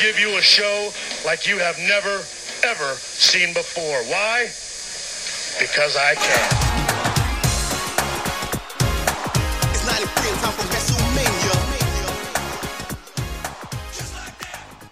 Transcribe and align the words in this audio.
give 0.00 0.18
you 0.18 0.38
a 0.38 0.40
show 0.40 0.90
like 1.26 1.46
you 1.46 1.58
have 1.58 1.78
never, 1.80 2.24
ever 2.64 2.94
seen 2.94 3.52
before. 3.52 4.02
Why? 4.04 4.44
Because 5.60 5.94
I 5.94 6.14
can. 6.14 6.50
It's 9.70 9.86
93 9.86 10.30
and 10.30 10.38
time 10.38 10.52
for 10.52 10.62
WrestleMania. 10.72 11.56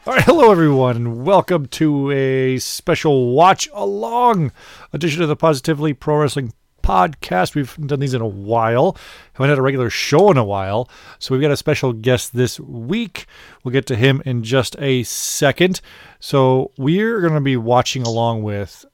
All 0.07 0.13
right, 0.15 0.25
hello 0.25 0.51
everyone, 0.51 0.97
and 0.97 1.25
welcome 1.25 1.65
to 1.69 2.11
a 2.11 2.59
special 2.59 3.33
watch 3.33 3.67
along 3.73 4.53
edition 4.93 5.23
of 5.23 5.29
the 5.29 5.37
Positively 5.37 5.95
Pro 5.95 6.19
Wrestling 6.19 6.53
podcast. 6.89 7.55
We've 7.55 7.77
done 7.87 8.01
these 8.01 8.15
in 8.15 8.23
a 8.23 8.27
while. 8.27 8.97
Haven't 9.35 9.51
had 9.51 9.59
a 9.59 9.63
regular 9.63 9.91
show 9.91 10.31
in 10.31 10.39
a 10.39 10.45
while, 10.45 10.89
so 11.19 11.35
we've 11.35 11.43
got 11.43 11.51
a 11.51 11.57
special 11.57 11.93
guest 11.93 12.35
this 12.35 12.59
week. 12.59 13.27
We'll 13.63 13.73
get 13.73 13.87
to 13.87 13.97
him 13.97 14.23
in 14.25 14.43
just 14.43 14.75
a 14.79 15.03
second. 15.03 15.83
So 16.19 16.73
we're 16.79 17.21
going 17.21 17.35
to 17.35 17.41
be 17.41 17.59
watching 17.59 18.03
along 18.05 18.43
with 18.43 18.87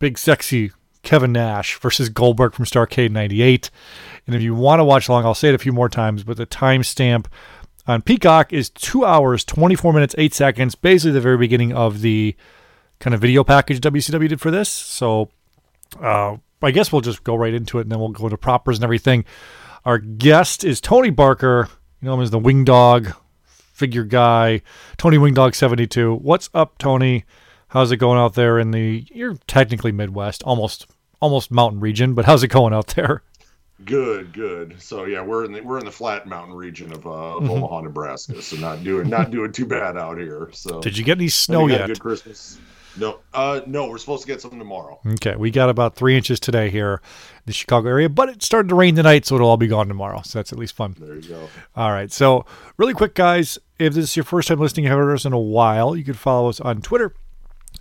Big 0.00 0.18
Sexy 0.18 0.72
Kevin 1.02 1.32
Nash 1.32 1.78
versus 1.78 2.08
Goldberg 2.08 2.54
from 2.54 2.64
Starrcade 2.64 3.12
98. 3.12 3.70
And 4.26 4.34
if 4.34 4.42
you 4.42 4.56
want 4.56 4.80
to 4.80 4.84
watch 4.84 5.08
along, 5.08 5.24
I'll 5.24 5.34
say 5.34 5.50
it 5.50 5.54
a 5.54 5.58
few 5.58 5.72
more 5.72 5.88
times, 5.88 6.24
but 6.24 6.36
the 6.36 6.46
timestamp 6.46 7.26
on 7.86 8.02
Peacock 8.02 8.52
is 8.52 8.68
two 8.68 9.04
hours, 9.04 9.44
24 9.44 9.92
minutes, 9.92 10.14
eight 10.18 10.34
seconds, 10.34 10.74
basically 10.74 11.12
the 11.12 11.20
very 11.20 11.38
beginning 11.38 11.72
of 11.72 12.00
the 12.00 12.34
kind 12.98 13.14
of 13.14 13.20
video 13.20 13.44
package 13.44 13.80
WCW 13.80 14.28
did 14.28 14.40
for 14.40 14.50
this. 14.50 14.68
So 14.68 15.30
uh, 16.00 16.38
I 16.62 16.70
guess 16.70 16.92
we'll 16.92 17.00
just 17.02 17.24
go 17.24 17.34
right 17.36 17.54
into 17.54 17.78
it 17.78 17.82
and 17.82 17.92
then 17.92 17.98
we'll 18.00 18.08
go 18.08 18.28
to 18.28 18.36
propers 18.36 18.78
and 18.78 18.84
everything. 18.84 19.24
Our 19.84 19.98
guest 19.98 20.64
is 20.64 20.80
Tony 20.80 21.10
Barker. 21.10 21.68
You 22.00 22.06
know 22.06 22.14
him 22.14 22.20
as 22.20 22.30
the 22.30 22.38
Wing 22.38 22.64
Dog 22.64 23.12
figure 23.46 24.04
guy, 24.04 24.62
Tony 24.96 25.18
Wing 25.18 25.34
Dog 25.34 25.54
72. 25.54 26.14
What's 26.16 26.50
up, 26.52 26.78
Tony? 26.78 27.24
How's 27.68 27.92
it 27.92 27.98
going 27.98 28.18
out 28.18 28.34
there 28.34 28.58
in 28.58 28.70
the 28.72 29.06
you're 29.12 29.36
technically 29.46 29.92
Midwest, 29.92 30.42
almost 30.42 30.86
almost 31.20 31.50
mountain 31.50 31.80
region, 31.80 32.14
but 32.14 32.24
how's 32.24 32.42
it 32.42 32.48
going 32.48 32.72
out 32.72 32.88
there? 32.88 33.22
Good, 33.84 34.32
good. 34.32 34.82
So 34.82 35.04
yeah, 35.04 35.22
we're 35.22 35.44
in 35.44 35.52
the 35.52 35.60
we're 35.60 35.78
in 35.78 35.84
the 35.84 35.92
flat 35.92 36.26
mountain 36.26 36.54
region 36.56 36.92
of 36.92 37.06
uh, 37.06 37.10
of 37.10 37.42
Mm-hmm. 37.44 37.50
Omaha, 37.52 37.80
Nebraska. 37.82 38.42
So 38.42 38.56
not 38.56 38.82
doing 38.82 39.08
not 39.08 39.30
doing 39.30 39.52
too 39.52 39.66
bad 39.66 39.96
out 39.96 40.18
here. 40.18 40.50
So 40.52 40.80
Did 40.80 40.98
you 40.98 41.04
get 41.04 41.18
any 41.18 41.28
snow 41.28 41.66
you 41.66 41.72
had 41.74 41.82
a 41.82 41.82
yet? 41.82 41.88
Good 41.90 42.00
Christmas. 42.00 42.58
No, 42.98 43.20
uh, 43.32 43.60
no, 43.66 43.88
we're 43.88 43.98
supposed 43.98 44.22
to 44.22 44.26
get 44.26 44.40
some 44.40 44.58
tomorrow. 44.58 44.98
Okay, 45.06 45.36
we 45.36 45.50
got 45.50 45.68
about 45.68 45.94
three 45.94 46.16
inches 46.16 46.40
today 46.40 46.70
here 46.70 47.00
in 47.34 47.42
the 47.46 47.52
Chicago 47.52 47.88
area, 47.88 48.08
but 48.08 48.28
it 48.28 48.42
started 48.42 48.68
to 48.68 48.74
rain 48.74 48.96
tonight, 48.96 49.26
so 49.26 49.36
it'll 49.36 49.48
all 49.48 49.56
be 49.56 49.66
gone 49.66 49.88
tomorrow. 49.88 50.20
So 50.24 50.38
that's 50.38 50.52
at 50.52 50.58
least 50.58 50.74
fun. 50.74 50.96
There 50.98 51.16
you 51.16 51.28
go. 51.28 51.48
All 51.76 51.92
right, 51.92 52.10
so 52.10 52.44
really 52.76 52.94
quick, 52.94 53.14
guys, 53.14 53.58
if 53.78 53.94
this 53.94 54.04
is 54.04 54.16
your 54.16 54.24
first 54.24 54.48
time 54.48 54.58
listening, 54.58 54.86
haven't 54.86 55.04
heard 55.04 55.14
us 55.14 55.24
in 55.24 55.32
a 55.32 55.38
while, 55.38 55.94
you 55.96 56.04
can 56.04 56.14
follow 56.14 56.48
us 56.48 56.60
on 56.60 56.82
Twitter 56.82 57.14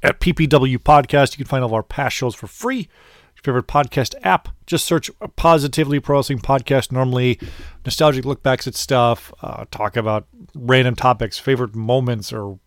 at 0.03 0.19
PPW 0.19 0.77
Podcast. 0.77 1.33
You 1.33 1.38
can 1.38 1.50
find 1.50 1.63
all 1.63 1.69
of 1.69 1.73
our 1.73 1.83
past 1.83 2.16
shows 2.16 2.35
for 2.35 2.47
free. 2.47 2.89
Your 3.35 3.44
favorite 3.44 3.67
podcast 3.67 4.16
app, 4.23 4.50
just 4.66 4.85
search 4.85 5.11
Positively 5.35 6.00
Pro 6.00 6.17
Wrestling 6.17 6.39
Podcast. 6.39 6.91
Normally, 6.91 7.39
nostalgic 7.85 8.25
look 8.25 8.41
backs 8.41 8.67
at 8.67 8.73
stuff, 8.75 9.31
uh, 9.44 9.66
talk 9.69 9.95
about 9.95 10.27
random 10.56 10.95
topics, 10.95 11.38
favorite 11.38 11.75
moments, 11.75 12.33
or 12.33 12.57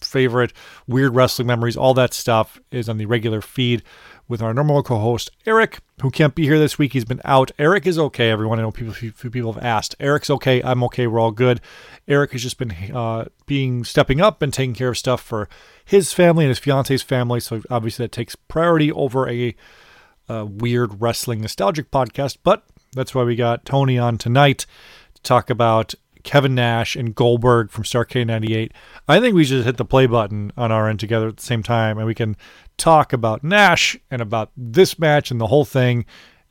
favorite 0.00 0.52
weird 0.86 1.14
wrestling 1.14 1.46
memories. 1.46 1.76
All 1.76 1.94
that 1.94 2.14
stuff 2.14 2.60
is 2.70 2.88
on 2.88 2.98
the 2.98 3.06
regular 3.06 3.40
feed 3.40 3.82
with 4.28 4.42
our 4.42 4.52
normal 4.52 4.82
co-host 4.82 5.30
Eric, 5.46 5.78
who 6.02 6.10
can't 6.10 6.34
be 6.34 6.44
here 6.44 6.58
this 6.58 6.78
week. 6.78 6.92
He's 6.92 7.04
been 7.04 7.20
out. 7.24 7.50
Eric 7.58 7.86
is 7.86 7.98
okay. 7.98 8.30
Everyone, 8.30 8.58
I 8.58 8.62
know 8.62 8.72
people, 8.72 8.92
few 8.92 9.30
people 9.30 9.52
have 9.52 9.62
asked. 9.62 9.94
Eric's 10.00 10.30
okay. 10.30 10.62
I'm 10.62 10.82
okay. 10.84 11.06
We're 11.06 11.20
all 11.20 11.30
good. 11.30 11.60
Eric 12.08 12.32
has 12.32 12.42
just 12.42 12.58
been 12.58 12.72
uh, 12.92 13.26
being 13.46 13.84
stepping 13.84 14.20
up 14.20 14.42
and 14.42 14.52
taking 14.52 14.74
care 14.74 14.88
of 14.88 14.98
stuff 14.98 15.20
for 15.20 15.48
his 15.84 16.12
family 16.12 16.44
and 16.44 16.50
his 16.50 16.58
fiance's 16.58 17.02
family. 17.02 17.40
So 17.40 17.62
obviously 17.70 18.04
that 18.04 18.12
takes 18.12 18.34
priority 18.34 18.90
over 18.90 19.28
a 19.28 19.54
uh, 20.28 20.44
weird 20.48 21.00
wrestling 21.00 21.40
nostalgic 21.40 21.90
podcast. 21.90 22.38
But 22.42 22.64
that's 22.92 23.14
why 23.14 23.22
we 23.22 23.36
got 23.36 23.64
Tony 23.64 23.98
on 23.98 24.18
tonight 24.18 24.66
to 25.14 25.22
talk 25.22 25.50
about 25.50 25.94
Kevin 26.26 26.54
Nash 26.54 26.96
and 26.96 27.14
Goldberg 27.14 27.70
from 27.70 27.84
Starrcade 27.84 28.26
98. 28.26 28.72
I 29.08 29.20
think 29.20 29.34
we 29.34 29.44
should 29.44 29.64
hit 29.64 29.76
the 29.78 29.84
play 29.84 30.06
button 30.06 30.52
on 30.56 30.72
our 30.72 30.88
end 30.88 31.00
together 31.00 31.28
at 31.28 31.36
the 31.36 31.42
same 31.42 31.62
time 31.62 31.96
and 31.96 32.06
we 32.06 32.14
can 32.14 32.36
talk 32.76 33.12
about 33.12 33.44
Nash 33.44 33.96
and 34.10 34.20
about 34.20 34.50
this 34.56 34.98
match 34.98 35.30
and 35.30 35.40
the 35.40 35.46
whole 35.46 35.64
thing 35.64 36.04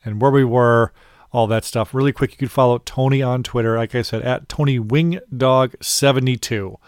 and 0.04 0.20
where 0.20 0.30
we 0.30 0.44
were, 0.44 0.92
all 1.30 1.46
that 1.46 1.64
stuff. 1.64 1.94
Really 1.94 2.12
quick, 2.12 2.32
you 2.32 2.38
can 2.38 2.48
follow 2.48 2.78
Tony 2.78 3.22
on 3.22 3.42
Twitter, 3.42 3.76
like 3.76 3.94
I 3.94 4.00
said, 4.00 4.22
at 4.22 4.48
Tony 4.48 4.80
Wingdog72. 4.80 6.64
All 6.64 6.80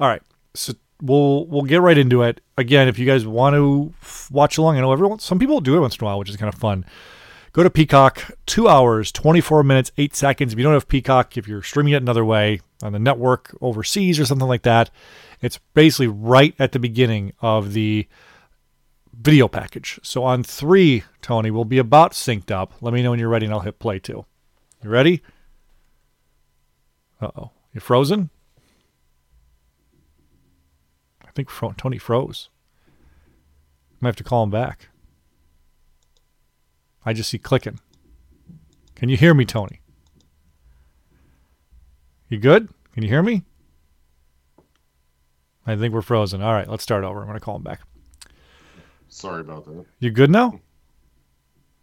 right. 0.00 0.22
So 0.54 0.72
we'll 1.00 1.46
we'll 1.46 1.62
get 1.62 1.80
right 1.80 1.96
into 1.96 2.22
it. 2.22 2.40
Again, 2.58 2.88
if 2.88 2.98
you 2.98 3.06
guys 3.06 3.24
want 3.24 3.54
to 3.54 3.94
watch 4.32 4.58
along, 4.58 4.76
I 4.76 4.80
know 4.80 4.92
everyone 4.92 5.20
some 5.20 5.38
people 5.38 5.60
do 5.60 5.76
it 5.76 5.80
once 5.80 5.96
in 5.96 6.04
a 6.04 6.06
while, 6.06 6.18
which 6.18 6.28
is 6.28 6.36
kind 6.36 6.52
of 6.52 6.58
fun. 6.58 6.84
Go 7.52 7.62
to 7.62 7.68
Peacock, 7.68 8.38
two 8.46 8.66
hours, 8.66 9.12
24 9.12 9.62
minutes, 9.62 9.92
eight 9.98 10.16
seconds. 10.16 10.52
If 10.52 10.58
you 10.58 10.62
don't 10.62 10.72
have 10.72 10.88
Peacock, 10.88 11.36
if 11.36 11.46
you're 11.46 11.62
streaming 11.62 11.92
it 11.92 12.00
another 12.00 12.24
way 12.24 12.60
on 12.82 12.92
the 12.92 12.98
network 12.98 13.54
overseas 13.60 14.18
or 14.18 14.24
something 14.24 14.48
like 14.48 14.62
that, 14.62 14.90
it's 15.42 15.58
basically 15.74 16.06
right 16.06 16.54
at 16.58 16.72
the 16.72 16.78
beginning 16.78 17.34
of 17.42 17.74
the 17.74 18.08
video 19.12 19.48
package. 19.48 20.00
So 20.02 20.24
on 20.24 20.42
three, 20.42 21.04
Tony, 21.20 21.50
we'll 21.50 21.66
be 21.66 21.76
about 21.76 22.12
synced 22.12 22.50
up. 22.50 22.72
Let 22.80 22.94
me 22.94 23.02
know 23.02 23.10
when 23.10 23.18
you're 23.18 23.28
ready 23.28 23.44
and 23.44 23.54
I'll 23.54 23.60
hit 23.60 23.78
play 23.78 23.98
too. 23.98 24.24
You 24.82 24.88
ready? 24.88 25.22
Uh 27.20 27.30
oh. 27.36 27.50
You 27.74 27.80
frozen? 27.80 28.30
I 31.22 31.30
think 31.32 31.50
Tony 31.76 31.98
froze. 31.98 32.48
I 32.88 33.96
Might 34.00 34.08
have 34.08 34.16
to 34.16 34.24
call 34.24 34.42
him 34.42 34.50
back. 34.50 34.88
I 37.04 37.12
just 37.12 37.30
see 37.30 37.38
clicking. 37.38 37.80
Can 38.94 39.08
you 39.08 39.16
hear 39.16 39.34
me, 39.34 39.44
Tony? 39.44 39.80
You 42.28 42.38
good? 42.38 42.68
Can 42.94 43.02
you 43.02 43.08
hear 43.08 43.22
me? 43.22 43.42
I 45.66 45.76
think 45.76 45.92
we're 45.94 46.02
frozen. 46.02 46.42
All 46.42 46.52
right, 46.52 46.68
let's 46.68 46.82
start 46.82 47.04
over. 47.04 47.20
I'm 47.20 47.26
going 47.26 47.38
to 47.38 47.44
call 47.44 47.56
him 47.56 47.62
back. 47.62 47.80
Sorry 49.08 49.40
about 49.40 49.64
that. 49.66 49.84
You 50.00 50.10
good 50.10 50.30
now? 50.30 50.60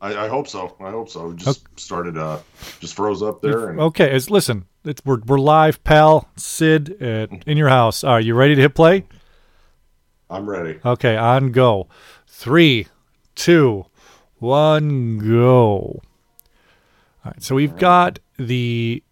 I, 0.01 0.25
I 0.25 0.27
hope 0.27 0.47
so. 0.47 0.75
I 0.79 0.91
hope 0.91 1.09
so. 1.09 1.33
Just 1.33 1.67
started. 1.79 2.17
Uh, 2.17 2.39
just 2.79 2.95
froze 2.95 3.21
up 3.21 3.41
there. 3.41 3.69
And 3.69 3.79
Okay, 3.79 4.15
it's, 4.15 4.29
listen, 4.29 4.65
it's, 4.85 5.03
we're, 5.05 5.19
we're 5.25 5.37
live, 5.39 5.83
pal. 5.83 6.29
Sid 6.37 7.01
at, 7.01 7.29
in 7.45 7.57
your 7.57 7.69
house. 7.69 8.03
All 8.03 8.13
right, 8.15 8.25
you 8.25 8.33
ready 8.33 8.55
to 8.55 8.61
hit 8.61 8.75
play? 8.75 9.05
I'm 10.29 10.49
ready. 10.49 10.79
Okay, 10.85 11.17
on 11.17 11.51
go. 11.51 11.89
Three, 12.27 12.87
two, 13.35 13.85
one, 14.39 15.17
go. 15.19 16.01
All 17.25 17.31
right, 17.31 17.43
so 17.43 17.55
we've 17.55 17.75
got 17.77 18.19
the 18.37 19.03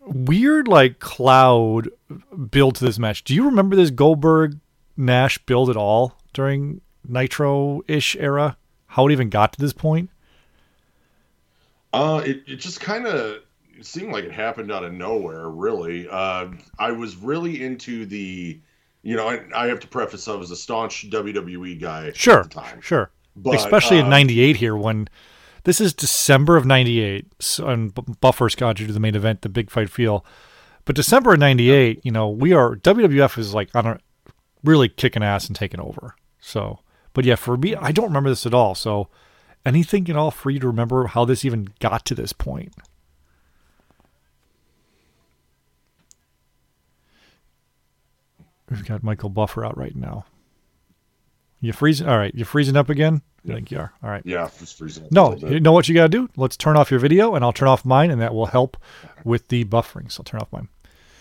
weird 0.00 0.68
like 0.68 0.98
cloud 1.00 1.88
build 2.50 2.76
to 2.76 2.84
this 2.84 2.98
match. 2.98 3.24
Do 3.24 3.34
you 3.34 3.44
remember 3.44 3.74
this 3.76 3.90
Goldberg 3.90 4.58
Nash 4.96 5.38
build 5.38 5.68
at 5.70 5.76
all 5.76 6.18
during 6.32 6.80
Nitro 7.06 7.82
ish 7.88 8.16
era? 8.18 8.56
How 8.86 9.08
it 9.08 9.12
even 9.12 9.28
got 9.28 9.52
to 9.54 9.60
this 9.60 9.72
point? 9.72 10.10
Uh, 11.92 12.22
it, 12.24 12.42
it 12.46 12.56
just 12.56 12.80
kind 12.80 13.06
of 13.06 13.40
seemed 13.80 14.12
like 14.12 14.24
it 14.24 14.32
happened 14.32 14.70
out 14.70 14.84
of 14.84 14.92
nowhere, 14.92 15.48
really. 15.48 16.08
Uh, 16.08 16.48
I 16.78 16.92
was 16.92 17.16
really 17.16 17.62
into 17.62 18.06
the, 18.06 18.60
you 19.02 19.16
know, 19.16 19.28
I, 19.28 19.40
I 19.54 19.66
have 19.68 19.80
to 19.80 19.88
preface 19.88 20.28
I 20.28 20.34
was 20.34 20.50
a 20.50 20.56
staunch 20.56 21.08
WWE 21.10 21.80
guy 21.80 22.12
Sure, 22.14 22.40
at 22.40 22.50
the 22.50 22.60
time. 22.60 22.80
sure. 22.80 23.10
But, 23.36 23.54
Especially 23.54 23.98
in 23.98 24.06
uh, 24.06 24.10
'98 24.10 24.56
here 24.56 24.74
when 24.74 25.08
this 25.64 25.80
is 25.80 25.92
December 25.92 26.56
of 26.56 26.64
'98, 26.64 27.26
so, 27.38 27.68
and 27.68 27.92
Buffer's 28.20 28.54
got 28.54 28.80
you 28.80 28.86
to 28.86 28.92
the 28.92 29.00
main 29.00 29.14
event, 29.14 29.42
the 29.42 29.48
big 29.48 29.70
fight 29.70 29.90
feel. 29.90 30.24
But 30.86 30.96
December 30.96 31.34
of 31.34 31.40
'98, 31.40 32.00
you 32.02 32.10
know, 32.10 32.28
we 32.28 32.52
are 32.52 32.76
WWF 32.76 33.36
is 33.36 33.52
like 33.52 33.74
on 33.74 33.86
a 33.86 33.98
really 34.64 34.88
kicking 34.88 35.22
ass 35.22 35.46
and 35.46 35.56
taking 35.56 35.80
over. 35.80 36.14
So, 36.40 36.80
but 37.12 37.24
yeah, 37.24 37.34
for 37.34 37.56
me, 37.56 37.74
I 37.74 37.92
don't 37.92 38.06
remember 38.06 38.30
this 38.30 38.46
at 38.46 38.54
all. 38.54 38.74
So, 38.74 39.08
anything 39.64 40.08
at 40.08 40.16
all 40.16 40.30
for 40.30 40.50
you 40.50 40.60
to 40.60 40.66
remember 40.66 41.08
how 41.08 41.24
this 41.24 41.44
even 41.44 41.68
got 41.80 42.04
to 42.06 42.14
this 42.14 42.32
point? 42.32 42.72
We've 48.70 48.84
got 48.84 49.02
Michael 49.02 49.28
Buffer 49.28 49.64
out 49.64 49.76
right 49.76 49.94
now. 49.94 50.24
You 51.60 51.72
freezing? 51.72 52.08
All 52.08 52.18
right, 52.18 52.34
you're 52.34 52.46
freezing 52.46 52.76
up 52.76 52.88
again? 52.88 53.22
I 53.44 53.54
think 53.54 53.70
you 53.70 53.78
are. 53.78 53.92
All 54.02 54.10
right. 54.10 54.22
Yeah, 54.24 54.48
just 54.58 54.76
freezing. 54.76 55.06
No, 55.10 55.36
you 55.36 55.60
know 55.60 55.72
what 55.72 55.88
you 55.88 55.94
got 55.94 56.04
to 56.04 56.08
do? 56.08 56.28
Let's 56.36 56.56
turn 56.56 56.76
off 56.76 56.90
your 56.90 57.00
video, 57.00 57.34
and 57.34 57.44
I'll 57.44 57.52
turn 57.52 57.68
off 57.68 57.84
mine, 57.84 58.10
and 58.10 58.20
that 58.20 58.34
will 58.34 58.46
help 58.46 58.76
with 59.24 59.48
the 59.48 59.64
buffering. 59.64 60.10
So 60.10 60.20
I'll 60.20 60.24
turn 60.24 60.40
off 60.40 60.52
mine. 60.52 60.68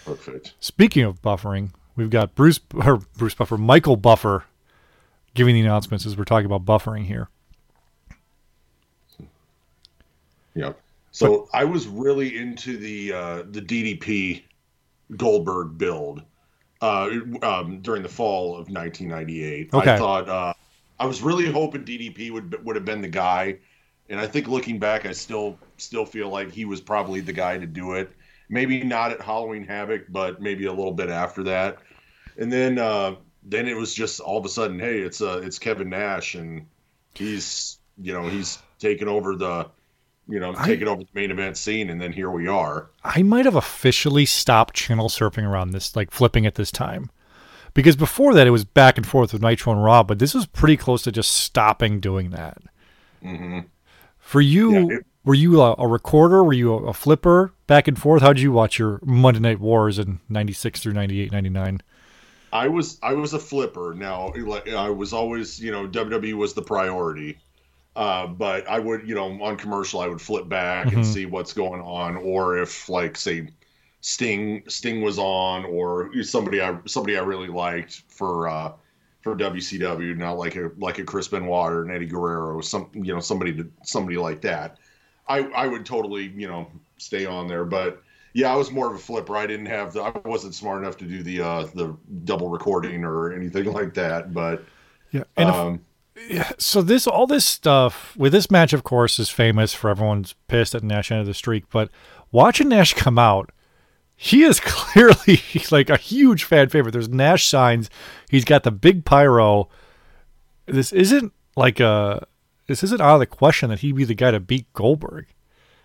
Perfect. 0.05 0.53
Speaking 0.59 1.03
of 1.03 1.21
buffering, 1.21 1.71
we've 1.95 2.09
got 2.09 2.35
Bruce 2.35 2.59
or 2.73 2.97
Bruce 3.17 3.35
Buffer, 3.35 3.57
Michael 3.57 3.95
Buffer, 3.95 4.43
giving 5.33 5.55
the 5.55 5.61
announcements 5.61 6.05
as 6.05 6.17
we're 6.17 6.25
talking 6.25 6.45
about 6.45 6.65
buffering 6.65 7.05
here. 7.05 7.29
Yeah. 10.55 10.73
So 11.11 11.47
I 11.53 11.63
was 11.63 11.87
really 11.87 12.37
into 12.37 12.77
the 12.77 13.13
uh, 13.13 13.43
the 13.49 13.61
DDP 13.61 14.43
Goldberg 15.15 15.77
build 15.77 16.23
uh, 16.85 17.09
um, 17.41 17.81
during 17.81 18.03
the 18.03 18.09
fall 18.09 18.51
of 18.51 18.69
1998. 18.69 19.73
Okay. 19.73 19.93
I 19.93 19.97
thought 19.97 20.29
uh, 20.29 20.53
I 20.99 21.05
was 21.07 21.21
really 21.23 21.51
hoping 21.51 21.83
DDP 21.83 22.31
would 22.31 22.63
would 22.63 22.75
have 22.75 22.85
been 22.85 23.01
the 23.01 23.07
guy, 23.07 23.57
and 24.09 24.19
I 24.19 24.27
think 24.27 24.47
looking 24.47 24.77
back, 24.77 25.05
I 25.05 25.11
still 25.11 25.57
still 25.77 26.05
feel 26.05 26.29
like 26.29 26.51
he 26.51 26.65
was 26.65 26.81
probably 26.81 27.21
the 27.21 27.33
guy 27.33 27.57
to 27.57 27.65
do 27.65 27.93
it. 27.93 28.11
Maybe 28.49 28.83
not 28.83 29.11
at 29.11 29.21
Halloween 29.21 29.65
Havoc, 29.65 30.05
but 30.09 30.39
maybe 30.39 30.65
a 30.65 30.73
little 30.73 30.93
bit 30.93 31.09
after 31.09 31.43
that. 31.45 31.79
And 32.37 32.53
then 32.53 32.77
uh, 32.77 33.15
then 33.43 33.67
it 33.67 33.75
was 33.75 33.93
just 33.93 34.19
all 34.19 34.37
of 34.37 34.45
a 34.45 34.49
sudden, 34.49 34.79
hey, 34.79 34.99
it's 34.99 35.21
uh, 35.21 35.41
it's 35.43 35.57
Kevin 35.57 35.89
Nash, 35.89 36.35
and 36.35 36.67
he's 37.15 37.79
you 37.97 38.13
know 38.13 38.27
he's 38.27 38.59
taken 38.77 39.07
over 39.07 39.35
the 39.35 39.71
you 40.27 40.39
know 40.39 40.53
I- 40.57 40.65
taking 40.67 40.87
over 40.87 41.01
the 41.03 41.09
main 41.13 41.31
event 41.31 41.57
scene, 41.57 41.89
and 41.89 41.99
then 42.01 42.11
here 42.13 42.29
we 42.31 42.47
are. 42.47 42.89
I 43.03 43.23
might 43.23 43.45
have 43.45 43.55
officially 43.55 44.25
stopped 44.25 44.75
channel 44.75 45.09
surfing 45.09 45.43
around 45.47 45.71
this, 45.71 45.95
like 45.95 46.11
flipping 46.11 46.45
at 46.45 46.55
this 46.55 46.71
time. 46.71 47.09
Because 47.73 47.95
before 47.97 48.33
that, 48.35 48.47
it 48.47 48.51
was 48.51 48.63
back 48.63 48.97
and 48.97 49.05
forth 49.05 49.33
with 49.33 49.41
Nitro 49.41 49.73
and 49.73 49.83
Raw, 49.83 50.01
but 50.03 50.17
this 50.19 50.33
was 50.33 50.45
pretty 50.45 50.77
close 50.77 51.01
to 51.03 51.11
just 51.11 51.31
stopping 51.33 51.99
doing 51.99 52.29
that. 52.29 52.57
hmm 53.21 53.59
For 54.17 54.39
you, 54.41 54.73
Yeah, 54.89 54.97
it- 54.97 55.05
were 55.25 55.33
you 55.33 55.59
a, 55.61 55.75
a 55.77 55.87
recorder? 55.87 56.43
Were 56.43 56.53
you 56.53 56.73
a, 56.73 56.83
a 56.85 56.93
flipper 56.93 57.51
back 57.67 57.87
and 57.87 57.99
forth? 57.99 58.21
How 58.21 58.31
did 58.31 58.41
you 58.41 58.51
watch 58.51 58.79
your 58.79 58.99
Monday 59.03 59.39
Night 59.39 59.59
Wars 59.59 59.99
in 59.99 60.19
96 60.29 60.79
through 60.79 60.93
98, 60.93 61.31
99? 61.31 61.81
I 62.53 62.67
was 62.69 62.97
I 63.03 63.13
was 63.13 63.33
a 63.33 63.39
flipper. 63.39 63.93
Now 63.97 64.31
like, 64.37 64.69
I 64.69 64.89
was 64.89 65.11
always 65.11 65.59
you 65.59 65.71
know 65.71 65.85
WWE 65.87 66.33
was 66.35 66.53
the 66.53 66.61
priority, 66.61 67.37
uh, 67.95 68.27
but 68.27 68.67
I 68.67 68.79
would 68.79 69.07
you 69.07 69.15
know 69.15 69.41
on 69.43 69.57
commercial 69.57 69.99
I 70.01 70.07
would 70.07 70.21
flip 70.21 70.49
back 70.49 70.91
and 70.91 71.05
Mhm. 71.05 71.05
see 71.05 71.25
what's 71.25 71.53
going 71.53 71.81
on, 71.81 72.17
or 72.17 72.57
if 72.57 72.89
like 72.89 73.17
say 73.17 73.49
Sting 74.01 74.63
Sting 74.67 75.01
was 75.01 75.17
on, 75.19 75.65
or 75.65 76.11
somebody 76.23 76.61
I 76.61 76.79
somebody 76.85 77.17
I 77.17 77.21
really 77.21 77.47
liked 77.47 78.03
for 78.09 78.47
uh, 78.47 78.73
for 79.21 79.35
WCW, 79.35 80.13
not 80.15 80.33
like 80.37 80.55
a 80.55 80.71
like 80.77 80.99
a 80.99 81.03
Chris 81.03 81.27
Benoit 81.27 81.71
or 81.71 81.83
an 81.83 81.91
Eddie 81.91 82.05
Guerrero, 82.07 82.61
some 82.61 82.89
you 82.93 83.13
know 83.13 83.19
somebody 83.19 83.53
to, 83.57 83.71
somebody 83.83 84.17
like 84.17 84.41
that. 84.41 84.77
I 85.27 85.39
I 85.49 85.67
would 85.67 85.85
totally 85.85 86.25
you 86.35 86.47
know 86.47 86.71
stay 86.97 87.25
on 87.25 87.47
there, 87.47 87.65
but 87.65 88.03
yeah, 88.33 88.51
I 88.53 88.55
was 88.55 88.71
more 88.71 88.87
of 88.89 88.95
a 88.95 88.99
flipper. 88.99 89.35
I 89.37 89.47
didn't 89.47 89.65
have 89.67 89.93
the 89.93 90.01
I 90.01 90.11
wasn't 90.25 90.53
smart 90.55 90.81
enough 90.83 90.97
to 90.97 91.05
do 91.05 91.23
the 91.23 91.41
uh 91.41 91.63
the 91.73 91.97
double 92.25 92.49
recording 92.49 93.03
or 93.03 93.33
anything 93.33 93.65
like 93.73 93.93
that, 93.95 94.33
but 94.33 94.65
Yeah. 95.11 95.23
And 95.37 95.49
um 95.49 95.81
so 96.57 96.81
this 96.81 97.07
all 97.07 97.27
this 97.27 97.45
stuff 97.45 98.15
with 98.15 98.31
this 98.31 98.49
match 98.49 98.73
of 98.73 98.83
course 98.83 99.19
is 99.19 99.29
famous 99.29 99.73
for 99.73 99.89
everyone's 99.89 100.33
pissed 100.47 100.73
at 100.75 100.83
Nash 100.83 101.11
end 101.11 101.21
of 101.21 101.27
the 101.27 101.33
streak, 101.33 101.69
but 101.69 101.89
watching 102.31 102.69
Nash 102.69 102.93
come 102.93 103.19
out, 103.19 103.51
he 104.15 104.43
is 104.43 104.59
clearly 104.63 105.41
like 105.71 105.89
a 105.89 105.97
huge 105.97 106.43
fan 106.43 106.69
favorite. 106.69 106.91
There's 106.91 107.09
Nash 107.09 107.47
signs. 107.47 107.89
He's 108.29 108.45
got 108.45 108.63
the 108.63 108.71
big 108.71 109.05
pyro. 109.05 109.69
This 110.65 110.93
isn't 110.93 111.33
like 111.55 111.79
a 111.79 112.25
this 112.67 112.83
isn't 112.83 113.01
out 113.01 113.15
of 113.15 113.19
the 113.19 113.25
question 113.27 113.69
that 113.69 113.79
he'd 113.79 113.95
be 113.95 114.05
the 114.05 114.15
guy 114.15 114.31
to 114.31 114.39
beat 114.39 114.71
Goldberg. 114.73 115.27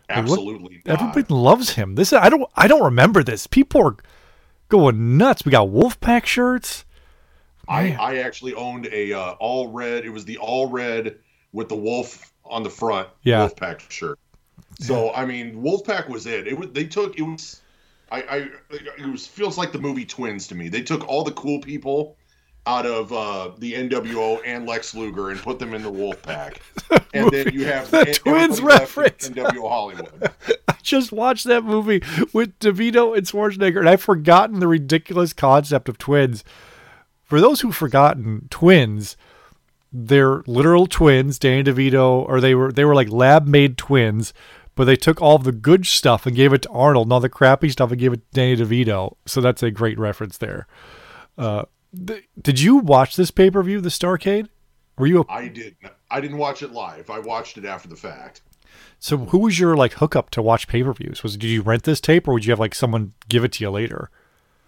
absolutely 0.09 0.83
not. 0.87 1.01
Everybody 1.01 1.35
loves 1.35 1.71
him. 1.71 1.97
This 1.97 2.13
I 2.13 2.29
don't 2.29 2.49
I 2.57 2.69
don't 2.69 2.85
remember 2.85 3.23
this. 3.23 3.47
People 3.47 3.83
are 3.83 3.97
going 4.69 5.19
nuts. 5.19 5.45
We 5.45 5.51
got 5.53 5.69
Wolfpack 5.69 6.25
shirts. 6.25 6.85
I, 7.71 7.97
I 8.01 8.17
actually 8.19 8.55
owned 8.55 8.89
a 8.93 9.13
uh, 9.13 9.33
all 9.39 9.69
red. 9.69 10.05
It 10.05 10.11
was 10.11 10.25
the 10.25 10.39
all 10.39 10.69
red 10.69 11.19
with 11.53 11.69
the 11.69 11.77
wolf 11.77 12.33
on 12.45 12.63
the 12.63 12.71
front. 12.71 13.09
Yeah. 13.23 13.49
Wolfpack 13.49 13.89
shirt. 13.91 14.19
So 14.81 15.13
I 15.13 15.25
mean, 15.25 15.63
Wolfpack 15.63 16.09
was 16.09 16.27
it. 16.27 16.47
It 16.47 16.59
was 16.59 16.71
they 16.73 16.85
took 16.85 17.19
it 17.19 17.23
was. 17.23 17.61
I, 18.13 18.23
I 18.23 18.37
it 18.99 19.07
was 19.07 19.27
feels 19.27 19.57
like 19.57 19.71
the 19.71 19.79
movie 19.79 20.05
Twins 20.05 20.49
to 20.49 20.55
me. 20.55 20.69
They 20.69 20.83
took 20.83 21.07
all 21.07 21.23
the 21.23 21.33
cool 21.33 21.61
people 21.61 22.17
out 22.67 22.87
of 22.87 23.13
uh, 23.13 23.53
the 23.59 23.73
NWO 23.73 24.41
and 24.45 24.67
Lex 24.67 24.95
Luger 24.95 25.31
and 25.31 25.41
put 25.41 25.59
them 25.59 25.75
in 25.75 25.83
the 25.83 25.91
Wolfpack, 25.91 26.59
and 27.15 27.31
then 27.31 27.53
you 27.53 27.65
have 27.65 27.91
The 27.91 28.05
Twins 28.07 28.61
reference. 28.61 29.29
NWO 29.29 29.69
Hollywood. 29.69 30.31
I 30.69 30.75
just 30.83 31.13
watched 31.13 31.47
that 31.47 31.65
movie 31.65 32.03
with 32.33 32.59
DeVito 32.59 33.17
and 33.17 33.27
Schwarzenegger, 33.27 33.79
and 33.79 33.89
I've 33.89 34.03
forgotten 34.03 34.61
the 34.61 34.69
ridiculous 34.69 35.33
concept 35.33 35.89
of 35.89 35.99
twins. 35.99 36.45
For 37.31 37.41
those 37.41 37.61
who've 37.61 37.75
forgotten, 37.75 38.49
twins, 38.51 39.17
they're 39.93 40.43
literal 40.49 40.89
twins, 40.89 41.39
Danny 41.39 41.63
DeVito, 41.63 42.29
or 42.29 42.41
they 42.41 42.57
were 42.57 42.73
they 42.73 42.85
were 42.85 42.95
like 42.95 43.09
lab 43.09 43.47
made 43.47 43.79
twins, 43.79 44.35
but 44.75 44.87
they 44.87 44.97
took 44.97 45.23
all 45.23 45.39
the 45.39 45.53
good 45.53 45.87
stuff 45.87 46.27
and 46.27 46.35
gave 46.35 46.53
it 46.53 46.63
to 46.63 46.71
Arnold, 46.71 47.07
and 47.07 47.13
all 47.13 47.21
the 47.21 47.29
crappy 47.29 47.69
stuff 47.69 47.93
and 47.93 48.01
gave 48.01 48.13
it 48.13 48.17
to 48.17 48.35
Danny 48.35 48.57
DeVito. 48.57 49.15
So 49.27 49.41
that's 49.41 49.63
a 49.63 49.71
great 49.71 49.97
reference 49.97 50.39
there. 50.39 50.67
Uh, 51.39 51.67
th- 52.05 52.25
did 52.43 52.59
you 52.61 52.79
watch 52.79 53.15
this 53.15 53.31
pay 53.31 53.49
per 53.49 53.63
view, 53.63 53.81
the 53.81 53.91
Starrcade? 53.91 54.49
Were 54.99 55.07
you 55.07 55.21
a, 55.21 55.33
I 55.33 55.47
did. 55.47 55.77
I 56.11 56.21
didn't 56.21 56.39
watch 56.39 56.63
it 56.63 56.73
live. 56.73 57.11
I 57.11 57.21
watched 57.21 57.59
it 57.59 57.65
after 57.65 57.89
the 57.89 57.95
fact. 57.95 58.43
so? 58.99 59.17
Who 59.17 59.39
was 59.39 59.57
your 59.57 59.77
like 59.77 59.93
hookup 59.95 60.31
to 60.31 60.43
watch 60.43 60.67
pay 60.67 60.83
per 60.83 60.93
views? 60.93 61.23
Was 61.23 61.37
did 61.37 61.49
you 61.49 61.63
rent 61.63 61.85
this 61.85 62.01
tape, 62.01 62.27
or 62.27 62.33
would 62.35 62.45
you 62.45 62.51
have 62.51 62.59
like 62.59 62.75
someone 62.75 63.13
give 63.29 63.45
it 63.45 63.53
to 63.53 63.65
you 63.65 63.71
later? 63.71 64.11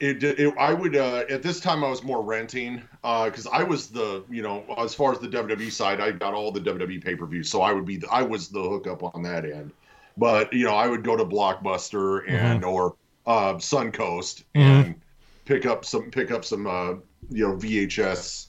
It, 0.03 0.25
it 0.25 0.53
I 0.59 0.75
would 0.75 0.97
uh, 0.97 1.25
at 1.31 1.45
this 1.45 1.61
time 1.61 1.85
I 1.85 1.89
was 1.89 2.03
more 2.03 2.23
renting 2.23 2.83
because 3.03 3.47
I 3.47 3.63
was 3.63 3.87
the 3.87 4.25
you 4.29 4.43
know 4.43 4.65
as 4.77 4.95
far 4.95 5.13
as 5.13 5.21
the 5.21 5.29
WWE 5.29 5.71
side 5.71 6.01
I 6.01 6.11
got 6.11 6.35
all 6.35 6.51
the 6.51 6.61
WWE 6.61 7.05
pay 7.05 7.15
per 7.15 7.25
views 7.25 7.49
so 7.49 7.63
I 7.63 7.73
would 7.73 7.87
be 7.87 7.99
the, 7.99 8.09
I 8.11 8.23
was 8.23 8.49
the 8.49 8.61
hookup 8.61 9.05
on 9.15 9.23
that 9.23 9.45
end, 9.45 9.71
but 10.17 10.53
you 10.53 10.65
know 10.67 10.75
I 10.75 10.89
would 10.89 11.05
go 11.05 11.17
to 11.17 11.25
Blockbuster 11.25 12.29
and 12.29 12.65
or 12.65 12.97
uh, 13.29 13.55
Suncoast 13.55 14.43
and 14.57 14.97
pick 15.45 15.67
up 15.67 15.85
some 15.85 16.11
pick 16.11 16.33
up 16.33 16.45
some 16.45 16.67
uh, 16.67 16.95
you 17.31 17.47
know 17.47 17.55
VHS 17.55 18.47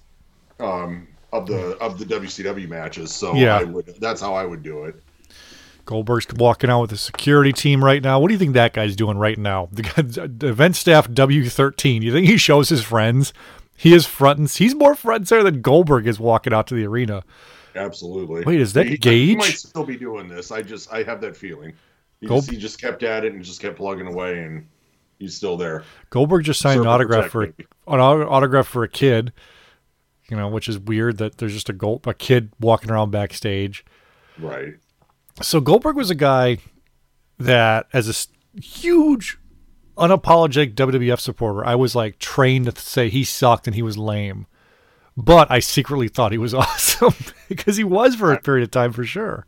um, 0.59 1.07
of 1.31 1.45
the 1.45 1.77
of 1.77 1.99
the 1.99 2.05
WCW 2.05 2.67
matches 2.67 3.13
so 3.13 3.35
Yeah. 3.35 3.59
I 3.59 3.63
would 3.63 3.85
that's 3.99 4.21
how 4.21 4.33
I 4.33 4.43
would 4.43 4.63
do 4.63 4.85
it. 4.85 4.95
Goldberg's 5.85 6.27
walking 6.35 6.69
out 6.69 6.81
with 6.81 6.89
the 6.91 6.97
security 6.97 7.51
team 7.51 7.83
right 7.83 8.01
now. 8.01 8.19
What 8.19 8.29
do 8.29 8.33
you 8.33 8.37
think 8.37 8.53
that 8.53 8.73
guy's 8.73 8.95
doing 8.95 9.17
right 9.17 9.37
now? 9.37 9.69
The, 9.73 9.81
guy, 9.81 10.01
the 10.27 10.47
event 10.47 10.75
staff 10.75 11.09
W13. 11.09 12.01
You 12.01 12.11
think 12.11 12.27
he 12.27 12.37
shows 12.37 12.69
his 12.69 12.83
friends? 12.83 13.33
He 13.75 13.93
is 13.93 14.05
front 14.05 14.39
and 14.39 14.49
he's 14.49 14.75
more 14.75 14.95
front 14.95 15.21
and 15.21 15.27
center 15.27 15.43
than 15.43 15.61
Goldberg 15.61 16.07
is 16.07 16.19
walking 16.19 16.53
out 16.53 16.67
to 16.67 16.75
the 16.75 16.85
arena. 16.85 17.23
Absolutely. 17.75 18.43
Wait, 18.43 18.61
is 18.61 18.73
that 18.73 18.85
he, 18.87 18.97
He 19.01 19.35
might 19.35 19.57
still 19.57 19.83
be 19.83 19.97
doing 19.97 20.27
this. 20.27 20.51
I 20.51 20.61
just 20.61 20.93
I 20.93 21.03
have 21.03 21.21
that 21.21 21.35
feeling. 21.35 21.73
He, 22.21 22.27
Gold- 22.27 22.43
just, 22.43 22.51
he 22.51 22.57
just 22.57 22.79
kept 22.79 23.03
at 23.03 23.25
it 23.25 23.33
and 23.33 23.43
just 23.43 23.59
kept 23.59 23.77
plugging 23.77 24.07
away, 24.07 24.39
and 24.39 24.67
he's 25.19 25.35
still 25.35 25.57
there. 25.57 25.83
Goldberg 26.09 26.45
just 26.45 26.61
signed 26.61 26.79
an 26.79 26.87
autograph 26.87 27.31
protect, 27.31 27.31
for 27.31 27.47
baby. 27.47 27.67
an 27.87 27.99
autograph 27.99 28.67
for 28.67 28.83
a 28.83 28.89
kid. 28.89 29.33
You 30.29 30.37
know, 30.37 30.47
which 30.47 30.69
is 30.69 30.79
weird 30.79 31.17
that 31.17 31.37
there's 31.37 31.53
just 31.53 31.67
a 31.67 31.73
gold 31.73 32.07
a 32.07 32.13
kid 32.13 32.51
walking 32.59 32.89
around 32.89 33.11
backstage. 33.11 33.83
Right. 34.39 34.75
So 35.41 35.59
Goldberg 35.59 35.95
was 35.95 36.09
a 36.09 36.15
guy 36.15 36.57
that, 37.39 37.87
as 37.93 38.07
a 38.07 38.59
huge, 38.61 39.37
unapologetic 39.97 40.75
WWF 40.75 41.19
supporter, 41.19 41.65
I 41.65 41.75
was 41.75 41.95
like 41.95 42.19
trained 42.19 42.73
to 42.73 42.79
say 42.81 43.09
he 43.09 43.23
sucked 43.23 43.67
and 43.67 43.75
he 43.75 43.81
was 43.81 43.97
lame. 43.97 44.45
But 45.15 45.51
I 45.51 45.59
secretly 45.59 46.07
thought 46.07 46.31
he 46.31 46.37
was 46.37 46.53
awesome 46.53 47.13
because 47.49 47.77
he 47.77 47.83
was 47.83 48.15
for 48.15 48.31
a 48.33 48.41
period 48.41 48.63
of 48.63 48.71
time 48.71 48.91
for 48.91 49.03
sure. 49.03 49.45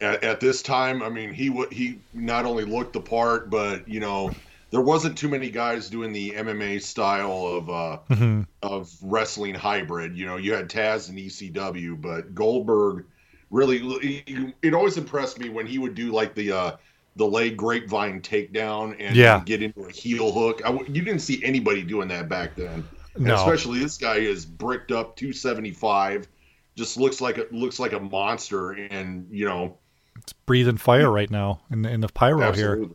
At, 0.00 0.24
at 0.24 0.40
this 0.40 0.62
time, 0.62 1.02
I 1.02 1.08
mean, 1.08 1.32
he 1.32 1.50
would 1.50 1.72
he 1.72 1.98
not 2.12 2.44
only 2.46 2.64
looked 2.64 2.92
the 2.94 3.00
part, 3.00 3.48
but 3.50 3.88
you 3.88 4.00
know, 4.00 4.32
there 4.70 4.80
wasn't 4.80 5.16
too 5.16 5.28
many 5.28 5.50
guys 5.50 5.88
doing 5.88 6.12
the 6.12 6.30
MMA 6.32 6.82
style 6.82 7.46
of 7.46 7.70
uh, 7.70 7.98
Mm-hmm. 8.10 8.42
of 8.62 8.92
wrestling 9.02 9.54
hybrid. 9.54 10.16
You 10.16 10.26
know, 10.26 10.36
you 10.36 10.52
had 10.54 10.68
Taz 10.68 11.08
and 11.08 11.16
ECW, 11.18 12.00
but 12.00 12.34
Goldberg 12.34 13.04
really 13.54 13.78
he- 13.78 14.52
it 14.62 14.74
always 14.74 14.96
impressed 14.96 15.38
me 15.38 15.48
when 15.48 15.64
he 15.66 15.78
would 15.78 15.94
do 15.94 16.10
like 16.12 16.34
the 16.34 16.50
uh, 16.52 16.76
the 17.16 17.24
leg 17.24 17.56
grapevine 17.56 18.20
takedown 18.20 18.96
and 18.98 19.14
Yeah. 19.14 19.42
get 19.46 19.62
into 19.62 19.84
a 19.84 19.90
heel 19.92 20.32
hook. 20.32 20.60
I 20.64 20.72
you 20.72 21.02
didn't 21.02 21.20
see 21.20 21.42
anybody 21.44 21.82
doing 21.82 22.08
that 22.08 22.28
back 22.28 22.56
then. 22.56 22.84
And 23.14 23.24
No. 23.24 23.36
especially 23.36 23.78
this 23.78 23.96
guy 23.96 24.16
is 24.16 24.44
bricked 24.44 24.90
up 24.90 25.14
275 25.16 26.26
just 26.76 26.96
looks 26.96 27.20
like 27.20 27.38
a 27.38 27.46
looks 27.52 27.78
like 27.78 27.92
a 27.92 28.00
monster 28.00 28.72
and 28.72 29.28
you 29.30 29.44
know 29.46 29.78
it's 30.16 30.32
Breathing 30.32 30.76
fire 30.76 31.08
right 31.10 31.30
now 31.30 31.60
in 31.70 31.82
the, 31.82 31.90
in 31.90 32.00
the 32.00 32.08
pyro 32.08 32.50
here. 32.52 32.88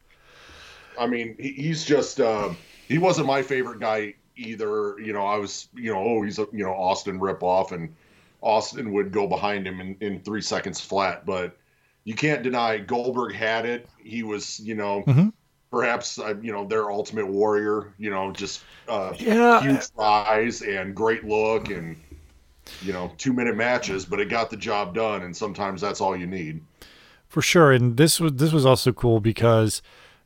i 1.00 1.08
mean 1.08 1.38
he's 1.40 1.86
just 1.86 2.20
uh 2.20 2.50
he 2.90 2.98
wasn't 2.98 3.28
my 3.28 3.42
favorite 3.42 3.80
guy 3.80 4.16
either. 4.36 4.98
You 5.00 5.14
know, 5.14 5.26
I 5.26 5.38
was, 5.38 5.68
you 5.76 5.94
know, 5.94 6.00
oh, 6.00 6.24
he's 6.24 6.40
a, 6.40 6.48
you 6.52 6.64
know, 6.64 6.72
Austin 6.72 7.20
ripoff, 7.20 7.72
and 7.72 7.94
Austin 8.42 8.92
would 8.94 9.12
go 9.12 9.28
behind 9.28 9.68
him 9.68 9.80
in, 9.82 9.96
in 10.00 10.20
three 10.22 10.42
seconds 10.42 10.80
flat. 10.82 11.26
But 11.26 11.58
you 12.04 12.14
can't 12.16 12.42
deny 12.44 12.78
Goldberg 12.78 13.34
had 13.34 13.66
it. 13.66 13.88
He 14.02 14.24
was, 14.24 14.60
you 14.60 14.76
know, 14.76 15.04
Mhm. 15.08 15.34
perhaps, 15.72 16.18
uh, 16.20 16.36
you 16.42 16.52
know, 16.52 16.66
their 16.66 16.90
ultimate 16.92 17.28
warrior. 17.28 17.94
You 17.98 18.10
know, 18.10 18.32
just 18.32 18.62
uh, 18.88 19.14
Yeah. 19.20 19.62
huge 19.62 19.84
size 19.96 20.62
and 20.62 20.96
great 20.96 21.24
look, 21.26 21.70
and 21.70 21.96
you 22.82 22.94
know, 22.94 23.12
two 23.18 23.34
minute 23.34 23.56
matches, 23.58 24.06
but 24.06 24.20
it 24.20 24.30
got 24.30 24.50
the 24.50 24.58
job 24.58 24.94
done. 24.96 25.22
And 25.24 25.36
sometimes 25.36 25.82
that's 25.82 26.02
all 26.02 26.16
you 26.16 26.28
need. 26.28 26.62
for 27.28 27.42
sure. 27.44 27.72
And 27.72 27.98
this 27.98 28.20
was 28.20 28.34
this 28.34 28.52
was 28.52 28.66
also 28.66 28.92
cool 28.92 29.20
because 29.20 29.82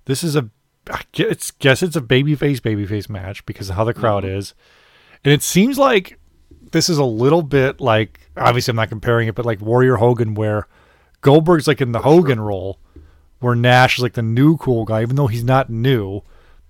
this 0.05 0.23
is 0.23 0.35
a 0.37 0.49
I 0.89 1.01
guess, 1.13 1.51
guess 1.51 1.81
it's 1.83 1.95
a 1.97 2.01
babyface 2.01 2.59
babyface 2.59 3.09
match 3.09 3.45
because 3.45 3.69
of 3.69 3.75
how 3.75 3.83
the 3.85 3.93
crowd 3.93 4.23
is, 4.25 4.53
and 5.25 5.33
it 5.33 5.41
seems 5.41 5.77
like 5.77 6.17
this 6.73 6.89
is 6.89 6.97
a 6.97 7.05
little 7.05 7.41
bit 7.41 7.79
like 7.79 8.19
obviously 8.35 8.71
I'm 8.71 8.75
not 8.75 8.89
comparing 8.89 9.27
it, 9.29 9.35
but 9.35 9.45
like 9.45 9.61
Warrior 9.61 9.95
Hogan 9.95 10.33
where 10.35 10.67
Goldberg's 11.21 11.67
like 11.67 11.79
in 11.81 11.93
the 11.93 11.99
Hogan 12.01 12.39
role, 12.39 12.77
where 13.39 13.55
Nash 13.55 13.97
is 13.97 14.03
like 14.03 14.13
the 14.13 14.21
new 14.21 14.57
cool 14.57 14.83
guy, 14.85 15.01
even 15.01 15.15
though 15.15 15.27
he's 15.27 15.43
not 15.43 15.69
new. 15.69 16.21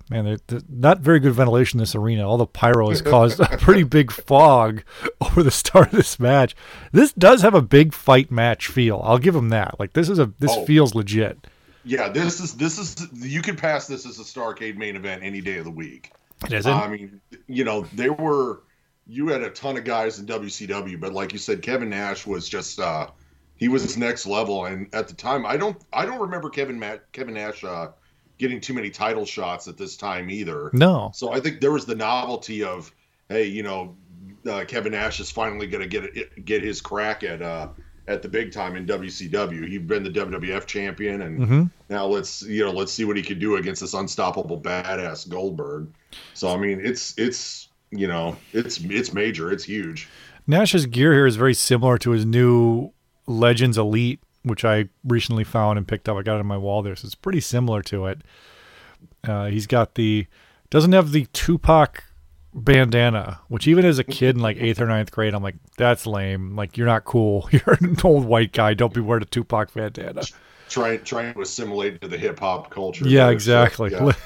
Man, 0.10 0.26
there- 0.26 0.38
there's 0.48 0.64
not 0.70 1.00
very 1.00 1.20
good 1.20 1.34
ventilation 1.34 1.80
in 1.80 1.82
this 1.84 1.96
arena. 1.96 2.28
All 2.28 2.38
the 2.38 2.46
pyro 2.46 2.90
has 2.90 3.02
caused 3.02 3.40
a 3.40 3.46
pretty 3.58 3.84
big 3.84 4.12
fog 4.12 4.84
over 5.22 5.42
the 5.42 5.50
start 5.50 5.88
of 5.88 5.94
this 5.94 6.20
match. 6.20 6.56
This 6.92 7.14
does 7.14 7.42
have 7.42 7.54
a 7.56 7.62
big 7.62 7.94
fight 7.94 8.30
match 8.30 8.68
feel. 8.68 9.02
I'll 9.04 9.18
give 9.18 9.34
him 9.36 9.50
that. 9.50 9.80
Like 9.80 9.94
this 9.94 10.10
is 10.10 10.20
a 10.20 10.32
this 10.40 10.52
Oh. 10.54 10.66
feels 10.66 10.94
legit. 10.94 11.48
Yeah, 11.86 12.10
this 12.10 12.40
is 12.40 12.54
this 12.56 12.78
is 12.78 13.08
you 13.14 13.42
could 13.42 13.58
pass 13.58 13.88
this 13.88 14.06
as 14.06 14.20
a 14.20 14.24
Starrcade 14.24 14.76
main 14.78 14.96
event 14.96 15.24
any 15.24 15.42
day 15.42 15.58
of 15.58 15.66
the 15.66 15.72
week. 15.72 16.12
It 16.46 16.54
isn't. 16.54 16.72
I 16.72 16.88
mean, 16.90 17.22
you 17.48 17.64
know, 17.64 17.86
there 17.94 18.14
were 18.14 18.62
you 19.08 19.28
had 19.28 19.42
a 19.42 19.50
ton 19.50 19.78
of 19.78 19.84
guys 19.84 20.20
in 20.20 20.26
WCW, 20.26 21.00
but 21.00 21.14
like 21.14 21.34
you 21.34 21.40
said, 21.40 21.62
Kevin 21.62 21.90
Nash 21.90 22.26
was 22.26 22.48
just 22.48 22.80
uh 22.80 23.08
he 23.56 23.68
was 23.68 23.84
his 23.84 23.98
next 23.98 24.26
level. 24.26 24.66
And 24.66 24.94
at 24.94 25.08
the 25.08 25.14
time, 25.14 25.46
I 25.46 25.58
don't 25.58 25.82
I 25.92 26.06
don't 26.06 26.20
remember 26.20 26.50
Kevin 26.50 26.80
Matt, 26.80 27.12
Kevin 27.12 27.36
Nash 27.36 27.64
uh, 27.64 27.90
getting 28.38 28.60
too 28.60 28.74
many 28.74 28.90
title 28.90 29.26
shots 29.26 29.68
at 29.68 29.78
this 29.78 29.96
time 29.96 30.30
either. 30.30 30.70
no. 30.74 31.12
So 31.14 31.32
I 31.32 31.40
think 31.40 31.62
there 31.62 31.72
was 31.72 31.86
the 31.86 31.96
novelty 31.96 32.64
of 32.64 32.94
hey, 33.30 33.46
you 33.46 33.64
know, 33.64 33.96
uh, 34.50 34.66
Kevin 34.66 34.92
Nash 34.92 35.20
is 35.20 35.32
finally 35.32 35.68
going 35.68 35.88
to 35.88 36.02
get 36.02 36.46
get 36.46 36.64
his 36.64 36.82
crack 36.82 37.24
at 37.24 37.42
uh 37.42 37.70
at 38.08 38.22
the 38.22 38.28
big 38.28 38.52
time 38.52 38.76
in 38.76 38.86
WCW. 38.86 39.68
He'd 39.68 39.88
been 39.88 40.04
the 40.04 40.10
WWF 40.10 40.66
champion, 40.66 41.22
and 41.22 41.40
mm-hmm. 41.40 41.64
now 41.90 42.06
let's 42.06 42.42
you 42.42 42.66
know 42.66 42.72
let's 42.72 42.92
see 42.92 43.06
what 43.06 43.16
he 43.16 43.24
could 43.24 43.40
do 43.40 43.56
against 43.56 43.82
this 43.82 43.94
unstoppable 43.94 44.60
badass 44.60 45.30
Goldberg. 45.30 45.88
So 46.34 46.50
I 46.50 46.58
mean, 46.58 46.82
it's 46.84 47.14
it's 47.18 47.70
you 47.98 48.08
know 48.08 48.36
it's 48.52 48.80
it's 48.82 49.14
major, 49.14 49.52
it's 49.52 49.64
huge. 49.64 50.08
Nash's 50.46 50.86
gear 50.86 51.14
here 51.14 51.26
is 51.26 51.36
very 51.36 51.54
similar 51.54 51.98
to 52.00 52.12
his 52.12 52.26
new 52.26 52.92
Legends 53.28 53.78
Elite, 53.78 54.20
which 54.44 54.66
I 54.66 54.90
recently 55.06 55.44
found 55.44 55.78
and 55.78 55.88
picked 55.88 56.10
up. 56.10 56.18
I 56.18 56.22
got 56.22 56.36
it 56.36 56.40
on 56.40 56.48
my 56.48 56.58
wall 56.58 56.82
there, 56.82 56.96
so 56.96 57.06
it's 57.06 57.16
pretty 57.16 57.40
similar 57.40 57.82
to 57.84 58.08
it. 58.08 58.22
Uh, 59.24 59.46
he's 59.46 59.68
got 59.68 59.96
the 59.96 60.28
doesn't 60.70 60.92
have 60.92 61.12
the 61.12 61.28
Tupac 61.34 62.04
bandana, 62.54 63.40
which 63.48 63.68
even 63.68 63.86
as 63.86 64.00
a 64.00 64.04
kid 64.04 64.36
in 64.36 64.42
like 64.42 64.58
eighth 64.58 64.82
or 64.82 64.86
ninth 64.86 65.12
grade, 65.12 65.34
I'm 65.34 65.44
like, 65.44 65.56
that's 65.78 66.06
lame. 66.06 66.56
Like 66.56 66.78
you're 66.78 66.88
not 66.88 67.06
cool. 67.06 67.50
You're 67.52 67.78
an 67.80 67.98
old 68.04 68.26
white 68.26 68.52
guy. 68.52 68.74
Don't 68.74 68.94
be 68.94 69.02
wearing 69.02 69.24
a 69.24 69.28
Tupac 69.28 69.74
bandana. 69.74 70.24
Trying 70.70 71.04
trying 71.04 71.34
to 71.34 71.42
assimilate 71.42 72.02
to 72.02 72.08
the 72.08 72.18
hip 72.18 72.40
hop 72.40 72.70
culture. 72.70 73.08
Yeah, 73.08 73.28
there. 73.28 73.40
So, 73.40 73.64
exactly. 73.64 73.92
yeah. 73.92 74.12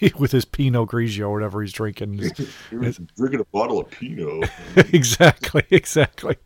With 0.18 0.32
his 0.32 0.44
Pinot 0.44 0.88
Grigio 0.88 1.22
or 1.22 1.32
whatever 1.32 1.62
he's 1.62 1.72
drinking. 1.72 2.16
Drinking 2.70 3.40
a 3.40 3.44
bottle 3.52 3.80
of 3.80 3.90
Pinot. 3.90 4.50
exactly, 4.92 5.64
exactly. 5.70 6.36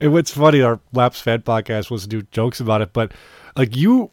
And 0.00 0.12
what's 0.12 0.30
funny, 0.30 0.62
our 0.62 0.80
Laps 0.92 1.20
Fan 1.20 1.42
podcast 1.42 1.90
was 1.90 2.02
to 2.02 2.08
do 2.08 2.22
jokes 2.30 2.60
about 2.60 2.82
it, 2.82 2.92
but 2.92 3.12
like 3.56 3.76
you, 3.76 4.10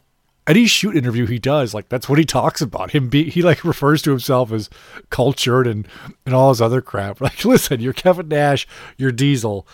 any 0.48 0.66
shoot 0.66 0.96
interview 0.96 1.26
he 1.26 1.40
does, 1.40 1.74
like 1.74 1.90
that's 1.90 2.10
what 2.10 2.20
he 2.20 2.26
talks 2.26 2.62
about. 2.62 2.92
Him 2.92 3.10
be 3.10 3.30
he 3.30 3.42
like 3.42 3.64
refers 3.64 4.02
to 4.04 4.12
himself 4.12 4.52
as 4.52 4.70
cultured 5.10 5.68
and 5.68 5.88
and 6.26 6.34
all 6.34 6.50
his 6.50 6.62
other 6.62 6.82
crap. 6.82 7.22
Like, 7.22 7.44
listen, 7.46 7.82
you're 7.82 7.94
Kevin 7.94 8.28
Nash, 8.28 8.68
you're 8.98 9.12
Diesel. 9.12 9.68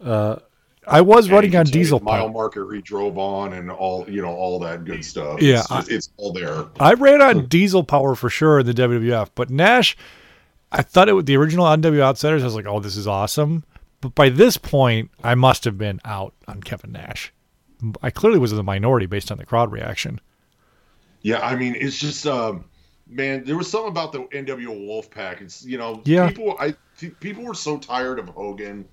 Uh, 0.00 0.36
I 0.88 1.00
was 1.02 1.30
running 1.30 1.54
on 1.56 1.66
Diesel 1.66 2.00
mile 2.00 2.24
pump. 2.24 2.34
marker 2.34 2.72
he 2.72 2.80
drove 2.80 3.18
on 3.18 3.52
and 3.52 3.70
all 3.70 4.08
you 4.08 4.22
know 4.22 4.34
all 4.34 4.58
that 4.60 4.84
good 4.84 5.04
stuff. 5.04 5.40
Yeah, 5.42 5.58
it's, 5.60 5.68
just- 5.68 5.90
it's 5.90 6.10
all 6.16 6.32
there. 6.32 6.64
I 6.80 6.94
ran 6.94 7.20
on 7.22 7.46
Diesel 7.46 7.84
power 7.84 8.14
for 8.14 8.30
sure 8.30 8.60
in 8.60 8.66
the 8.66 8.74
WWF, 8.74 9.30
but 9.34 9.50
Nash, 9.50 9.96
I 10.72 10.82
thought 10.82 11.08
it 11.08 11.12
was 11.12 11.24
the 11.26 11.36
original 11.36 11.66
NW 11.66 12.00
Outsiders. 12.00 12.42
I 12.42 12.46
was 12.46 12.54
like, 12.54 12.66
oh, 12.66 12.80
this 12.80 12.96
is 12.96 13.06
awesome. 13.06 13.64
But 14.00 14.14
by 14.14 14.28
this 14.28 14.56
point, 14.56 15.10
I 15.24 15.34
must 15.34 15.64
have 15.64 15.76
been 15.76 16.00
out 16.04 16.32
on 16.46 16.62
Kevin 16.62 16.92
Nash. 16.92 17.32
I 18.02 18.10
clearly 18.10 18.38
was 18.38 18.52
in 18.52 18.56
the 18.56 18.62
minority 18.62 19.06
based 19.06 19.30
on 19.32 19.38
the 19.38 19.46
crowd 19.46 19.70
reaction. 19.72 20.20
Yeah, 21.22 21.40
I 21.40 21.56
mean, 21.56 21.74
it's 21.76 21.98
just, 21.98 22.26
um, 22.26 22.64
man, 23.08 23.44
there 23.44 23.56
was 23.56 23.68
something 23.70 23.90
about 23.90 24.12
the 24.12 24.20
NWO 24.20 24.68
Wolfpack. 24.86 25.40
It's 25.40 25.64
you 25.64 25.78
know, 25.78 26.00
Yeah. 26.04 26.28
people, 26.28 26.56
I 26.60 26.74
people 27.20 27.44
were 27.44 27.54
so 27.54 27.76
tired 27.78 28.18
of 28.20 28.28
Hogan, 28.28 28.84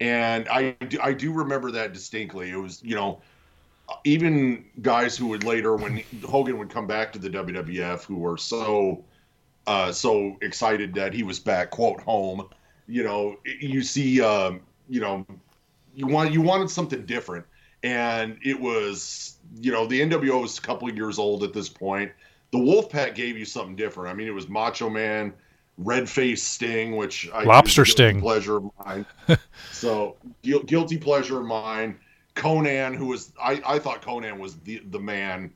and 0.00 0.48
I, 0.48 0.72
do- 0.72 1.00
I 1.02 1.12
do 1.12 1.32
remember 1.32 1.70
that 1.72 1.92
distinctly. 1.92 2.50
It 2.50 2.56
was 2.56 2.82
you 2.82 2.94
know, 2.94 3.22
even 4.04 4.64
guys 4.82 5.16
who 5.16 5.28
would 5.28 5.44
later, 5.44 5.76
when 5.76 6.02
Hogan 6.24 6.58
would 6.58 6.70
come 6.70 6.86
back 6.86 7.12
to 7.12 7.18
the 7.18 7.30
WWF, 7.30 8.04
who 8.04 8.16
were 8.16 8.36
so, 8.36 9.04
uh, 9.66 9.92
so 9.92 10.36
excited 10.42 10.94
that 10.94 11.12
he 11.14 11.22
was 11.22 11.38
back, 11.40 11.70
quote 11.70 12.00
home. 12.00 12.48
You 12.86 13.04
know, 13.04 13.36
you 13.44 13.82
see, 13.82 14.20
um, 14.20 14.60
you 14.88 15.00
know, 15.00 15.26
you 15.94 16.06
want 16.06 16.32
you 16.32 16.42
wanted 16.42 16.70
something 16.70 17.06
different 17.06 17.46
and 17.82 18.38
it 18.42 18.60
was 18.60 19.38
you 19.60 19.70
know 19.70 19.86
the 19.86 20.00
NWO 20.00 20.42
was 20.42 20.58
a 20.58 20.62
couple 20.62 20.88
of 20.88 20.96
years 20.96 21.18
old 21.18 21.42
at 21.44 21.52
this 21.52 21.68
point. 21.68 22.12
The 22.52 22.58
Wolfpack 22.58 23.14
gave 23.14 23.36
you 23.36 23.44
something 23.44 23.76
different. 23.76 24.10
I 24.10 24.14
mean, 24.14 24.28
it 24.28 24.34
was 24.34 24.48
Macho 24.48 24.88
Man, 24.88 25.32
Red 25.78 26.08
Face 26.08 26.42
Sting, 26.42 26.96
which 26.96 27.28
I 27.32 27.44
Lobster 27.44 27.82
is 27.82 27.92
a 27.92 27.96
guilty 27.96 28.10
Sting. 28.12 28.20
pleasure 28.20 28.56
of 28.56 28.70
mine. 28.84 29.06
so 29.72 30.16
guil- 30.42 30.66
guilty 30.66 30.96
pleasure 30.98 31.38
of 31.40 31.46
mine. 31.46 31.98
Konnan, 32.34 32.94
who 32.94 33.06
was 33.06 33.32
I, 33.42 33.60
I 33.66 33.78
thought 33.78 34.02
Konnan 34.02 34.38
was 34.38 34.56
the 34.58 34.82
the 34.90 34.98
man 35.00 35.50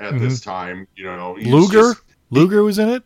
at 0.00 0.18
this 0.18 0.40
time. 0.40 0.86
You 0.96 1.04
know, 1.04 1.34
Mm-hmm. 1.38 1.52
Luger, 1.52 1.80
just- 1.94 2.02
Luger 2.30 2.62
was 2.62 2.78
in 2.78 2.88
it. 2.88 3.02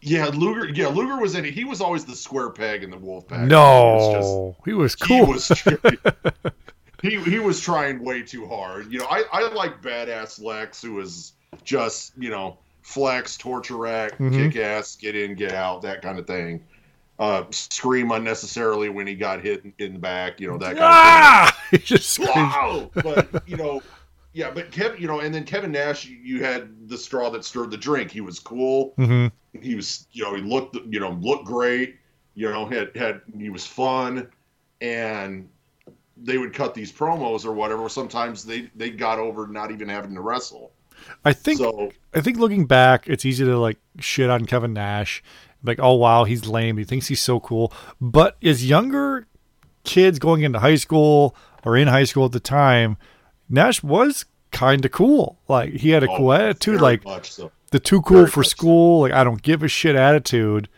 yeah, 0.00 0.26
Luger. 0.28 0.68
Yeah, 0.68 0.88
Luger 0.88 1.18
was 1.20 1.34
in 1.34 1.44
it. 1.44 1.54
He 1.54 1.64
was 1.64 1.80
always 1.80 2.04
the 2.04 2.14
square 2.16 2.50
peg 2.50 2.82
in 2.84 2.90
the 2.90 2.96
Wolfpack. 2.96 3.48
He 3.48 3.54
was 3.54 4.14
just- 4.14 4.28
No, 4.28 4.56
he 4.64 4.72
was 4.74 4.94
cool. 4.96 5.26
he 5.26 5.32
was 5.32 5.48
he 7.02 7.16
he 7.30 7.38
was 7.38 7.60
trying 7.60 8.02
way 8.04 8.22
too 8.22 8.46
hard. 8.46 8.92
You 8.92 8.98
know, 9.00 9.06
I 9.06 9.24
I 9.32 9.52
like 9.52 9.82
badass 9.82 10.40
Lex 10.42 10.82
who 10.82 10.94
was 10.94 11.32
just 11.64 12.12
you 12.18 12.30
know 12.30 12.58
flex, 12.82 13.36
torture 13.36 13.76
rack, 13.76 14.18
Mhm. 14.18 14.52
kick 14.52 14.56
ass, 14.62 14.96
get 14.96 15.14
in, 15.16 15.34
get 15.34 15.52
out, 15.52 15.82
that 15.82 16.02
kind 16.02 16.18
of 16.18 16.26
thing. 16.26 16.62
Uh, 17.18 17.44
scream 17.50 18.10
unnecessarily 18.12 18.88
when 18.88 19.06
he 19.06 19.14
got 19.14 19.42
hit 19.42 19.62
in, 19.64 19.72
in 19.78 19.92
the 19.94 19.98
back. 19.98 20.40
You 20.40 20.48
know 20.48 20.58
that 20.58 20.68
kind 20.76 20.78
ah! 20.80 21.58
He 21.70 21.78
just 21.78 22.18
of 22.18 22.24
thing. 22.24 22.32
screamed. 22.34 22.50
Wow, 22.52 22.90
but 22.94 23.48
you 23.48 23.56
know. 23.56 23.82
Yeah, 24.32 24.52
but 24.52 24.70
Kevin, 24.70 25.00
you 25.02 25.08
know, 25.08 25.18
and 25.20 25.34
then 25.34 25.42
Kevin 25.44 25.72
Nash, 25.72 26.06
you- 26.06 26.16
you 26.22 26.44
had 26.44 26.88
the 26.88 26.96
straw 26.96 27.30
that 27.30 27.44
stirred 27.44 27.72
the 27.72 27.76
drink. 27.76 28.10
He 28.12 28.20
was 28.20 28.38
cool 28.38 28.94
Mm-hmm. 28.96 29.58
he 29.60 29.74
was 29.74 30.06
you 30.12 30.22
know 30.22 30.34
he 30.36 30.40
looked 30.42 30.76
you 30.88 31.00
know 31.00 31.10
looked 31.20 31.44
great 31.44 31.96
you 32.34 32.48
know 32.48 32.64
had 32.64 32.96
had 32.96 33.20
he 33.36 33.50
was 33.50 33.66
fun 33.66 34.28
and 34.80 35.48
they 36.16 36.38
would 36.38 36.54
cut 36.54 36.72
these 36.74 36.92
promos 36.92 37.44
or 37.44 37.52
whatever 37.52 37.88
sometimes 37.88 38.44
they 38.44 38.70
they 38.76 38.88
got 38.90 39.18
over 39.18 39.48
not 39.48 39.72
even 39.72 39.88
having 39.88 40.14
to 40.14 40.20
wrestle 40.20 40.70
I 41.24 41.32
think 41.32 41.58
so 41.58 41.90
I 42.14 42.20
think 42.20 42.38
looking 42.38 42.66
back, 42.66 43.08
it's 43.08 43.24
easy 43.24 43.44
to 43.44 43.58
like 43.58 43.78
shit 43.98 44.30
on 44.30 44.44
Kevin 44.44 44.72
Nash, 44.72 45.22
like, 45.62 45.78
oh 45.80 45.94
wow, 45.94 46.24
he's 46.24 46.46
lame. 46.46 46.76
He 46.76 46.84
thinks 46.84 47.08
he's 47.08 47.20
so 47.20 47.40
cool. 47.40 47.72
But 48.00 48.36
as 48.42 48.68
younger 48.68 49.26
kids 49.84 50.18
going 50.18 50.42
into 50.42 50.58
high 50.58 50.76
school 50.76 51.36
or 51.64 51.76
in 51.76 51.88
high 51.88 52.04
school 52.04 52.26
at 52.26 52.32
the 52.32 52.40
time, 52.40 52.96
Nash 53.48 53.82
was 53.82 54.24
kind 54.50 54.84
of 54.84 54.90
cool. 54.90 55.38
Like 55.48 55.74
he 55.74 55.90
had 55.90 56.02
a 56.02 56.10
oh, 56.10 56.16
cool 56.16 56.32
attitude, 56.32 56.80
like 56.80 57.02
so 57.24 57.52
the 57.70 57.78
too 57.78 58.02
cool 58.02 58.18
very 58.18 58.30
for 58.30 58.40
much 58.40 58.46
so. 58.46 58.50
school. 58.50 59.00
Like 59.00 59.12
I 59.12 59.24
don't 59.24 59.42
give 59.42 59.62
a 59.62 59.68
shit 59.68 59.96
attitude. 59.96 60.68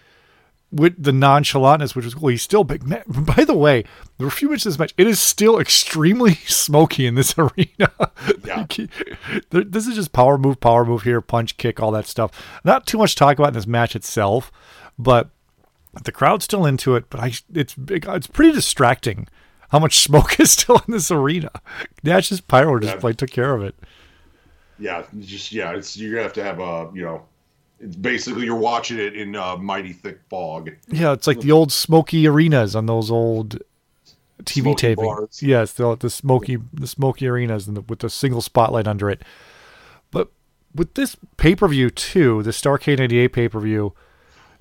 With 0.72 1.02
the 1.02 1.10
nonchalantness, 1.12 1.94
which 1.94 2.06
was 2.06 2.14
cool, 2.14 2.28
he's 2.28 2.40
still 2.42 2.64
big. 2.64 2.82
Man, 2.86 3.02
by 3.06 3.44
the 3.44 3.52
way, 3.54 3.82
there 4.16 4.24
were 4.26 4.28
a 4.28 4.30
few 4.30 4.50
of 4.52 4.62
this 4.62 4.78
match. 4.78 4.94
It 4.96 5.06
is 5.06 5.20
still 5.20 5.58
extremely 5.58 6.34
smoky 6.46 7.04
in 7.06 7.14
this 7.14 7.34
arena. 7.38 7.90
Yeah. 8.44 8.64
This 9.50 9.86
is 9.86 9.94
just 9.94 10.12
power 10.12 10.38
move, 10.38 10.60
power 10.60 10.84
move 10.86 11.02
here, 11.02 11.20
punch, 11.20 11.58
kick, 11.58 11.80
all 11.80 11.90
that 11.90 12.06
stuff. 12.06 12.30
Not 12.64 12.86
too 12.86 12.96
much 12.98 13.12
to 13.14 13.18
talk 13.18 13.38
about 13.38 13.48
in 13.48 13.54
this 13.54 13.66
match 13.66 13.94
itself, 13.94 14.50
but 14.98 15.28
the 16.04 16.12
crowd's 16.12 16.44
still 16.44 16.64
into 16.64 16.96
it. 16.96 17.10
But 17.10 17.20
I, 17.20 17.32
it's 17.52 17.74
it's 17.88 18.26
pretty 18.26 18.52
distracting 18.52 19.28
how 19.70 19.78
much 19.78 19.98
smoke 19.98 20.40
is 20.40 20.52
still 20.52 20.80
in 20.88 20.92
this 20.92 21.10
arena. 21.10 21.50
Nash's 22.02 22.40
pyro 22.40 22.78
just 22.80 22.94
Yeah. 22.94 23.00
like 23.02 23.16
took 23.18 23.30
care 23.30 23.54
of 23.54 23.62
it. 23.62 23.74
yeah 24.78 25.04
just 25.20 25.52
yeah 25.52 25.72
it's 25.76 25.96
you're 25.98 26.12
gonna 26.12 26.22
have 26.22 26.32
to 26.32 26.42
have 26.42 26.60
a 26.60 26.90
you 26.94 27.02
know 27.04 27.22
It's 27.82 27.96
basically 27.96 28.44
you're 28.44 28.54
watching 28.54 28.98
it 28.98 29.16
in 29.16 29.34
a 29.34 29.56
mighty 29.56 29.92
thick 29.92 30.20
fog. 30.30 30.70
Yeah, 30.88 31.12
it's 31.12 31.26
like 31.26 31.40
the 31.40 31.50
old 31.50 31.72
smoky 31.72 32.26
arenas 32.28 32.76
on 32.76 32.86
those 32.86 33.10
old 33.10 33.58
TV 34.44 34.62
Smoky 34.62 34.80
taping. 34.80 35.04
bars. 35.04 35.42
Yes, 35.42 35.72
the 35.72 35.96
the 35.96 36.08
smoky 36.08 36.58
the 36.72 36.86
smoky 36.86 37.26
arenas 37.26 37.66
and 37.66 37.76
the, 37.76 37.80
with 37.82 37.98
the 37.98 38.08
single 38.08 38.40
spotlight 38.40 38.86
under 38.86 39.10
it. 39.10 39.22
But 40.12 40.30
with 40.74 40.94
this 40.94 41.16
pay 41.36 41.56
per 41.56 41.66
view 41.66 41.90
too, 41.90 42.42
the 42.44 42.52
Starrcade 42.52 42.98
'98 42.98 43.28
pay 43.28 43.48
per 43.48 43.58
view, 43.58 43.94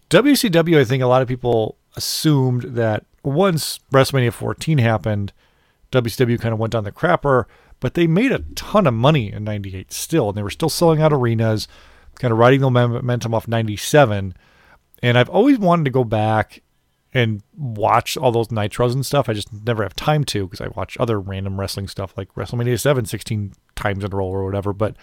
WCW, 0.10 0.80
I 0.80 0.84
think 0.84 1.04
a 1.04 1.08
lot 1.08 1.22
of 1.22 1.28
people 1.28 1.78
assumed 1.96 2.64
that 2.76 3.06
once 3.24 3.80
WrestleMania 3.94 4.34
14 4.34 4.80
happened, 4.80 5.32
WCW 5.92 6.40
kind 6.40 6.54
of 6.54 6.60
went 6.60 6.74
down 6.74 6.86
the 6.86 6.92
crapper, 6.92 7.46
but 7.80 7.94
they 7.94 8.08
made 8.08 8.32
a 8.32 8.40
ton 8.56 8.88
of 8.88 8.94
money 8.94 9.32
in 9.32 9.44
98 9.44 9.92
still, 9.94 10.30
and 10.30 10.38
they 10.38 10.44
were 10.44 10.50
still 10.50 10.70
selling 10.70 11.02
out 11.02 11.14
arenas, 11.14 11.68
kind 12.20 12.32
of 12.32 12.38
riding 12.38 12.62
the 12.62 12.70
momentum 12.70 13.34
off 13.34 13.48
97. 13.48 14.34
And 15.04 15.18
I've 15.18 15.30
always 15.30 15.58
wanted 15.58 15.86
to 15.86 15.92
go 15.92 16.04
back 16.04 16.62
and 17.14 17.44
watch 17.58 18.16
all 18.18 18.32
those 18.32 18.48
nitros 18.50 18.94
and 18.94 19.06
stuff. 19.06 19.28
I 19.28 19.34
just 19.34 19.52
never 19.52 19.84
have 19.84 19.96
time 19.96 20.24
to 20.26 20.46
because 20.46 20.62
I 20.62 20.68
watch 20.70 20.98
other 21.00 21.20
random 21.20 21.60
wrestling 21.60 21.88
stuff 21.88 22.14
like 22.16 22.34
WrestleMania 22.36 22.80
7 22.80 23.06
16 23.06 23.54
times 23.76 24.04
in 24.04 24.14
a 24.14 24.16
row 24.16 24.28
or 24.28 24.46
whatever. 24.46 24.74
But. 24.74 24.96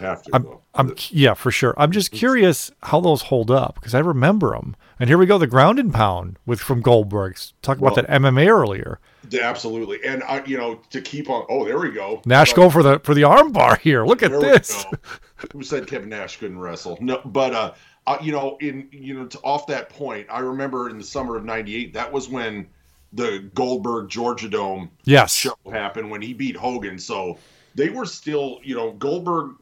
I'm, 0.00 0.44
though. 0.44 0.60
I'm 0.76 0.94
yeah, 1.10 1.34
for 1.34 1.50
sure. 1.50 1.74
I'm 1.76 1.90
just 1.90 2.12
curious 2.12 2.70
how 2.84 3.00
those 3.00 3.22
hold 3.22 3.50
up 3.50 3.74
because 3.74 3.96
I 3.96 3.98
remember 3.98 4.52
them. 4.52 4.76
And 5.00 5.10
here 5.10 5.18
we 5.18 5.26
go, 5.26 5.38
the 5.38 5.48
ground 5.48 5.80
and 5.80 5.92
pound 5.92 6.38
with 6.46 6.60
from 6.60 6.82
Goldberg's. 6.82 7.52
Talk 7.62 7.78
about 7.78 7.96
Well- 7.96 8.04
that 8.06 8.08
MMA 8.08 8.46
earlier. 8.48 9.00
Absolutely. 9.42 9.98
And 10.06 10.22
I, 10.22 10.44
you 10.44 10.56
know, 10.56 10.76
to 10.90 11.00
keep 11.00 11.28
on. 11.28 11.44
Oh, 11.50 11.64
there 11.64 11.80
we 11.80 11.90
go. 11.90 12.22
Nash 12.24 12.52
But- 12.52 12.56
go 12.56 12.70
for 12.70 12.82
the 12.84 13.00
for 13.00 13.12
the 13.12 13.24
arm 13.24 13.50
bar 13.50 13.76
here. 13.82 14.04
Look 14.06 14.22
at 14.22 14.30
this. 14.30 14.86
Who 15.52 15.62
said 15.62 15.86
Kevin 15.86 16.08
Nash 16.08 16.36
couldn't 16.38 16.58
wrestle? 16.58 16.98
No, 17.00 17.20
but 17.24 17.54
uh, 17.54 17.72
uh 18.06 18.18
you 18.20 18.32
know, 18.32 18.56
in 18.60 18.88
you 18.92 19.14
know, 19.14 19.26
to, 19.26 19.38
off 19.40 19.66
that 19.68 19.88
point, 19.88 20.26
I 20.30 20.40
remember 20.40 20.90
in 20.90 20.98
the 20.98 21.04
summer 21.04 21.36
of 21.36 21.44
'98, 21.44 21.94
that 21.94 22.12
was 22.12 22.28
when 22.28 22.68
the 23.12 23.50
Goldberg 23.54 24.08
Georgia 24.08 24.48
Dome 24.48 24.90
Yes. 25.04 25.34
show 25.34 25.56
happened 25.70 26.10
when 26.10 26.20
he 26.20 26.34
beat 26.34 26.56
Hogan. 26.56 26.98
So 26.98 27.38
they 27.74 27.88
were 27.88 28.04
still, 28.04 28.60
you 28.62 28.74
know, 28.74 28.92
Goldberg 28.92 29.52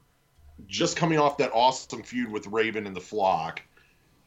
just 0.67 0.97
coming 0.97 1.19
off 1.19 1.39
that 1.39 1.51
awesome 1.53 2.03
feud 2.03 2.31
with 2.31 2.47
Raven 2.49 2.87
and 2.87 2.97
the 2.97 3.01
Flock. 3.01 3.63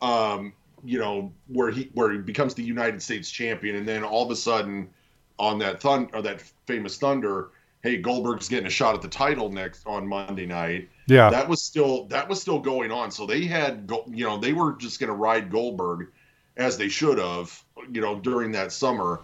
Um, 0.02 0.54
you 0.84 0.98
know, 0.98 1.34
where 1.48 1.72
he 1.72 1.90
where 1.94 2.12
he 2.12 2.20
becomes 2.20 2.54
the 2.54 2.64
United 2.64 3.02
States 3.02 3.30
champion, 3.30 3.76
and 3.76 3.88
then 3.88 4.04
all 4.04 4.24
of 4.24 4.32
a 4.32 4.36
sudden, 4.36 4.90
on 5.38 5.60
that 5.60 5.82
thunder 5.82 6.16
or 6.16 6.22
that 6.22 6.42
famous 6.66 6.98
Thunder, 6.98 7.50
hey, 7.82 7.98
Goldberg's 7.98 8.50
getting 8.50 8.66
a 8.66 8.72
shot 8.72 8.96
at 8.96 9.02
the 9.02 9.08
title 9.08 9.50
next 9.50 9.86
on 9.86 10.08
Monday 10.08 10.46
night. 10.46 10.90
Yeah. 11.08 11.30
That 11.30 11.48
was 11.48 11.64
still 11.64 12.06
that 12.06 12.28
was 12.28 12.42
still 12.42 12.60
going 12.60 12.92
on. 12.92 13.12
So 13.12 13.26
they 13.26 13.46
had, 13.46 13.90
you 14.08 14.26
know, 14.26 14.38
they 14.38 14.54
were 14.54 14.74
just 14.74 15.00
going 15.00 15.10
to 15.10 15.16
ride 15.16 15.52
Goldberg 15.52 16.10
as 16.58 16.78
they 16.78 16.90
should 16.90 17.18
have, 17.18 17.64
you 17.92 18.02
know, 18.02 18.20
during 18.20 18.52
that 18.52 18.72
summer. 18.72 19.22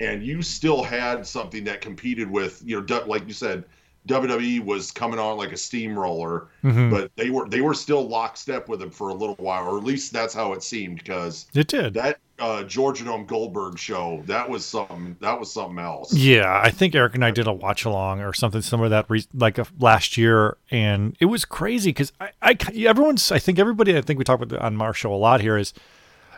And 0.00 0.24
you 0.24 0.42
still 0.42 0.82
had 0.82 1.26
something 1.26 1.64
that 1.64 1.80
competed 1.80 2.28
with, 2.28 2.60
you 2.64 2.80
know, 2.80 3.04
like 3.06 3.26
you 3.28 3.32
said, 3.32 3.64
WWE 4.06 4.60
was 4.64 4.90
coming 4.90 5.18
on 5.18 5.36
like 5.38 5.52
a 5.52 5.56
steamroller, 5.56 6.48
Mhm. 6.62 6.90
but 6.90 7.10
they 7.16 7.30
were 7.30 7.48
they 7.48 7.60
were 7.62 7.74
still 7.74 8.06
lockstep 8.06 8.68
with 8.68 8.82
him 8.82 8.90
for 8.90 9.08
a 9.08 9.14
little 9.14 9.36
while, 9.36 9.66
or 9.66 9.78
at 9.78 9.84
least 9.84 10.12
that's 10.12 10.34
how 10.34 10.52
it 10.52 10.62
seemed. 10.62 10.98
Because 10.98 11.46
It 11.54 11.68
did. 11.68 11.94
that 11.94 12.18
uh, 12.38 12.64
Georgia 12.64 13.04
Dome 13.04 13.24
Goldberg 13.26 13.78
show, 13.78 14.22
that 14.26 14.50
was 14.50 14.66
something. 14.66 15.16
That 15.20 15.38
was 15.38 15.52
something 15.52 15.78
else. 15.78 16.12
Yeah, 16.12 16.60
I 16.62 16.70
think 16.70 16.94
Eric 16.94 17.14
and 17.14 17.24
I 17.24 17.30
did 17.30 17.46
a 17.46 17.52
watch 17.52 17.84
along 17.84 18.20
or 18.20 18.32
something 18.32 18.60
similar 18.60 18.86
to 18.86 18.90
that 18.90 19.06
re- 19.08 19.24
like 19.32 19.56
a, 19.56 19.66
last 19.78 20.16
year, 20.18 20.56
and 20.70 21.16
it 21.20 21.26
was 21.26 21.44
crazy 21.44 21.90
because 21.90 22.12
I, 22.20 22.30
I, 22.42 22.58
everyone's, 22.86 23.30
I 23.30 23.38
think 23.38 23.58
everybody, 23.60 23.96
I 23.96 24.00
think 24.00 24.18
we 24.18 24.24
talk 24.24 24.40
about 24.42 24.58
on 24.60 24.82
our 24.82 24.92
show 24.92 25.14
a 25.14 25.16
lot 25.16 25.40
here 25.42 25.56
is 25.56 25.72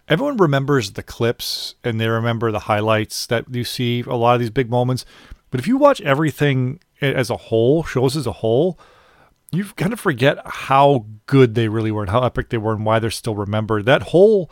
everyone 0.06 0.36
remembers 0.36 0.92
the 0.92 1.02
clips 1.02 1.74
and 1.82 1.98
they 2.00 2.08
remember 2.08 2.52
the 2.52 2.60
highlights 2.60 3.26
that 3.26 3.46
you 3.50 3.64
see 3.64 4.02
a 4.06 4.14
lot 4.14 4.34
of 4.34 4.40
these 4.40 4.50
big 4.50 4.68
moments, 4.70 5.04
but 5.50 5.58
if 5.60 5.66
you 5.66 5.78
watch 5.78 6.00
everything 6.02 6.78
as 7.00 7.30
a 7.30 7.36
whole, 7.36 7.82
shows 7.84 8.16
as 8.16 8.26
a 8.26 8.32
whole, 8.32 8.78
you 9.52 9.64
kind 9.64 9.92
of 9.92 10.00
forget 10.00 10.38
how 10.44 11.06
good 11.26 11.54
they 11.54 11.68
really 11.68 11.90
were 11.90 12.02
and 12.02 12.10
how 12.10 12.22
epic 12.22 12.50
they 12.50 12.58
were 12.58 12.72
and 12.72 12.84
why 12.84 12.98
they're 12.98 13.10
still 13.10 13.34
remembered. 13.34 13.86
That 13.86 14.02
whole 14.04 14.50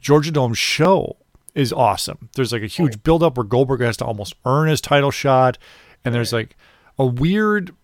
Georgia 0.00 0.30
Dome 0.30 0.54
show 0.54 1.16
is 1.54 1.72
awesome. 1.72 2.28
There's 2.34 2.52
like 2.52 2.62
a 2.62 2.66
huge 2.66 3.02
buildup 3.02 3.36
where 3.36 3.44
Goldberg 3.44 3.80
has 3.80 3.96
to 3.98 4.04
almost 4.04 4.34
earn 4.44 4.68
his 4.68 4.80
title 4.80 5.10
shot, 5.10 5.56
and 6.04 6.14
there's 6.14 6.32
like 6.32 6.56
a 6.98 7.06
weird 7.06 7.74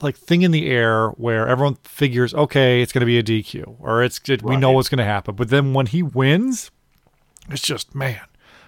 like 0.00 0.16
thing 0.16 0.42
in 0.42 0.52
the 0.52 0.68
air 0.68 1.08
where 1.10 1.46
everyone 1.46 1.76
figures, 1.84 2.32
okay, 2.32 2.80
it's 2.80 2.92
going 2.92 3.00
to 3.00 3.06
be 3.06 3.18
a 3.18 3.22
DQ 3.22 3.76
or 3.78 4.02
it's 4.02 4.20
it, 4.28 4.42
we 4.42 4.56
know 4.56 4.72
what's 4.72 4.88
going 4.88 4.98
to 4.98 5.04
happen. 5.04 5.34
But 5.34 5.50
then 5.50 5.74
when 5.74 5.86
he 5.86 6.02
wins, 6.02 6.70
it's 7.50 7.62
just 7.62 7.94
man, 7.94 8.20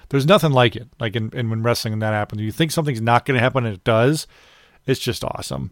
there's 0.08 0.26
nothing 0.26 0.52
like 0.52 0.76
it. 0.76 0.88
Like 1.00 1.16
in, 1.16 1.30
in 1.30 1.48
when 1.50 1.62
wrestling 1.62 1.94
and 1.94 2.02
that 2.02 2.12
happens, 2.12 2.42
you 2.42 2.52
think 2.52 2.72
something's 2.72 3.00
not 3.00 3.24
going 3.24 3.36
to 3.36 3.40
happen 3.40 3.64
and 3.64 3.74
it 3.74 3.84
does. 3.84 4.26
It's 4.86 5.00
just 5.00 5.24
awesome. 5.24 5.70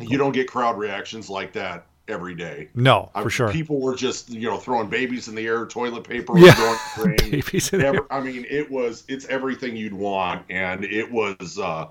You 0.00 0.18
don't 0.18 0.32
get 0.32 0.48
crowd 0.48 0.76
reactions 0.78 1.30
like 1.30 1.52
that 1.54 1.86
every 2.08 2.34
day. 2.34 2.68
No, 2.74 3.10
I- 3.14 3.22
for 3.22 3.30
sure. 3.30 3.50
People 3.52 3.80
were 3.80 3.94
just, 3.94 4.28
you 4.30 4.48
know, 4.48 4.58
throwing 4.58 4.88
babies 4.88 5.28
in 5.28 5.34
the 5.34 5.46
air, 5.46 5.64
toilet 5.66 6.04
paper 6.04 6.36
Yeah. 6.38 6.54
going 6.56 6.78
to 6.78 7.00
the 7.00 7.08
ring. 7.08 7.30
Babies 7.30 7.72
in 7.72 7.80
the 7.80 7.86
Ever- 7.86 8.06
I 8.10 8.20
mean, 8.20 8.44
it 8.50 8.70
was 8.70 9.04
it's 9.08 9.24
everything 9.26 9.76
you'd 9.76 9.94
want, 9.94 10.44
and 10.50 10.84
it 10.84 11.10
was, 11.10 11.58
uh, 11.58 11.86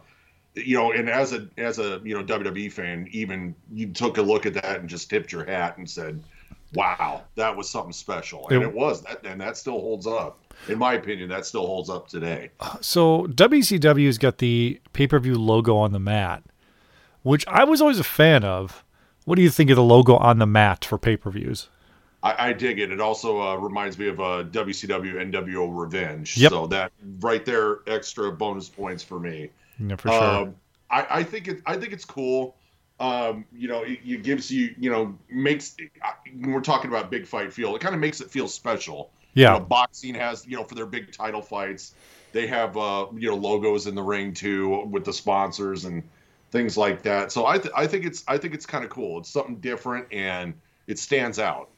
you 0.56 0.76
know, 0.78 0.92
and 0.92 1.10
as 1.10 1.34
a 1.34 1.48
as 1.58 1.80
a 1.80 2.00
you 2.04 2.14
know 2.14 2.24
WWE 2.24 2.72
fan, 2.72 3.08
even 3.12 3.56
you 3.72 3.88
took 3.88 4.18
a 4.18 4.22
look 4.22 4.46
at 4.46 4.54
that 4.54 4.80
and 4.82 4.88
just 4.90 5.10
tipped 5.10 5.32
your 5.32 5.46
hat 5.46 5.78
and 5.80 5.90
said, 5.90 6.22
"Wow, 6.76 7.24
that 7.36 7.56
was 7.58 7.68
something 7.70 7.92
special," 7.94 8.48
and 8.50 8.62
It- 8.62 8.68
it, 8.68 8.74
was 8.74 9.02
that, 9.04 9.26
and 9.26 9.42
that 9.42 9.58
still 9.58 9.80
holds 9.82 10.06
up. 10.06 10.40
In 10.68 10.78
my 10.78 10.94
opinion, 10.94 11.30
that 11.30 11.48
still 11.48 11.66
holds 11.66 11.90
up 11.90 12.08
today. 12.08 12.52
So 12.82 13.26
WCW's 13.34 14.20
got 14.20 14.38
the 14.38 14.80
pay 14.94 15.08
per 15.08 15.18
view 15.18 15.36
logo 15.36 15.76
on 15.76 15.92
the 15.92 16.00
mat, 16.00 16.44
which 17.24 17.46
I 17.48 17.64
was 17.64 17.82
always 17.82 18.00
a 18.00 18.04
fan 18.04 18.44
of. 18.44 18.84
What 19.26 19.36
do 19.36 19.42
you 19.42 19.50
think 19.50 19.70
of 19.70 19.78
the 19.78 19.84
logo 19.84 20.18
on 20.18 20.40
the 20.40 20.46
mat 20.46 20.86
for 20.86 20.98
pay 20.98 21.18
per 21.18 21.32
views? 21.32 21.70
I, 22.24 22.50
I 22.50 22.54
dig 22.54 22.80
it. 22.80 22.92
It 22.92 23.02
also 23.02 23.42
uh, 23.42 23.56
reminds 23.56 23.98
me 23.98 24.08
of 24.08 24.20
uh, 24.20 24.46
WCW 24.46 25.16
NWO 25.32 25.70
Revenge. 25.72 26.38
Yep. 26.38 26.52
So 26.52 26.68
that 26.68 26.92
right 27.20 27.44
there, 27.46 27.80
extra 27.88 28.32
bonus 28.32 28.70
points 28.70 29.04
for 29.04 29.20
me. 29.20 29.50
Yeah, 29.80 29.96
for 29.98 30.10
sure. 30.10 30.24
Um, 30.24 30.56
I, 30.90 31.08
I 31.10 31.24
think 31.24 31.48
it. 31.48 31.62
I 31.66 31.78
think 31.78 31.92
it's 31.94 32.06
cool. 32.06 32.56
Um, 33.00 33.46
you 33.52 33.68
know, 33.68 33.84
it, 33.84 34.00
it 34.06 34.24
gives 34.24 34.50
you. 34.50 34.74
You 34.78 34.90
know, 34.90 35.18
makes. 35.30 35.76
When 36.40 36.52
we're 36.52 36.62
talking 36.62 36.90
about 36.90 37.12
big 37.12 37.28
fight 37.28 37.52
feel, 37.52 37.76
it 37.76 37.82
kind 37.82 37.94
of 37.94 38.00
makes 38.00 38.22
it 38.22 38.30
feel 38.32 38.48
special. 38.48 39.12
Yeah. 39.34 39.54
You 39.54 39.60
know, 39.60 39.66
boxing 39.66 40.16
has. 40.16 40.48
You 40.48 40.58
know, 40.58 40.64
for 40.64 40.76
their 40.76 40.86
big 40.86 41.12
title 41.12 41.42
fights, 41.42 41.94
they 42.32 42.48
have. 42.48 42.78
Uh, 42.78 43.08
you 43.18 43.30
know, 43.30 43.36
logos 43.36 43.88
in 43.88 43.96
the 43.96 44.04
ring 44.04 44.34
too 44.34 44.86
with 44.86 45.04
the 45.04 45.14
sponsors 45.14 45.86
and 45.86 46.04
things 46.54 46.78
like 46.78 47.02
that. 47.02 47.34
So 47.34 47.46
I. 47.46 47.58
Th- 47.58 47.74
I 47.76 47.86
think 47.86 48.06
it's. 48.06 48.24
I 48.30 48.38
think 48.38 48.54
it's 48.54 48.66
kind 48.66 48.86
of 48.86 48.90
cool. 48.90 49.20
It's 49.20 49.30
something 49.30 49.58
different 49.58 50.08
and 50.14 50.54
it 50.88 51.00
stands 51.00 51.40
out. 51.40 51.70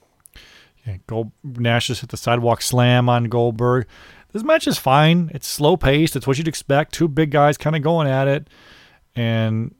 Yeah, 0.85 0.97
Gold 1.07 1.31
Nash 1.43 1.87
just 1.87 2.01
hit 2.01 2.11
the 2.11 2.17
sidewalk 2.17 2.61
slam 2.61 3.09
on 3.09 3.23
Goldberg. 3.23 3.87
This 4.33 4.43
match 4.43 4.67
is 4.67 4.77
fine. 4.77 5.31
It's 5.33 5.47
slow 5.47 5.77
paced. 5.77 6.15
It's 6.15 6.27
what 6.27 6.37
you'd 6.37 6.47
expect. 6.47 6.93
Two 6.93 7.07
big 7.07 7.31
guys 7.31 7.57
kind 7.57 7.75
of 7.75 7.81
going 7.81 8.07
at 8.07 8.27
it. 8.27 8.47
And 9.15 9.73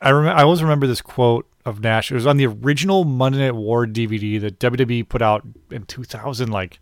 I 0.00 0.08
remember 0.08 0.40
I 0.40 0.42
always 0.42 0.62
remember 0.62 0.86
this 0.86 1.02
quote 1.02 1.46
of 1.66 1.80
Nash. 1.80 2.10
It 2.10 2.14
was 2.14 2.26
on 2.26 2.38
the 2.38 2.46
original 2.46 3.04
Monday 3.04 3.38
Night 3.38 3.54
War 3.54 3.86
DVD 3.86 4.40
that 4.40 4.58
WWE 4.58 5.08
put 5.08 5.20
out 5.20 5.46
in 5.70 5.84
2000, 5.84 6.50
like 6.50 6.80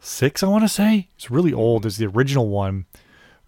six, 0.00 0.42
I 0.42 0.46
want 0.46 0.64
to 0.64 0.68
say. 0.68 1.10
It's 1.16 1.30
really 1.30 1.52
old. 1.52 1.84
It's 1.84 1.98
the 1.98 2.06
original 2.06 2.48
one 2.48 2.86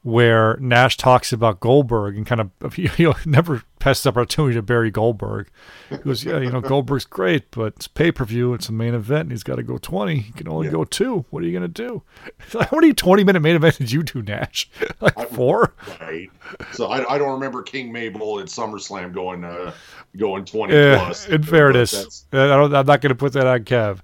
where 0.09 0.57
Nash 0.61 0.97
talks 0.97 1.33
about 1.33 1.61
Goldberg 1.61 2.17
and 2.17 2.27
kind 2.27 2.41
of 2.41 2.79
you 2.79 2.91
know 2.99 3.15
never 3.27 3.63
passes 3.79 4.07
up 4.07 4.17
opportunity 4.17 4.55
to 4.55 4.63
bury 4.63 4.91
Goldberg. 4.91 5.49
He 5.91 5.97
goes, 5.99 6.25
yeah, 6.25 6.39
you 6.39 6.51
know 6.51 6.61
Goldberg's 6.61 7.05
great, 7.05 7.51
but 7.51 7.75
it's 7.77 7.89
pay 7.89 8.11
per 8.11 8.25
view. 8.25 8.55
It's 8.55 8.69
a 8.69 8.73
main 8.73 8.95
event. 8.95 9.23
And 9.23 9.31
he's 9.33 9.43
got 9.43 9.57
to 9.57 9.63
go 9.63 9.77
twenty. 9.79 10.17
He 10.21 10.33
can 10.33 10.49
only 10.49 10.67
Yeah. 10.69 10.73
go 10.73 10.85
two. 10.85 11.27
What 11.31 11.43
are 11.43 11.47
you 11.47 11.53
gonna 11.53 11.69
do? 11.69 12.03
How 12.53 12.69
many 12.73 12.95
twenty 12.95 13.23
minute 13.23 13.41
main 13.41 13.55
events 13.57 13.79
did 13.79 13.93
you 13.93 14.03
do, 14.03 14.23
Nash? 14.23 14.71
Like 15.01 15.31
four? 15.31 15.75
Right. 16.01 16.29
So 16.73 16.87
I, 16.87 17.15
I 17.15 17.19
don't 17.19 17.31
remember 17.33 17.63
King 17.63 17.93
Mabel 17.93 18.41
at 18.41 18.47
SummerSlam 18.47 19.13
going 19.13 19.45
uh, 19.45 19.73
going 20.17 20.45
twenty 20.45 20.75
Yeah, 20.75 20.99
plus. 21.05 21.29
in 21.29 21.43
fairness, 21.45 22.25
I 22.33 22.47
don't, 22.49 22.75
I'm 22.75 22.87
not 22.87 23.01
going 23.01 23.11
to 23.11 23.15
put 23.15 23.35
that 23.35 23.47
on 23.47 23.65
Kev. 23.65 24.01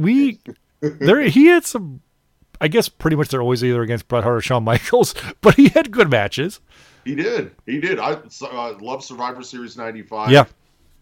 We 0.00 0.40
there 0.80 1.20
he 1.22 1.46
had 1.46 1.64
some. 1.64 2.00
I 2.60 2.68
guess 2.68 2.88
pretty 2.88 3.16
much 3.16 3.28
they're 3.28 3.42
always 3.42 3.62
either 3.62 3.82
against 3.82 4.08
Bret 4.08 4.24
Hart 4.24 4.36
or 4.36 4.40
Shawn 4.40 4.64
Michaels, 4.64 5.14
but 5.40 5.54
he 5.54 5.68
had 5.68 5.90
good 5.90 6.10
matches. 6.10 6.60
He 7.04 7.14
did. 7.14 7.52
He 7.66 7.80
did. 7.80 7.98
I 8.00 8.18
uh, 8.42 8.74
love 8.80 9.04
Survivor 9.04 9.42
Series 9.42 9.76
'95. 9.76 10.30
Yeah. 10.30 10.44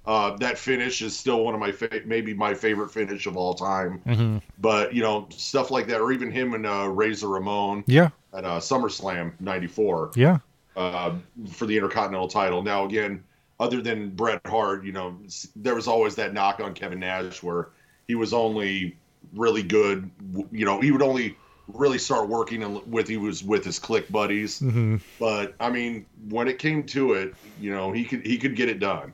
Uh, 0.07 0.37
that 0.37 0.59
finish 0.59 1.01
is 1.01 1.17
still 1.17 1.43
one 1.45 1.55
of 1.55 1.61
my 1.61 1.73
fa- 1.73 2.03
maybe 2.05 2.35
my 2.35 2.53
favorite 2.53 2.91
finish 2.91 3.27
of 3.27 3.39
all 3.39 3.55
time. 3.55 4.03
Mm-hmm. 4.07 4.39
But 4.59 4.95
you 4.95 5.03
know 5.03 5.27
stuff 5.31 5.71
like 5.71 5.87
that, 5.87 6.01
or 6.01 6.13
even 6.13 6.31
him 6.31 6.53
and 6.53 6.67
uh, 6.67 6.89
Razor 6.89 7.29
Ramon 7.29 7.85
Yeah, 7.87 8.11
at 8.35 8.45
uh, 8.45 8.61
SummerSlam 8.61 9.33
'94 9.41 10.11
yeah, 10.15 10.39
uh, 10.77 11.15
for 11.51 11.65
the 11.65 11.75
Intercontinental 11.75 12.29
title. 12.29 12.63
Now 12.63 12.85
again, 12.85 13.25
other 13.59 13.81
than 13.81 14.11
Bret 14.11 14.43
Hart, 14.47 14.85
you 14.85 14.93
know, 14.93 15.17
there 15.57 15.75
was 15.75 15.89
always 15.89 16.17
that 16.17 16.35
knock 16.35 16.61
on 16.61 16.75
Kevin 16.75 17.01
Nash 17.01 17.43
where 17.43 17.69
he 18.07 18.15
was 18.15 18.35
only 18.35 18.99
really 19.35 19.63
good. 19.63 20.11
You 20.53 20.67
know, 20.67 20.83
he 20.83 20.91
would 20.91 21.03
only 21.03 21.39
really 21.69 21.99
start 21.99 22.29
working 22.29 22.83
with 22.91 23.09
he 23.09 23.17
was 23.17 23.43
with 23.43 23.65
his 23.65 23.79
Kliq 23.79 24.11
buddies. 24.11 24.59
hmm 24.61 24.97
But 25.19 25.55
I 25.61 25.71
mean, 25.71 26.07
when 26.29 26.49
it 26.49 26.59
came 26.59 26.85
to 26.85 27.15
it, 27.15 27.35
you 27.61 27.73
know, 27.73 27.93
he 27.93 28.05
could 28.05 28.25
he 28.25 28.39
could 28.39 28.57
get 28.57 28.69
it 28.69 28.79
done. 28.79 29.13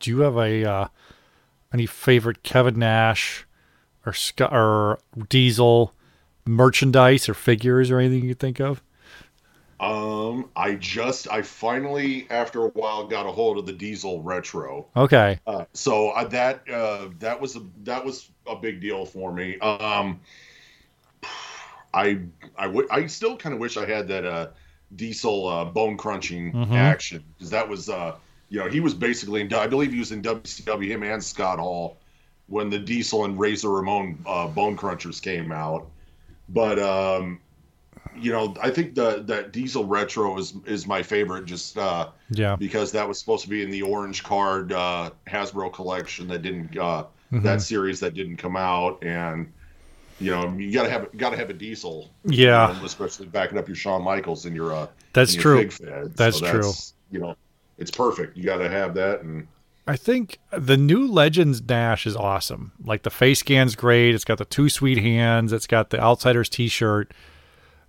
Do 0.00 0.10
you 0.10 0.20
have 0.20 0.36
a 0.36 0.64
uh, 0.64 0.88
any 1.72 1.86
favorite 1.86 2.42
Kevin 2.42 2.78
Nash 2.78 3.46
or 4.04 4.12
Scott 4.12 4.52
or 4.52 4.98
Diesel 5.28 5.92
merchandise 6.44 7.28
or 7.28 7.34
figures 7.34 7.90
or 7.90 7.98
anything 7.98 8.22
you 8.22 8.30
could 8.30 8.40
think 8.40 8.60
of? 8.60 8.82
Um, 9.78 10.48
I 10.56 10.74
just 10.76 11.30
I 11.30 11.42
finally 11.42 12.26
after 12.30 12.64
a 12.64 12.68
while 12.68 13.06
got 13.06 13.26
a 13.26 13.32
hold 13.32 13.58
of 13.58 13.66
the 13.66 13.74
Diesel 13.74 14.22
Retro. 14.22 14.86
Okay. 14.96 15.38
Uh, 15.46 15.66
so 15.74 16.10
uh, 16.10 16.24
that 16.28 16.68
uh, 16.70 17.08
that 17.18 17.40
was 17.40 17.56
a 17.56 17.62
that 17.84 18.02
was 18.04 18.30
a 18.46 18.56
big 18.56 18.80
deal 18.80 19.04
for 19.04 19.32
me. 19.32 19.58
Um, 19.58 20.20
I 21.96 22.18
I, 22.58 22.66
w- 22.66 22.88
I 22.90 23.06
still 23.08 23.36
kind 23.36 23.54
of 23.54 23.60
wish 23.60 23.76
I 23.76 23.86
had 23.86 24.08
that 24.08 24.24
uh, 24.24 24.46
Diesel 24.94 25.48
uh, 25.48 25.64
bone 25.64 25.96
crunching 25.96 26.52
Mhm. 26.52 26.72
action 26.76 27.24
because 27.34 27.50
that 27.50 27.68
was 27.68 27.88
uh, 27.88 28.12
you 28.50 28.58
know 28.60 28.68
he 28.68 28.80
was 28.80 28.94
basically 28.94 29.40
in 29.40 29.52
I 29.54 29.66
believe 29.66 29.92
he 29.92 29.98
was 29.98 30.12
in 30.12 30.22
WCW 30.22 30.88
him 30.88 31.02
and 31.02 31.22
Scott 31.24 31.58
Hall 31.58 31.96
when 32.48 32.70
the 32.70 32.78
Diesel 32.78 33.24
and 33.24 33.38
Razor 33.38 33.70
Ramon 33.70 34.18
uh, 34.26 34.46
bone 34.48 34.76
crunchers 34.76 35.20
came 35.20 35.50
out, 35.50 35.86
but 36.48 36.78
um, 36.78 37.40
you 38.14 38.32
know 38.32 38.54
I 38.62 38.70
think 38.70 38.94
the 38.94 39.22
that 39.26 39.52
Diesel 39.52 39.84
retro 39.84 40.38
is 40.38 40.54
is 40.66 40.86
my 40.86 41.02
favorite 41.02 41.46
just. 41.46 41.76
Uh, 41.78 42.08
Yeah. 42.30 42.56
because 42.56 42.90
that 42.92 43.06
was 43.08 43.18
supposed 43.20 43.44
to 43.44 43.50
be 43.50 43.62
in 43.62 43.70
the 43.70 43.82
orange 43.82 44.22
card 44.24 44.72
uh, 44.72 45.10
Hasbro 45.28 45.72
collection 45.72 46.28
that 46.28 46.42
didn't 46.42 46.76
uh, 46.76 47.04
that 47.30 47.62
series 47.62 48.00
that 48.00 48.14
didn't 48.14 48.38
come 48.38 48.56
out, 48.56 49.04
and 49.04 49.52
you 50.18 50.30
know 50.30 50.48
you 50.56 50.72
gotta 50.72 50.90
have 50.90 51.08
gotta 51.16 51.36
have 51.36 51.50
a 51.50 51.54
diesel, 51.54 52.10
you 52.24 52.46
Yeah. 52.46 52.74
know, 52.78 52.84
especially 52.84 53.26
backing 53.26 53.58
up 53.58 53.68
your 53.68 53.74
Shawn 53.76 54.02
Michaels 54.02 54.46
and 54.46 54.54
your 54.56 54.72
uh, 54.74 54.86
That's 55.12 55.34
your 55.34 55.42
true. 55.42 55.70
That's 56.14 56.38
So 56.38 56.50
true. 56.50 56.72
You 57.10 57.20
know, 57.20 57.36
it's 57.78 57.90
perfect. 57.90 58.36
You 58.36 58.44
gotta 58.44 58.68
have 58.68 58.94
that, 58.94 59.22
and 59.22 59.46
I 59.86 59.96
think 59.96 60.38
the 60.50 60.76
new 60.76 61.06
Legends 61.06 61.60
Dash 61.60 62.06
is 62.06 62.16
awesome. 62.16 62.72
Like 62.84 63.02
the 63.02 63.10
face 63.10 63.38
scan's 63.40 63.76
great. 63.76 64.14
It's 64.14 64.24
got 64.24 64.38
the 64.38 64.44
two 64.44 64.68
sweet 64.68 64.98
hands. 64.98 65.52
It's 65.52 65.66
got 65.68 65.90
the 65.90 66.00
Outsiders 66.00 66.48
T-shirt. 66.48 67.12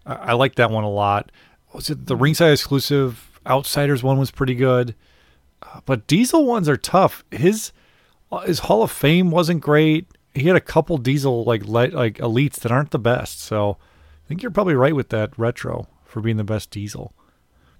I, 0.06 0.14
I 0.16 0.34
like 0.34 0.56
that 0.56 0.70
one 0.70 0.84
a 0.84 0.90
lot. 0.92 1.32
Was 1.74 1.90
it 1.90 2.06
the 2.06 2.16
ringside 2.16 2.52
exclusive 2.54 3.40
Outsiders 3.48 4.04
one 4.04 4.20
was 4.20 4.30
pretty 4.30 4.56
good, 4.56 4.94
uh, 5.64 5.80
but 5.86 6.06
Diesel 6.08 6.46
ones 6.46 6.68
are 6.70 6.78
tough. 6.78 7.24
His 7.32 7.72
uh, 8.32 8.40
his 8.40 8.60
Hall 8.60 8.84
of 8.84 8.92
Fame 8.92 9.32
wasn't 9.32 9.62
great. 9.62 10.06
He 10.38 10.48
had 10.48 10.56
a 10.56 10.62
couple 10.62 10.98
Diesel 10.98 11.44
like 11.44 11.66
like 11.66 12.18
elites 12.18 12.60
that 12.62 12.72
aren't 12.72 12.92
the 12.92 13.00
best. 13.00 13.40
So 13.42 13.78
I 14.26 14.28
think 14.28 14.42
you're 14.42 14.52
probably 14.52 14.76
right 14.76 14.96
with 14.96 15.10
that 15.10 15.38
retro 15.38 15.88
for 16.06 16.22
being 16.22 16.38
the 16.38 16.44
best 16.44 16.72
Diesel. 16.72 17.14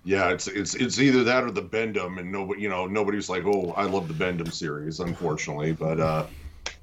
yeah, 0.04 0.30
it's 0.30 0.48
it's 0.48 0.74
it's 0.76 1.00
either 1.00 1.24
that 1.26 1.44
or 1.44 1.52
the 1.52 1.62
Bendham, 1.62 2.18
and 2.18 2.32
nobody 2.32 2.62
you 2.62 2.70
know 2.70 2.88
nobody's 2.88 3.30
like, 3.30 3.46
oh, 3.46 3.74
I 3.76 3.84
love 3.84 4.08
the 4.08 4.14
Bendham 4.14 4.52
series, 4.52 5.00
unfortunately, 5.00 5.74
but. 5.74 6.00
uh 6.00 6.26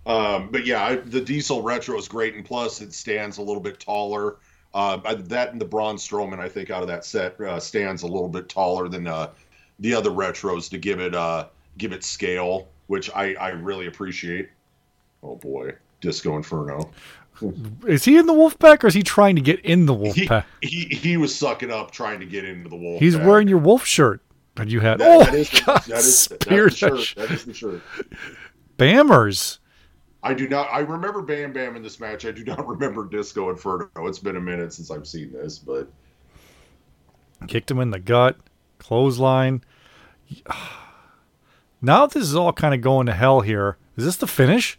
um, 0.06 0.50
but 0.50 0.66
yeah, 0.66 0.84
I, 0.84 0.96
the 0.96 1.20
diesel 1.20 1.62
retro 1.62 1.96
is 1.96 2.08
great, 2.08 2.34
and 2.34 2.44
plus 2.44 2.80
it 2.80 2.92
stands 2.92 3.38
a 3.38 3.42
little 3.42 3.62
bit 3.62 3.80
taller. 3.80 4.36
Uh, 4.74 4.98
that 5.14 5.52
and 5.52 5.60
the 5.60 5.64
Braun 5.64 5.96
Strowman, 5.96 6.40
I 6.40 6.48
think, 6.48 6.70
out 6.70 6.82
of 6.82 6.88
that 6.88 7.04
set 7.04 7.40
uh, 7.40 7.60
stands 7.60 8.02
a 8.02 8.06
little 8.06 8.28
bit 8.28 8.48
taller 8.48 8.88
than 8.88 9.06
uh, 9.06 9.30
the 9.78 9.94
other 9.94 10.10
retros 10.10 10.68
to 10.70 10.78
give 10.78 11.00
it 11.00 11.14
uh, 11.14 11.46
give 11.78 11.92
it 11.92 12.04
scale, 12.04 12.68
which 12.88 13.10
I, 13.14 13.34
I 13.34 13.50
really 13.50 13.86
appreciate. 13.86 14.50
Oh 15.24 15.36
boy, 15.36 15.72
Disco 16.00 16.36
Inferno. 16.36 16.90
Is 17.86 18.04
he 18.04 18.16
in 18.16 18.26
the 18.26 18.32
wolf 18.32 18.56
pack, 18.60 18.84
or 18.84 18.86
is 18.86 18.94
he 18.94 19.02
trying 19.02 19.34
to 19.34 19.42
get 19.42 19.58
in 19.60 19.86
the 19.86 19.94
He, 19.94 20.26
Wolfpack? 20.26 20.44
he 20.62 20.84
he 20.84 21.16
was 21.16 21.34
sucking 21.34 21.70
up 21.72 21.90
trying 21.90 22.20
to 22.20 22.26
get 22.26 22.44
into 22.44 22.68
the 22.68 22.76
wolf. 22.76 23.00
He's 23.00 23.16
pack. 23.16 23.26
wearing 23.26 23.48
your 23.48 23.58
wolf 23.58 23.84
shirt 23.84 24.20
that 24.54 24.68
you 24.68 24.78
had. 24.80 24.98
That- 25.00 25.08
oh, 25.10 25.24
that 25.24 25.34
is 25.34 25.50
God, 25.66 25.82
that 25.88 25.98
is, 25.98 26.28
that's 26.28 26.44
spear 26.44 26.64
the 26.68 26.70
shirt. 26.76 27.14
That 27.16 27.30
is 27.32 27.44
the 27.44 27.54
shirt. 27.54 27.82
Bammers. 28.78 29.58
I 30.22 30.32
do 30.32 30.48
not. 30.48 30.68
I 30.72 30.78
remember 30.80 31.22
Bam 31.22 31.52
Bam 31.52 31.74
in 31.76 31.82
this 31.82 31.98
match. 31.98 32.24
I 32.24 32.30
do 32.30 32.44
not 32.44 32.66
remember 32.68 33.04
Disco 33.06 33.50
Inferno. 33.50 33.88
It's 34.06 34.18
been 34.20 34.36
a 34.36 34.40
minute 34.40 34.72
since 34.72 34.90
I've 34.90 35.06
seen 35.06 35.32
this, 35.32 35.58
but 35.58 35.88
Kicked 37.48 37.70
him 37.70 37.80
in 37.80 37.90
the 37.90 37.98
gut. 37.98 38.36
Clothesline. 38.78 39.64
Now 41.82 42.06
this 42.06 42.22
is 42.22 42.34
all 42.34 42.52
kind 42.54 42.72
of 42.74 42.80
going 42.80 43.04
to 43.06 43.12
hell 43.12 43.42
here. 43.42 43.76
Is 43.96 44.04
this 44.06 44.16
the 44.16 44.26
finish? 44.26 44.78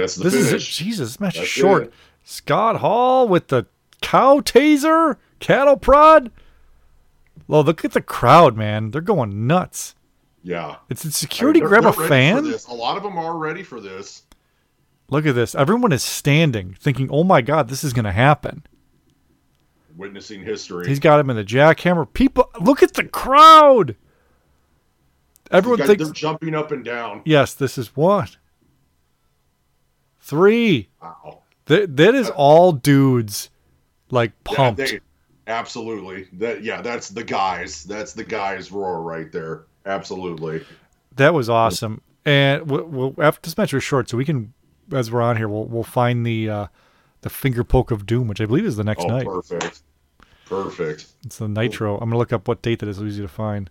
That's 0.00 0.16
the 0.16 0.24
this 0.24 0.34
is 0.34 0.52
it. 0.52 0.58
Jesus, 0.60 1.10
this 1.10 1.20
match 1.20 1.34
is 1.34 1.40
That's 1.40 1.50
short. 1.50 1.82
it. 1.84 1.92
Scott 2.24 2.76
Hall 2.76 3.26
with 3.28 3.48
the 3.48 3.66
cow 4.00 4.40
taser, 4.40 5.16
cattle 5.40 5.76
prod. 5.76 6.30
Oh, 7.48 7.60
look 7.60 7.84
at 7.84 7.92
the 7.92 8.00
crowd, 8.00 8.56
man. 8.56 8.90
They're 8.90 9.00
going 9.02 9.46
nuts. 9.46 9.94
Yeah. 10.42 10.76
It's 10.88 11.04
a 11.04 11.10
security 11.12 11.60
They're- 11.60 11.68
grab 11.68 11.80
a 11.82 11.84
they're 11.84 11.92
for 11.92 12.08
fan. 12.08 12.54
A 12.68 12.74
lot 12.74 12.96
of 12.96 13.02
them 13.02 13.18
are 13.18 13.36
ready 13.36 13.62
for 13.62 13.80
this. 13.80 14.22
Look 15.10 15.26
at 15.26 15.34
this. 15.34 15.54
Everyone 15.54 15.92
is 15.92 16.02
standing, 16.02 16.74
thinking, 16.80 17.08
"Oh 17.10 17.24
my 17.24 17.42
God, 17.42 17.68
this 17.68 17.84
is 17.84 17.92
going 17.92 18.06
to 18.06 18.12
happen." 18.12 18.62
Witnessing 19.96 20.42
history. 20.42 20.88
He's 20.88 20.98
got 20.98 21.20
him 21.20 21.30
in 21.30 21.36
the 21.36 21.44
jackhammer. 21.44 22.10
People, 22.12 22.50
look 22.60 22.82
at 22.82 22.94
the 22.94 23.04
crowd. 23.04 23.96
Everyone 25.50 25.78
thinks, 25.86 26.02
they're 26.04 26.12
jumping 26.12 26.54
up 26.54 26.72
and 26.72 26.84
down. 26.84 27.20
yes, 27.24 27.54
this 27.54 27.76
is 27.78 27.94
what 27.94 28.38
three. 30.24 30.88
Wow. 31.02 31.40
That 31.66 31.96
that 31.96 32.14
is 32.14 32.30
all 32.30 32.72
dudes, 32.72 33.50
like 34.10 34.32
Yeah, 34.50 34.56
pumped. 34.56 34.78
they- 34.78 35.00
absolutely. 35.46 36.28
That 36.34 36.62
yeah, 36.64 36.82
that's 36.82 37.08
the 37.10 37.24
guys. 37.24 37.84
That's 37.84 38.12
the 38.12 38.24
guys 38.24 38.70
roar 38.72 39.00
right 39.02 39.30
there. 39.32 39.64
Absolutely. 39.86 40.64
That 41.16 41.32
was 41.34 41.48
awesome. 41.48 42.00
And 42.24 42.68
we'll, 42.70 42.84
we'll, 42.84 43.14
after 43.18 43.42
this 43.48 43.56
match 43.58 43.72
was 43.74 43.84
short, 43.84 44.08
so 44.08 44.16
we 44.16 44.24
can, 44.24 44.52
as 44.92 45.10
we're 45.12 45.20
on 45.22 45.36
here, 45.36 45.48
we'll 45.48 45.66
we'll 45.66 45.82
find 45.84 46.24
the 46.26 46.48
uh, 46.50 46.66
the 47.20 47.30
finger 47.30 47.64
poke 47.64 47.90
of 47.90 48.06
doom, 48.06 48.28
which 48.28 48.40
I 48.40 48.46
believe 48.46 48.64
is 48.64 48.76
the 48.76 48.84
next 48.84 49.04
Oh, 49.04 49.08
night. 49.08 49.26
perfect. 49.26 49.82
Perfect. 50.46 51.06
It's 51.24 51.38
the 51.38 51.48
Nitro. 51.48 51.94
I'm 51.98 52.08
gonna 52.10 52.18
look 52.18 52.32
up 52.32 52.48
what 52.48 52.60
date 52.62 52.80
that 52.80 52.88
is. 52.88 53.00
Easy 53.02 53.22
to 53.22 53.28
find. 53.28 53.70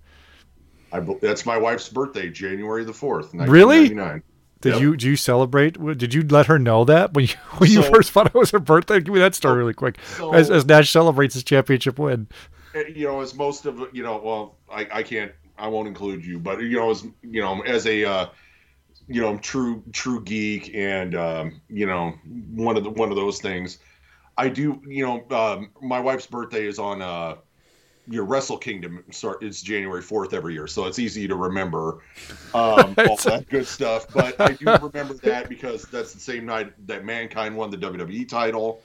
I, 0.91 0.99
that's 1.21 1.45
my 1.45 1.57
wife's 1.57 1.89
birthday, 1.89 2.29
January 2.29 2.83
the 2.83 2.93
fourth, 2.93 3.33
Really? 3.33 3.93
1999. 4.63 4.73
Did 4.73 4.73
Yep. 4.73 4.81
you 4.81 4.91
did 4.97 5.03
you 5.03 5.15
celebrate? 5.15 5.97
Did 5.97 6.13
you 6.13 6.21
let 6.23 6.45
her 6.47 6.57
know 6.59 6.85
that 6.85 7.13
when 7.13 7.25
you 7.25 7.33
when 7.57 7.69
you 7.71 7.81
first 7.83 8.11
found 8.11 8.27
out 8.27 8.35
it 8.35 8.39
was 8.39 8.51
her 8.51 8.59
birthday? 8.59 8.99
Give 8.99 9.13
me 9.13 9.19
that 9.19 9.35
story 9.35 9.57
really 9.57 9.73
quick. 9.73 9.97
so- 10.17 10.33
as, 10.33 10.49
as 10.49 10.65
Nash 10.65 10.89
celebrates 10.91 11.33
his 11.33 11.43
championship 11.43 11.99
win. 11.99 12.27
You 12.95 13.05
know, 13.07 13.21
as 13.21 13.35
most 13.35 13.65
of 13.65 13.79
you 13.93 14.01
know, 14.01 14.19
well, 14.23 14.57
I, 14.71 14.87
I 14.91 15.03
can't, 15.03 15.31
I 15.59 15.67
won't 15.67 15.87
include 15.87 16.25
you, 16.25 16.39
but 16.39 16.59
you 16.59 16.77
know, 16.77 16.89
as 16.89 17.03
you 17.21 17.39
know, 17.41 17.61
as 17.61 17.85
a 17.85 18.03
uh, 18.03 18.25
you 19.07 19.21
know, 19.21 19.37
true 19.37 19.83
true 19.91 20.23
geek, 20.23 20.73
and 20.73 21.13
um, 21.13 21.61
you 21.69 21.85
know, 21.85 22.13
one 22.49 22.75
of 22.75 22.83
the 22.83 22.89
one 22.89 23.09
of 23.11 23.15
those 23.15 23.39
things, 23.39 23.77
I 24.37 24.49
do. 24.49 24.81
You 24.87 25.05
know, 25.05 25.37
um, 25.37 25.69
my 25.81 25.99
wife's 25.99 26.25
birthday 26.25 26.65
is 26.65 26.79
on 26.79 27.03
uh, 27.03 27.35
your 28.07 28.25
Wrestle 28.25 28.57
Kingdom. 28.57 29.03
Start 29.11 29.43
it's 29.43 29.61
January 29.61 30.01
fourth 30.01 30.33
every 30.33 30.53
year, 30.53 30.67
so 30.67 30.85
it's 30.85 30.99
easy 30.99 31.27
to 31.27 31.35
remember 31.35 31.99
um, 32.53 32.95
all 33.07 33.17
that 33.17 33.45
good 33.49 33.67
stuff. 33.67 34.07
But 34.13 34.39
I 34.39 34.53
do 34.53 34.65
remember 34.65 35.13
that 35.15 35.49
because 35.49 35.83
that's 35.83 36.13
the 36.13 36.19
same 36.19 36.45
night 36.45 36.73
that 36.87 37.05
Mankind 37.05 37.55
won 37.55 37.69
the 37.69 37.77
WWE 37.77 38.27
title. 38.27 38.81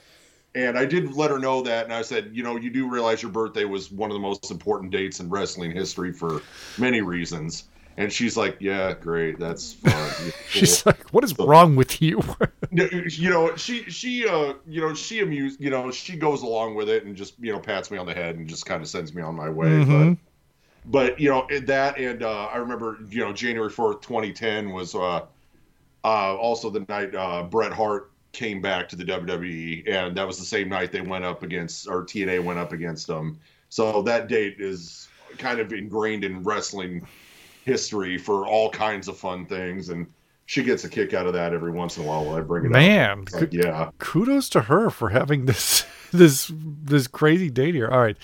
And 0.55 0.79
I 0.79 0.87
did 0.87 1.13
let 1.15 1.31
her 1.31 1.39
know 1.39 1.63
that, 1.63 1.85
and 1.85 1.93
I 1.93 2.03
said, 2.03 2.31
you 2.33 2.43
know, 2.43 2.57
you 2.57 2.71
do 2.71 2.89
realize 2.89 3.23
your 3.23 3.31
birthday 3.31 3.65
was 3.65 3.93
one 3.93 4.11
of 4.11 4.15
the 4.15 4.21
most 4.21 4.51
important 4.51 4.91
dates 4.91 5.21
in 5.21 5.29
wrestling 5.29 5.73
history 5.73 6.13
for 6.13 6.41
many 6.79 7.03
reasons. 7.03 7.65
And 7.99 8.13
she's 8.13 8.37
like, 8.37 8.59
yeah, 8.61 8.95
great, 8.95 9.41
that's 9.41 9.73
fun. 9.73 10.33
She's 10.49 10.87
like, 10.87 11.11
"What 11.11 11.25
is 11.25 11.37
wrong 11.37 11.75
with 11.75 12.01
you?" 12.01 12.23
You 12.71 13.31
know, 13.31 13.57
she 13.57 13.83
she 13.91 14.29
uh, 14.29 14.53
you 14.69 14.81
know, 14.81 14.95
she 14.95 15.21
amused, 15.21 15.61
you 15.61 15.71
know, 15.71 15.91
she 15.91 16.17
goes 16.17 16.43
along 16.43 16.77
with 16.77 16.89
it 16.89 17.05
and 17.05 17.17
just 17.17 17.35
you 17.41 17.51
know 17.51 17.59
pats 17.59 17.91
me 17.91 17.99
on 17.99 18.07
the 18.07 18.15
head 18.15 18.37
and 18.37 18.47
just 18.47 18.67
kind 18.67 18.83
of 18.83 18.89
sends 18.89 19.15
me 19.15 19.23
on 19.23 19.35
my 19.35 19.49
way. 19.49 19.67
Mhm. 19.67 20.17
But 20.85 21.09
but 21.09 21.21
you 21.21 21.29
know 21.29 21.49
that, 21.63 21.99
and 21.99 22.23
uh, 22.23 22.45
I 22.45 22.59
remember 22.59 22.99
you 23.11 23.25
know 23.25 23.33
January 23.33 23.71
fourth, 23.71 24.01
twenty 24.01 24.33
ten 24.33 24.71
was 24.71 24.95
uh, 24.95 25.23
uh, 26.05 26.37
also 26.37 26.71
the 26.71 26.85
night 26.89 27.15
uh, 27.17 27.43
Bret 27.43 27.73
Hart 27.73 28.13
came 28.33 28.61
back 28.61 28.89
to 28.91 28.97
the 28.97 29.05
WWE, 29.05 29.89
and 29.89 30.17
that 30.17 30.27
was 30.27 30.39
the 30.39 30.45
same 30.45 30.69
night 30.69 30.93
they 30.93 31.01
went 31.01 31.25
up 31.25 31.43
against 31.43 31.89
or 31.89 32.05
TNA 32.05 32.45
went 32.45 32.61
up 32.61 32.73
against 32.73 33.09
them. 33.09 33.41
So 33.71 34.03
that 34.03 34.29
date 34.29 34.57
is 34.61 35.09
kind 35.37 35.59
of 35.59 35.73
ingrained 35.73 36.23
in 36.23 36.43
wrestling 36.45 37.07
history 37.69 38.19
for 38.19 38.47
all 38.47 38.71
kinds 38.71 39.07
of 39.09 39.17
fun 39.17 39.47
things, 39.47 39.91
and 39.91 40.07
she 40.47 40.63
gets 40.65 40.83
a 40.85 40.89
kick 40.89 41.15
out 41.15 41.27
of 41.27 41.35
that 41.35 41.53
every 41.53 41.71
once 41.71 41.97
in 41.99 42.05
a 42.05 42.07
while 42.07 42.25
when 42.25 42.39
I 42.39 42.41
bring 42.41 42.65
it 42.65 42.69
up. 42.69 42.73
Man, 42.73 43.23
It's 43.27 43.35
like, 43.35 43.53
yeah. 43.53 43.91
kudos 43.99 44.49
to 44.51 44.63
her 44.63 44.91
for 44.91 45.11
having 45.11 45.45
this 45.47 45.85
this 46.13 46.51
this 46.57 47.07
crazy 47.07 47.51
date 47.51 47.75
here. 47.75 47.89
All 47.89 48.01
right. 48.01 48.17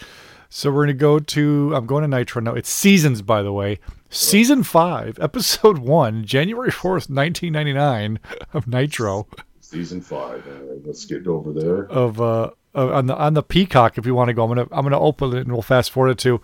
So 0.48 0.70
we're 0.70 0.84
gonna 0.84 0.94
go 0.94 1.18
to. 1.18 1.72
I'm 1.74 1.84
going 1.86 2.02
to 2.02 2.08
Nitro 2.08 2.40
now. 2.40 2.54
It's 2.54 2.70
seasons, 2.70 3.22
by 3.22 3.42
the 3.42 3.52
way. 3.52 3.78
Season 4.08 4.62
five, 4.62 5.18
episode 5.20 5.78
one, 5.78 6.24
January 6.24 6.70
fourth, 6.70 7.10
nineteen 7.10 7.52
ninety 7.52 7.72
nine, 7.72 8.20
of 8.52 8.66
Nitro 8.68 9.26
Season 9.60 10.00
five. 10.00 10.46
Right, 10.46 10.86
let's 10.86 11.04
get 11.06 11.26
over 11.26 11.52
there. 11.52 11.86
of 11.90 12.20
uh 12.20 12.50
on 12.74 13.06
the 13.06 13.16
on 13.16 13.34
the 13.34 13.42
Peacock. 13.42 13.98
If 13.98 14.06
you 14.06 14.14
want 14.14 14.28
to 14.28 14.34
go, 14.34 14.44
I'm 14.44 14.48
gonna 14.50 14.68
I'm 14.70 14.84
gonna 14.84 15.00
open 15.00 15.36
it 15.36 15.40
and 15.40 15.52
we'll 15.52 15.62
fast 15.62 15.90
forward 15.90 16.10
it 16.10 16.18
to. 16.18 16.40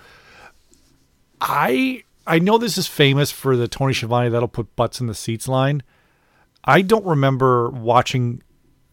I 1.40 2.02
I 2.30 2.38
know 2.38 2.58
this 2.58 2.78
is 2.78 2.86
famous 2.86 3.32
for 3.32 3.56
the 3.56 3.66
Tony 3.66 3.92
Schiavone 3.92 4.28
that'll 4.28 4.46
put 4.46 4.76
butts 4.76 5.00
in 5.00 5.08
the 5.08 5.14
seats 5.14 5.48
line. 5.48 5.82
I 6.62 6.80
don't 6.80 7.04
remember 7.04 7.70
watching 7.70 8.40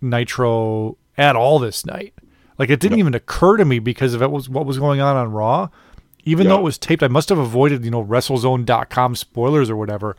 Nitro 0.02 0.98
at 1.20 1.36
all 1.36 1.60
this 1.60 1.86
night. 1.86 2.16
Like 2.58 2.72
it 2.72 2.80
didn't 2.80 2.98
even 2.98 3.14
occur 3.14 3.58
to 3.58 3.64
me 3.64 3.78
because 3.78 4.16
of 4.16 4.24
it 4.24 4.32
was 4.32 4.50
what 4.50 4.66
was 4.66 4.80
going 4.80 5.02
on 5.02 5.16
on 5.16 5.32
Raw. 5.32 5.70
Even 6.24 6.48
though 6.48 6.58
it 6.58 6.64
was 6.64 6.80
taped, 6.80 7.04
I 7.04 7.08
must 7.10 7.30
have 7.30 7.38
avoided, 7.38 7.86
you 7.86 7.92
know, 7.92 8.04
WrestleZone.com 8.04 9.16
spoilers 9.16 9.70
or 9.70 9.76
whatever. 9.76 10.18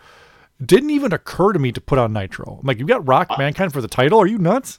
It 0.61 0.68
didn't 0.68 0.90
even 0.90 1.12
occur 1.12 1.52
to 1.52 1.59
me 1.59 1.72
to 1.72 1.81
put 1.81 1.98
on 1.98 2.12
Nitro. 2.12 2.59
I'm 2.61 2.66
like, 2.66 2.78
you 2.78 2.87
got 2.87 3.07
Rock 3.07 3.37
Mankind 3.37 3.72
for 3.72 3.81
the 3.81 3.88
title? 3.88 4.20
Are 4.20 4.28
you 4.28 4.38
nuts? 4.38 4.78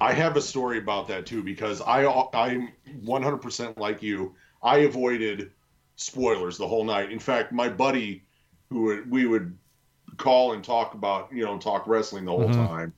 I 0.00 0.12
have 0.12 0.36
a 0.36 0.40
story 0.40 0.78
about 0.78 1.08
that 1.08 1.26
too 1.26 1.42
because 1.42 1.82
I 1.82 2.06
I'm 2.32 2.70
100% 3.04 3.76
like 3.76 4.04
you. 4.04 4.36
I 4.62 4.78
avoided 4.78 5.50
spoilers 5.96 6.56
the 6.56 6.66
whole 6.66 6.84
night. 6.84 7.10
In 7.10 7.18
fact, 7.18 7.52
my 7.52 7.68
buddy 7.68 8.22
who 8.70 8.82
would, 8.82 9.10
we 9.10 9.26
would 9.26 9.56
call 10.16 10.52
and 10.52 10.62
talk 10.62 10.94
about, 10.94 11.32
you 11.32 11.44
know, 11.44 11.58
talk 11.58 11.86
wrestling 11.86 12.24
the 12.24 12.32
whole 12.32 12.52
time. 12.52 12.92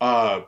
Uh 0.00 0.42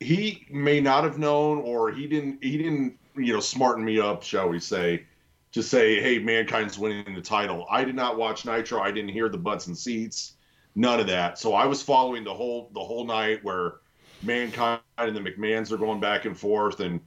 he 0.00 0.46
may 0.50 0.80
not 0.80 1.04
have 1.04 1.18
known 1.18 1.58
or 1.58 1.90
he 1.90 2.06
didn't 2.06 2.42
he 2.42 2.58
didn't, 2.58 2.98
you 3.16 3.32
know, 3.32 3.40
smarten 3.40 3.84
me 3.84 4.00
up, 4.00 4.22
shall 4.22 4.48
we 4.48 4.58
say, 4.58 5.04
to 5.52 5.62
say, 5.62 6.00
"Hey, 6.00 6.18
mankind's 6.18 6.78
winning 6.78 7.14
the 7.14 7.22
title." 7.22 7.66
I 7.70 7.84
did 7.84 7.94
not 7.94 8.18
watch 8.18 8.44
Nitro. 8.44 8.80
I 8.80 8.90
didn't 8.90 9.10
hear 9.10 9.28
the 9.28 9.38
butts 9.38 9.68
and 9.68 9.78
seats. 9.78 10.34
None 10.74 11.00
of 11.00 11.06
that. 11.06 11.38
So 11.38 11.54
I 11.54 11.66
was 11.66 11.82
following 11.82 12.24
the 12.24 12.34
whole 12.34 12.70
the 12.74 12.82
whole 12.82 13.06
night 13.06 13.44
where 13.44 13.74
Mankind 14.22 14.80
and 14.98 15.16
the 15.16 15.20
McMahons 15.20 15.70
are 15.72 15.76
going 15.76 16.00
back 16.00 16.24
and 16.24 16.36
forth, 16.36 16.80
and 16.80 17.00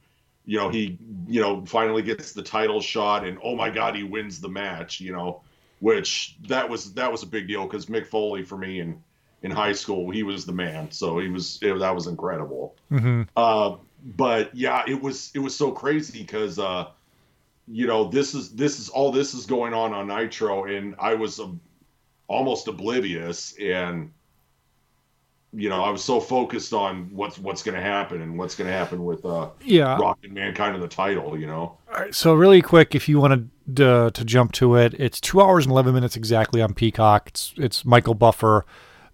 you 0.46 0.58
know 0.58 0.68
he, 0.68 0.98
you 1.26 1.40
know, 1.40 1.66
finally 1.66 2.02
gets 2.02 2.32
the 2.32 2.42
title 2.42 2.80
shot, 2.80 3.26
and 3.26 3.38
oh 3.42 3.54
my 3.54 3.68
God, 3.68 3.96
he 3.96 4.04
wins 4.04 4.40
the 4.40 4.48
match. 4.48 5.00
You 5.00 5.12
know, 5.12 5.42
which 5.80 6.36
that 6.48 6.68
was 6.68 6.94
that 6.94 7.10
was 7.10 7.22
a 7.22 7.26
big 7.26 7.48
deal 7.48 7.64
because 7.64 7.86
Mick 7.86 8.06
Foley 8.06 8.42
for 8.42 8.56
me 8.56 8.80
in 8.80 9.02
in 9.42 9.50
high 9.50 9.72
school 9.72 10.10
he 10.10 10.22
was 10.22 10.46
the 10.46 10.52
man, 10.52 10.90
so 10.90 11.18
he 11.18 11.28
was 11.28 11.58
it, 11.62 11.78
that 11.78 11.94
was 11.94 12.06
incredible. 12.06 12.76
Mm-hmm. 12.90 13.22
Uh, 13.36 13.76
but 14.04 14.54
yeah, 14.54 14.84
it 14.86 15.02
was 15.02 15.32
it 15.34 15.40
was 15.40 15.54
so 15.54 15.72
crazy 15.72 16.20
because 16.20 16.58
uh, 16.58 16.88
you 17.66 17.86
know 17.86 18.04
this 18.04 18.34
is 18.34 18.54
this 18.54 18.78
is 18.78 18.88
all 18.88 19.10
this 19.10 19.34
is 19.34 19.46
going 19.46 19.74
on 19.74 19.92
on 19.92 20.06
Nitro, 20.06 20.64
and 20.64 20.94
I 21.00 21.14
was 21.14 21.40
um, 21.40 21.60
almost 22.28 22.68
oblivious 22.68 23.54
and 23.60 24.12
you 25.52 25.68
know, 25.68 25.82
I 25.82 25.90
was 25.90 26.02
so 26.04 26.20
focused 26.20 26.72
on 26.72 27.08
what's 27.12 27.38
what's 27.38 27.62
going 27.62 27.74
to 27.76 27.80
happen 27.80 28.20
and 28.22 28.38
what's 28.38 28.54
going 28.54 28.68
to 28.68 28.76
happen 28.76 29.04
with 29.04 29.24
uh, 29.24 29.50
Yeah. 29.62 29.96
Rock 29.98 30.18
and 30.22 30.32
Mankind 30.34 30.74
in 30.74 30.80
the 30.80 30.88
title. 30.88 31.38
You 31.38 31.46
know, 31.46 31.78
All 31.88 31.94
right, 31.94 32.14
so 32.14 32.34
really 32.34 32.60
quick, 32.62 32.94
if 32.94 33.08
you 33.08 33.18
wanted 33.20 33.48
to, 33.76 34.10
to 34.12 34.24
jump 34.24 34.52
to 34.52 34.74
it, 34.76 34.94
it's 34.94 35.20
two 35.20 35.40
hours 35.40 35.64
and 35.64 35.72
eleven 35.72 35.94
minutes 35.94 36.16
exactly 36.16 36.60
on 36.60 36.74
Peacock. 36.74 37.28
It's 37.28 37.54
it's 37.56 37.84
Michael 37.84 38.14
Buffer 38.14 38.66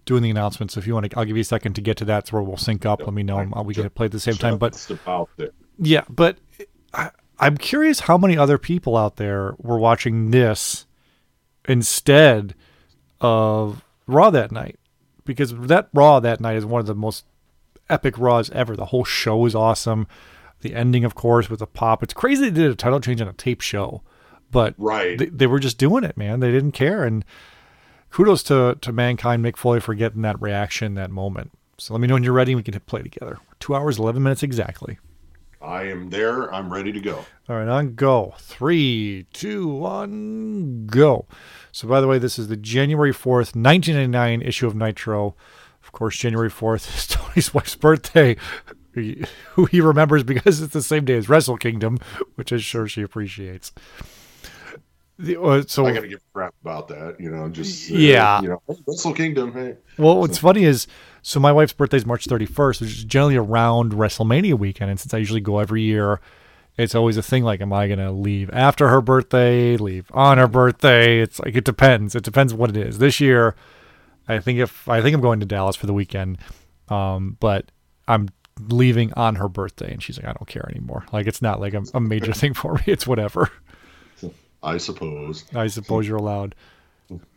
doing 0.05 0.21
the 0.23 0.29
announcements. 0.29 0.75
If 0.75 0.85
you 0.85 0.93
want 0.95 1.09
to, 1.09 1.17
I'll 1.17 1.25
give 1.25 1.37
you 1.37 1.41
a 1.41 1.45
second 1.45 1.73
to 1.75 1.81
get 1.81 1.95
to 1.97 2.05
that. 2.05 2.27
So 2.27 2.41
we'll 2.41 2.57
sync 2.57 2.85
up. 2.85 2.99
Let 3.01 3.13
me 3.13 3.23
know. 3.23 3.47
I'll 3.53 3.63
we 3.63 3.73
get 3.73 3.85
it 3.85 3.95
played 3.95 4.07
at 4.07 4.11
the 4.11 4.19
same 4.19 4.35
time. 4.35 4.57
But 4.57 4.89
about 4.89 5.29
there. 5.37 5.51
yeah, 5.77 6.03
but 6.09 6.37
I, 6.93 7.11
I'm 7.39 7.57
curious 7.57 8.01
how 8.01 8.17
many 8.17 8.37
other 8.37 8.57
people 8.57 8.97
out 8.97 9.15
there 9.15 9.55
were 9.59 9.77
watching 9.77 10.31
this 10.31 10.85
instead 11.67 12.53
of 13.21 13.83
Raw 14.07 14.29
that 14.31 14.51
night, 14.51 14.77
because 15.25 15.53
that 15.55 15.89
Raw 15.93 16.19
that 16.19 16.39
night 16.41 16.57
is 16.57 16.65
one 16.65 16.79
of 16.81 16.87
the 16.87 16.95
most 16.95 17.25
epic 17.89 18.17
Raws 18.17 18.49
ever. 18.51 18.75
The 18.75 18.85
whole 18.87 19.03
show 19.03 19.45
is 19.45 19.55
awesome. 19.55 20.07
The 20.61 20.73
ending, 20.75 21.03
of 21.03 21.15
course, 21.15 21.49
with 21.49 21.61
a 21.61 21.67
pop. 21.67 22.03
It's 22.03 22.13
crazy 22.13 22.49
they 22.49 22.61
did 22.61 22.71
a 22.71 22.75
title 22.75 22.99
change 23.01 23.21
on 23.21 23.27
a 23.27 23.33
tape 23.33 23.61
show, 23.61 24.01
but 24.51 24.75
Right. 24.77 25.17
they, 25.17 25.25
they 25.25 25.47
were 25.47 25.59
just 25.59 25.77
doing 25.77 26.03
it, 26.03 26.15
man. 26.17 26.39
They 26.39 26.51
didn't 26.51 26.71
care, 26.71 27.03
and 27.03 27.25
kudos 28.09 28.43
to 28.43 28.77
to 28.79 28.91
mankind, 28.93 29.43
Mick 29.43 29.57
Foley 29.57 29.79
for 29.81 29.93
getting 29.93 30.21
that 30.21 30.41
reaction, 30.41 30.93
that 30.95 31.11
moment. 31.11 31.51
So 31.77 31.93
let 31.93 31.99
me 32.01 32.07
know 32.07 32.13
when 32.13 32.23
you're 32.23 32.33
ready. 32.33 32.53
and 32.53 32.57
We 32.59 32.63
can 32.63 32.73
hit 32.73 32.85
play 32.85 33.01
together. 33.01 33.39
Two 33.59 33.75
hours, 33.75 33.99
eleven 33.99 34.23
minutes 34.23 34.43
exactly. 34.43 34.99
I 35.61 35.83
am 35.83 36.09
there. 36.09 36.53
I'm 36.53 36.71
ready 36.71 36.91
to 36.91 36.99
go. 36.99 37.25
All 37.49 37.55
right, 37.57 37.67
on 37.67 37.95
go. 37.95 38.33
Three, 38.37 39.25
two, 39.33 39.67
one, 39.67 40.85
go. 40.87 41.25
So, 41.73 41.87
by 41.87 42.01
the 42.01 42.07
way, 42.07 42.19
this 42.19 42.37
is 42.37 42.49
the 42.49 42.55
January 42.55 43.11
4th, 43.11 43.55
1999 43.55 44.43
issue 44.43 44.67
of 44.67 44.75
Nitro. 44.75 45.35
Of 45.83 45.91
course, 45.91 46.15
January 46.15 46.51
4th 46.51 46.87
is 46.95 47.07
Tony's 47.07 47.51
wife's 47.51 47.73
birthday, 47.73 48.37
who 48.93 49.65
he 49.65 49.81
remembers 49.81 50.23
because 50.23 50.61
it's 50.61 50.73
the 50.73 50.83
same 50.83 51.03
day 51.03 51.17
as 51.17 51.27
Wrestle 51.27 51.57
Kingdom, 51.57 51.97
which 52.35 52.51
I'm 52.51 52.59
sure 52.59 52.87
she 52.87 53.01
appreciates. 53.01 53.71
The, 55.17 55.41
uh, 55.41 55.63
so, 55.65 55.87
I 55.87 55.93
got 55.93 56.01
to 56.01 56.07
give 56.07 56.21
crap 56.31 56.53
about 56.61 56.89
that. 56.89 57.15
You 57.19 57.31
know, 57.31 57.49
just 57.49 57.91
uh, 57.91 57.95
Yeah. 57.95 58.39
You 58.43 58.49
know, 58.49 58.61
Wrestle 58.87 59.15
Kingdom. 59.15 59.53
Hey, 59.53 59.77
Well, 59.97 60.19
what's 60.19 60.37
funny 60.37 60.65
is, 60.65 60.85
so 61.23 61.39
my 61.39 61.51
wife's 61.51 61.73
birthday 61.73 61.97
is 61.97 62.05
March 62.05 62.27
31st, 62.27 62.81
which 62.81 62.91
is 62.91 63.03
generally 63.03 63.35
around 63.35 63.93
WrestleMania 63.93 64.59
weekend. 64.59 64.91
And 64.91 64.99
since 64.99 65.11
I 65.11 65.17
usually 65.17 65.41
go 65.41 65.57
every 65.57 65.81
year, 65.81 66.21
it's 66.77 66.95
always 66.95 67.17
a 67.17 67.23
thing 67.23 67.43
like, 67.43 67.61
am 67.61 67.71
I 67.71 67.87
going 67.87 67.99
to 67.99 68.11
leave 68.11 68.49
after 68.51 68.89
her 68.89 69.01
birthday, 69.01 69.77
leave 69.77 70.09
on 70.13 70.37
her 70.37 70.47
birthday? 70.47 71.19
It's 71.19 71.39
like, 71.39 71.55
it 71.55 71.65
depends. 71.65 72.15
It 72.15 72.23
depends 72.23 72.53
what 72.53 72.69
it 72.69 72.77
is. 72.77 72.97
This 72.97 73.19
year, 73.19 73.55
I 74.27 74.39
think 74.39 74.59
if, 74.59 74.87
I 74.89 75.01
think 75.01 75.13
I'm 75.13 75.21
going 75.21 75.39
to 75.41 75.45
Dallas 75.45 75.75
for 75.75 75.85
the 75.85 75.93
weekend, 75.93 76.39
um, 76.89 77.37
but 77.39 77.71
I'm 78.07 78.29
leaving 78.59 79.13
on 79.13 79.35
her 79.35 79.47
birthday. 79.47 79.91
And 79.91 80.01
she's 80.01 80.17
like, 80.17 80.27
I 80.27 80.33
don't 80.33 80.47
care 80.47 80.67
anymore. 80.69 81.05
Like, 81.13 81.27
it's 81.27 81.41
not 81.41 81.59
like 81.59 81.73
a, 81.73 81.83
a 81.93 81.99
major 81.99 82.33
thing 82.33 82.53
for 82.55 82.73
me. 82.73 82.83
It's 82.87 83.05
whatever. 83.05 83.51
I 84.63 84.77
suppose. 84.77 85.43
I 85.53 85.67
suppose 85.67 86.07
you're 86.07 86.17
allowed. 86.17 86.55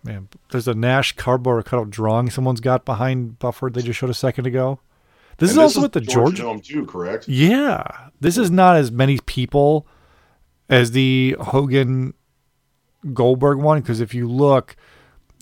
Man, 0.04 0.28
there's 0.50 0.68
a 0.68 0.74
Nash 0.74 1.12
cardboard 1.16 1.64
cutout 1.64 1.90
drawing 1.90 2.30
someone's 2.30 2.60
got 2.60 2.84
behind 2.84 3.38
Buffer 3.38 3.68
they 3.68 3.82
just 3.82 3.98
showed 3.98 4.10
a 4.10 4.14
second 4.14 4.46
ago. 4.46 4.78
This 5.38 5.50
And 5.50 5.58
is 5.58 5.62
also 5.62 5.82
with 5.82 5.92
the 5.92 6.00
George. 6.00 6.38
Dome 6.38 6.60
too, 6.60 6.86
correct? 6.86 7.28
Yeah, 7.28 7.84
this 8.20 8.38
is 8.38 8.50
not 8.50 8.76
as 8.76 8.90
many 8.90 9.18
people 9.26 9.86
as 10.68 10.92
the 10.92 11.36
Hogan 11.40 12.14
Goldberg 13.12 13.58
one 13.58 13.80
because 13.80 14.00
if 14.00 14.14
you 14.14 14.28
look, 14.28 14.76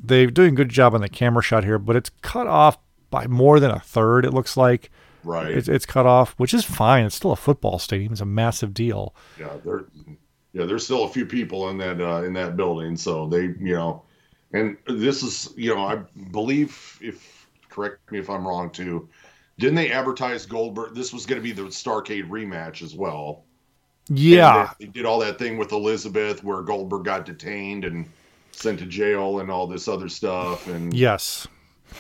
they're 0.03 0.27
doing 0.31 0.53
a 0.53 0.57
good 0.57 0.69
job 0.69 0.95
on 0.95 1.01
the 1.01 1.09
camera 1.09 1.43
shot 1.43 1.65
here, 1.65 1.79
but 1.79 1.97
it's 1.97 2.11
cut 2.23 2.47
off 2.47 2.77
by 3.11 3.27
more 3.27 3.61
than 3.61 3.71
a 3.71 3.81
third. 3.81 4.25
It 4.25 4.33
looks 4.35 4.57
like 4.57 4.91
Right. 5.23 5.51
it's 5.51 5.69
it's 5.69 5.87
cut 5.87 6.05
off, 6.05 6.35
which 6.37 6.53
is 6.53 6.65
fine. 6.65 7.07
It's 7.07 7.15
still 7.15 7.33
a 7.33 7.37
football 7.37 7.79
stadium. 7.79 8.13
It's 8.13 8.21
a 8.21 8.27
massive 8.27 8.75
deal. 8.75 9.15
yeah, 9.39 9.49
there. 9.65 9.85
Yeah, 10.53 10.67
there's 10.67 10.85
still 10.85 11.05
a 11.05 11.09
few 11.09 11.25
people 11.27 11.71
in 11.71 11.79
that 11.79 12.01
uh, 12.01 12.23
in 12.25 12.33
that 12.35 12.57
building, 12.57 12.97
so 12.97 13.27
they, 13.27 13.43
you 13.59 13.75
know, 13.75 14.03
and 14.53 14.77
this 14.87 15.23
is, 15.23 15.53
you 15.57 15.75
know, 15.75 15.83
I 15.85 15.97
believe 16.31 16.99
if 17.01 17.49
correct 17.71 18.13
me 18.13 18.19
if 18.19 18.29
I'm 18.29 18.47
wrong 18.47 18.71
too. 18.71 19.09
Didn't 19.59 19.77
they 19.77 19.93
advertise 19.93 20.47
Goldberg? 20.47 20.95
This 20.95 21.13
was 21.13 21.27
going 21.27 21.41
to 21.41 21.43
be 21.43 21.53
the 21.53 21.63
Starrcade 21.65 22.29
rematch 22.29 22.83
as 22.83 22.95
well. 22.95 23.45
Yeah, 24.09 24.69
And 24.69 24.77
they 24.81 24.87
did 24.87 25.07
all 25.07 25.19
that 25.21 25.39
thing 25.39 25.57
with 25.57 25.73
Elizabeth 25.73 26.45
where 26.45 26.61
Goldberg 26.63 27.05
got 27.05 27.25
detained 27.25 27.85
and 27.85 28.07
sent 28.53 28.79
to 28.81 28.87
jail 28.87 29.41
and 29.41 29.51
all 29.51 29.67
this 29.67 29.89
other 29.89 30.09
stuff, 30.09 30.69
and 30.69 30.93
yes. 30.93 31.47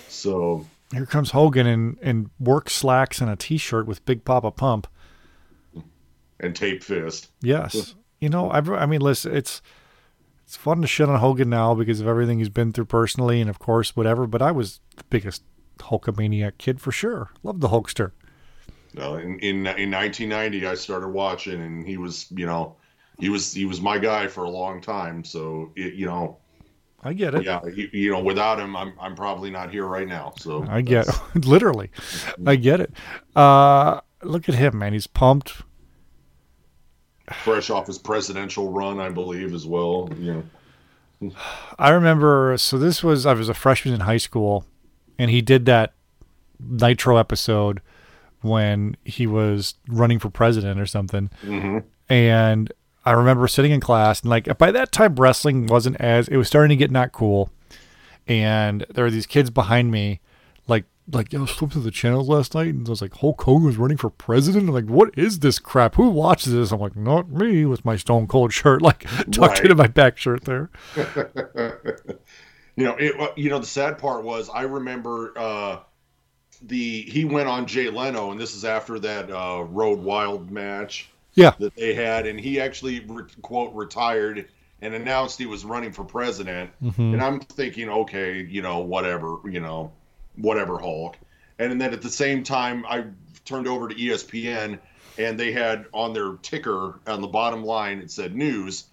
so 0.08 0.66
Here 0.92 1.06
comes 1.06 1.30
Hogan 1.30 1.66
in, 1.66 1.96
in 2.02 2.30
work 2.38 2.68
slacks 2.68 3.20
and 3.20 3.30
a 3.30 3.36
t-shirt 3.36 3.86
with 3.86 4.04
Big 4.04 4.24
Papa 4.24 4.50
Pump. 4.50 4.86
and 6.40 6.54
tape 6.54 6.82
fist. 6.82 7.30
Yes. 7.40 7.94
You 8.20 8.30
know, 8.30 8.48
I, 8.48 8.60
I 8.60 8.86
mean, 8.86 9.02
listen, 9.02 9.36
it's 9.36 9.60
it's 10.46 10.56
fun 10.56 10.80
to 10.80 10.86
shit 10.86 11.10
on 11.10 11.18
Hogan 11.18 11.50
now 11.50 11.74
because 11.74 12.00
of 12.00 12.06
everything 12.06 12.38
he's 12.38 12.48
been 12.48 12.72
through 12.72 12.86
personally 12.86 13.38
and, 13.38 13.50
of 13.50 13.58
course, 13.58 13.94
whatever. 13.94 14.26
But 14.26 14.40
I 14.40 14.50
was 14.50 14.80
the 14.96 15.04
biggest 15.10 15.42
Hulkamaniac 15.78 16.58
kid 16.58 16.80
for 16.80 16.92
sure. 16.92 17.30
Loved 17.42 17.60
the 17.60 17.68
Hulkster. 17.68 18.12
No, 18.94 19.16
in, 19.16 19.38
in 19.40 19.66
in 19.66 19.90
1990, 19.90 20.66
I 20.66 20.74
started 20.74 21.08
watching, 21.08 21.60
and 21.60 21.86
he 21.86 21.96
was, 21.96 22.26
you 22.30 22.46
know, 22.46 22.76
he 23.18 23.28
was 23.28 23.52
he 23.52 23.64
was 23.64 23.80
my 23.80 23.98
guy 23.98 24.28
for 24.28 24.44
a 24.44 24.50
long 24.50 24.80
time. 24.80 25.24
So 25.24 25.72
it, 25.76 25.94
you 25.94 26.06
know, 26.06 26.38
I 27.02 27.12
get 27.12 27.34
it. 27.34 27.44
yeah, 27.44 27.60
you, 27.66 27.88
you 27.92 28.10
know, 28.12 28.20
without 28.20 28.60
him, 28.60 28.76
I'm 28.76 28.94
I'm 29.00 29.16
probably 29.16 29.50
not 29.50 29.70
here 29.70 29.86
right 29.86 30.06
now. 30.06 30.32
So 30.38 30.64
I 30.68 30.80
get 30.80 31.06
literally. 31.34 31.90
I 32.46 32.56
get 32.56 32.80
it. 32.80 32.92
Uh, 33.34 34.00
look 34.22 34.48
at 34.48 34.54
him, 34.54 34.78
man. 34.78 34.92
He's 34.92 35.06
pumped. 35.08 35.62
fresh 37.32 37.70
off 37.70 37.86
his 37.86 37.98
presidential 37.98 38.70
run, 38.70 39.00
I 39.00 39.08
believe, 39.08 39.54
as 39.54 39.66
well. 39.66 40.08
You 40.18 40.44
know, 41.20 41.32
I 41.78 41.90
remember. 41.90 42.56
So 42.58 42.78
this 42.78 43.02
was 43.02 43.26
I 43.26 43.32
was 43.34 43.48
a 43.48 43.54
freshman 43.54 43.94
in 43.94 44.00
high 44.00 44.18
school, 44.18 44.64
and 45.18 45.30
he 45.30 45.40
did 45.42 45.66
that 45.66 45.92
Nitro 46.60 47.16
episode 47.16 47.80
when 48.42 48.96
he 49.04 49.26
was 49.26 49.74
running 49.88 50.18
for 50.18 50.30
president 50.30 50.78
or 50.80 50.86
something. 50.86 51.30
Mm-hmm. 51.42 51.78
And 52.12 52.72
I 53.04 53.12
remember 53.12 53.48
sitting 53.48 53.72
in 53.72 53.80
class 53.80 54.20
and 54.22 54.30
like 54.30 54.56
by 54.58 54.70
that 54.72 54.92
time 54.92 55.14
wrestling 55.16 55.66
wasn't 55.66 55.96
as 56.00 56.28
it 56.28 56.36
was 56.36 56.46
starting 56.48 56.70
to 56.70 56.76
get 56.76 56.90
not 56.90 57.12
cool, 57.12 57.50
and 58.26 58.86
there 58.92 59.04
were 59.04 59.10
these 59.10 59.26
kids 59.26 59.50
behind 59.50 59.90
me, 59.90 60.20
like 60.68 60.84
like 61.12 61.32
yo, 61.34 61.40
I 61.40 61.42
was 61.42 61.50
flipping 61.50 61.74
through 61.74 61.82
the 61.82 61.90
channels 61.90 62.28
last 62.30 62.54
night 62.54 62.68
and 62.68 62.86
I 62.86 62.90
was 62.90 63.02
like 63.02 63.12
Hulk 63.14 63.42
Hogan 63.42 63.66
was 63.66 63.76
running 63.76 63.98
for 63.98 64.08
president. 64.08 64.68
I'm 64.68 64.74
like, 64.74 64.86
what 64.86 65.10
is 65.18 65.40
this 65.40 65.58
crap? 65.58 65.96
Who 65.96 66.08
watches 66.08 66.52
this? 66.54 66.72
I'm 66.72 66.80
like, 66.80 66.96
not 66.96 67.30
me 67.30 67.66
with 67.66 67.84
my 67.84 67.96
Stone 67.96 68.26
Cold 68.26 68.52
shirt, 68.54 68.80
like 68.80 69.00
tucked 69.30 69.36
Right. 69.38 69.60
into 69.60 69.74
my 69.74 69.86
back 69.86 70.16
shirt 70.16 70.44
there. 70.44 70.70
You 72.76 72.84
know, 72.84 72.96
it. 72.98 73.38
You 73.38 73.50
know, 73.50 73.58
the 73.58 73.66
sad 73.66 73.98
part 73.98 74.24
was 74.24 74.48
I 74.48 74.62
remember 74.62 75.32
uh, 75.36 75.78
the 76.62 77.02
he 77.02 77.24
went 77.24 77.48
on 77.48 77.66
Jay 77.66 77.88
Leno, 77.88 78.30
and 78.30 78.40
this 78.40 78.54
is 78.54 78.64
after 78.64 78.98
that 79.00 79.30
uh, 79.30 79.62
Road 79.62 80.00
Wild 80.00 80.50
match 80.50 81.08
Yeah, 81.34 81.52
that 81.58 81.74
they 81.76 81.94
had, 81.94 82.26
and 82.26 82.40
he 82.40 82.60
actually 82.60 83.00
re- 83.00 83.24
quote 83.42 83.74
retired 83.74 84.48
and 84.82 84.94
announced 84.94 85.38
he 85.38 85.46
was 85.46 85.64
running 85.64 85.92
for 85.92 86.04
president. 86.04 86.70
Mm-hmm. 86.82 87.14
And 87.14 87.22
I'm 87.22 87.40
thinking, 87.40 87.88
okay, 87.88 88.42
you 88.42 88.60
know, 88.60 88.80
whatever, 88.80 89.38
you 89.44 89.60
know, 89.60 89.92
whatever, 90.36 90.78
Hulk. 90.78 91.16
And 91.58 91.80
then 91.80 91.94
at 91.94 92.02
the 92.02 92.10
same 92.10 92.42
time, 92.42 92.84
I 92.86 93.06
turned 93.44 93.66
over 93.66 93.88
to 93.88 93.94
ESPN, 93.94 94.78
and 95.16 95.38
they 95.38 95.52
had 95.52 95.86
on 95.94 96.12
their 96.12 96.34
ticker 96.42 96.98
on 97.06 97.20
the 97.20 97.28
bottom 97.28 97.64
line 97.64 98.00
it 98.00 98.10
said 98.10 98.34
news: 98.34 98.84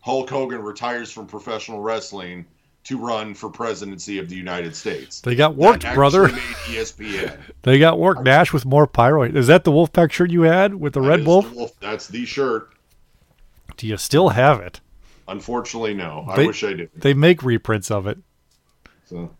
Hulk 0.00 0.30
Hogan 0.30 0.62
retires 0.62 1.12
from 1.12 1.26
professional 1.26 1.80
wrestling 1.80 2.46
to 2.86 2.96
run 2.96 3.34
for 3.34 3.50
presidency 3.50 4.18
of 4.18 4.28
the 4.28 4.36
United 4.36 4.74
States. 4.76 5.20
they 5.20 5.34
got 5.34 5.56
worked, 5.56 5.82
brother. 5.94 6.28
ESPN. 6.28 7.36
They 7.62 7.80
got 7.80 7.98
worked. 7.98 8.22
Nash 8.22 8.52
with 8.52 8.64
more 8.64 8.86
pyro. 8.86 9.24
Is 9.24 9.48
that 9.48 9.64
the 9.64 9.72
Wolfpack 9.72 10.12
shirt 10.12 10.30
you 10.30 10.42
had 10.42 10.76
with 10.76 10.92
the 10.92 11.00
That 11.00 11.08
Red 11.08 11.26
Wolf? 11.26 11.50
the 11.52 11.72
That's 11.80 12.06
the 12.06 12.24
shirt. 12.24 12.70
Do 13.76 13.88
you 13.88 13.96
still 13.96 14.28
have 14.28 14.60
it? 14.60 14.80
Unfortunately, 15.26 15.94
no. 15.94 16.24
I 16.28 16.46
wish 16.46 16.62
I 16.62 16.74
did. 16.74 16.90
They 16.94 17.12
make 17.12 17.42
reprints 17.42 17.90
of 17.90 18.06
it. 18.06 18.18
So. 19.06 19.30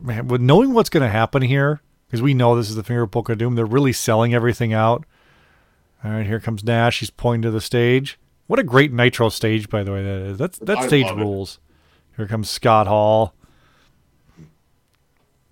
man, 0.00 0.28
with 0.28 0.40
knowing 0.40 0.72
what's 0.72 0.88
going 0.88 1.02
to 1.02 1.08
happen 1.08 1.42
here, 1.42 1.80
because 2.06 2.22
we 2.22 2.32
know 2.32 2.54
this 2.54 2.70
is 2.70 2.76
the 2.76 2.84
finger 2.84 3.08
poke 3.08 3.28
of 3.28 3.38
doom, 3.38 3.56
they're 3.56 3.66
really 3.66 3.92
selling 3.92 4.34
everything 4.34 4.72
out. 4.72 5.04
All 6.04 6.12
right, 6.12 6.26
here 6.26 6.38
comes 6.38 6.62
Nash. 6.62 7.00
He's 7.00 7.10
pointing 7.10 7.42
to 7.42 7.50
the 7.50 7.60
stage. 7.60 8.20
What 8.46 8.60
a 8.60 8.64
great 8.64 8.92
Nitro 8.92 9.30
stage, 9.30 9.68
by 9.68 9.82
the 9.82 9.90
way. 9.90 10.04
That 10.04 10.20
is. 10.20 10.38
That's 10.38 10.58
that 10.60 10.78
I 10.78 10.86
stage 10.86 11.10
rules. 11.10 11.58
Here 12.18 12.26
comes 12.26 12.50
Scott 12.50 12.88
Hall. 12.88 13.32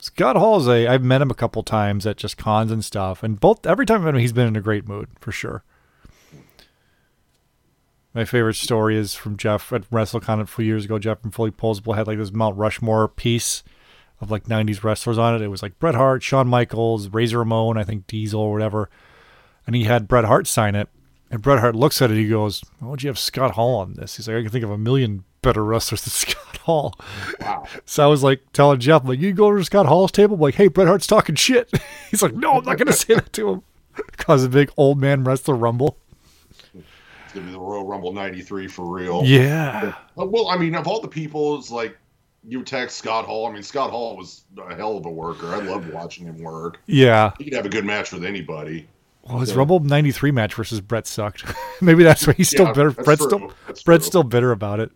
Scott 0.00 0.34
Hall 0.34 0.58
is 0.58 0.66
a. 0.66 0.88
I've 0.88 1.02
met 1.02 1.22
him 1.22 1.30
a 1.30 1.34
couple 1.34 1.62
times 1.62 2.04
at 2.08 2.16
just 2.16 2.36
cons 2.36 2.72
and 2.72 2.84
stuff, 2.84 3.22
and 3.22 3.38
both 3.38 3.64
every 3.64 3.86
time 3.86 4.00
I've 4.00 4.06
met 4.06 4.14
him, 4.16 4.20
he's 4.20 4.32
been 4.32 4.48
in 4.48 4.56
a 4.56 4.60
great 4.60 4.86
mood 4.86 5.08
for 5.20 5.30
sure. 5.30 5.62
My 8.12 8.24
favorite 8.24 8.54
story 8.54 8.96
is 8.96 9.14
from 9.14 9.36
Jeff 9.36 9.72
at 9.72 9.88
WrestleCon 9.90 10.40
a 10.40 10.46
few 10.46 10.64
years 10.64 10.86
ago. 10.86 10.98
Jeff 10.98 11.20
from 11.20 11.30
Fully 11.30 11.52
Posable 11.52 11.94
had 11.94 12.08
like 12.08 12.18
this 12.18 12.32
Mount 12.32 12.56
Rushmore 12.56 13.06
piece 13.06 13.62
of 14.20 14.32
like 14.32 14.44
90s 14.44 14.82
wrestlers 14.82 15.18
on 15.18 15.36
it. 15.36 15.42
It 15.42 15.48
was 15.48 15.62
like 15.62 15.78
Bret 15.78 15.94
Hart, 15.94 16.24
Shawn 16.24 16.48
Michaels, 16.48 17.10
Razor 17.10 17.38
Ramon, 17.38 17.76
I 17.76 17.84
think 17.84 18.08
Diesel 18.08 18.40
or 18.40 18.52
whatever. 18.52 18.90
And 19.68 19.76
he 19.76 19.84
had 19.84 20.08
Bret 20.08 20.24
Hart 20.24 20.48
sign 20.48 20.74
it. 20.74 20.88
And 21.30 21.42
Bret 21.42 21.60
Hart 21.60 21.76
looks 21.76 22.02
at 22.02 22.10
it. 22.10 22.16
He 22.16 22.28
goes, 22.28 22.64
Why 22.80 22.88
would 22.88 23.04
you 23.04 23.08
have 23.08 23.20
Scott 23.20 23.52
Hall 23.52 23.76
on 23.76 23.94
this? 23.94 24.16
He's 24.16 24.26
like, 24.26 24.38
I 24.38 24.42
can 24.42 24.50
think 24.50 24.64
of 24.64 24.70
a 24.70 24.78
million 24.78 25.24
better 25.46 25.64
wrestlers 25.64 26.02
than 26.02 26.10
Scott 26.34 26.56
Hall. 26.58 26.94
Wow. 27.40 27.64
So 27.86 28.04
I 28.04 28.06
was 28.08 28.22
like 28.22 28.40
telling 28.52 28.80
Jeff, 28.80 29.04
like, 29.04 29.18
you 29.20 29.32
go 29.32 29.46
over 29.46 29.58
to 29.58 29.64
Scott 29.64 29.86
Hall's 29.86 30.12
table, 30.12 30.34
I'm 30.34 30.40
like, 30.40 30.54
hey, 30.56 30.68
Bret 30.68 30.88
Hart's 30.88 31.06
talking 31.06 31.34
shit. 31.36 31.70
He's 32.10 32.22
like, 32.22 32.34
no, 32.34 32.58
I'm 32.58 32.64
not 32.64 32.76
going 32.78 32.86
to 32.88 32.92
say 32.92 33.14
that 33.14 33.32
to 33.34 33.48
him. 33.50 33.62
Cause 34.18 34.44
a 34.44 34.48
big 34.50 34.70
old 34.76 35.00
man 35.00 35.24
wrestler 35.24 35.54
rumble. 35.54 35.96
It's 36.74 37.32
gonna 37.32 37.46
be 37.46 37.52
the 37.52 37.58
Royal 37.58 37.86
Rumble 37.86 38.12
'93 38.12 38.68
for 38.68 38.84
real. 38.94 39.22
Yeah. 39.24 39.94
Uh, 40.18 40.26
Well, 40.26 40.48
I 40.48 40.56
mean, 40.58 40.74
of 40.74 40.86
all 40.86 41.00
the 41.00 41.08
people, 41.08 41.58
it's 41.58 41.70
like 41.70 41.96
you 42.46 42.62
text 42.62 42.98
Scott 42.98 43.24
Hall. 43.24 43.46
I 43.46 43.52
mean, 43.52 43.62
Scott 43.62 43.90
Hall 43.90 44.16
was 44.16 44.44
a 44.58 44.74
hell 44.74 44.96
of 44.98 45.06
a 45.06 45.10
worker. 45.10 45.48
I 45.54 45.58
loved 45.60 45.90
watching 45.92 46.26
him 46.26 46.38
work. 46.42 46.78
Yeah. 46.86 47.32
He 47.38 47.44
could 47.44 47.54
have 47.54 47.66
a 47.66 47.70
good 47.70 47.84
match 47.86 48.12
with 48.12 48.24
anybody. 48.24 48.86
Well, 49.22 49.38
his 49.38 49.54
Rumble 49.54 49.80
'93 49.80 50.30
match 50.30 50.54
versus 50.54 50.80
Bret 50.82 51.06
sucked. 51.06 51.44
Maybe 51.80 52.04
that's 52.04 52.26
why 52.26 52.34
he's 52.34 52.48
still 52.50 52.66
Yeah, 52.66 52.72
bitter. 52.72 52.90
Bret's 52.92 53.20
true. 53.26 53.28
still 53.38 53.52
That's 53.66 53.82
Bret's 53.82 54.04
true. 54.04 54.10
still 54.10 54.22
bitter 54.24 54.52
about 54.52 54.78
it. 54.80 54.90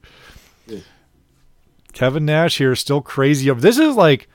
Kevin 1.93 2.25
Nash 2.25 2.59
here 2.59 2.73
is 2.73 2.81
still 2.81 3.01
crazy. 3.01 3.53
This 3.53 3.79
is 3.79 3.97
like, 3.97 4.29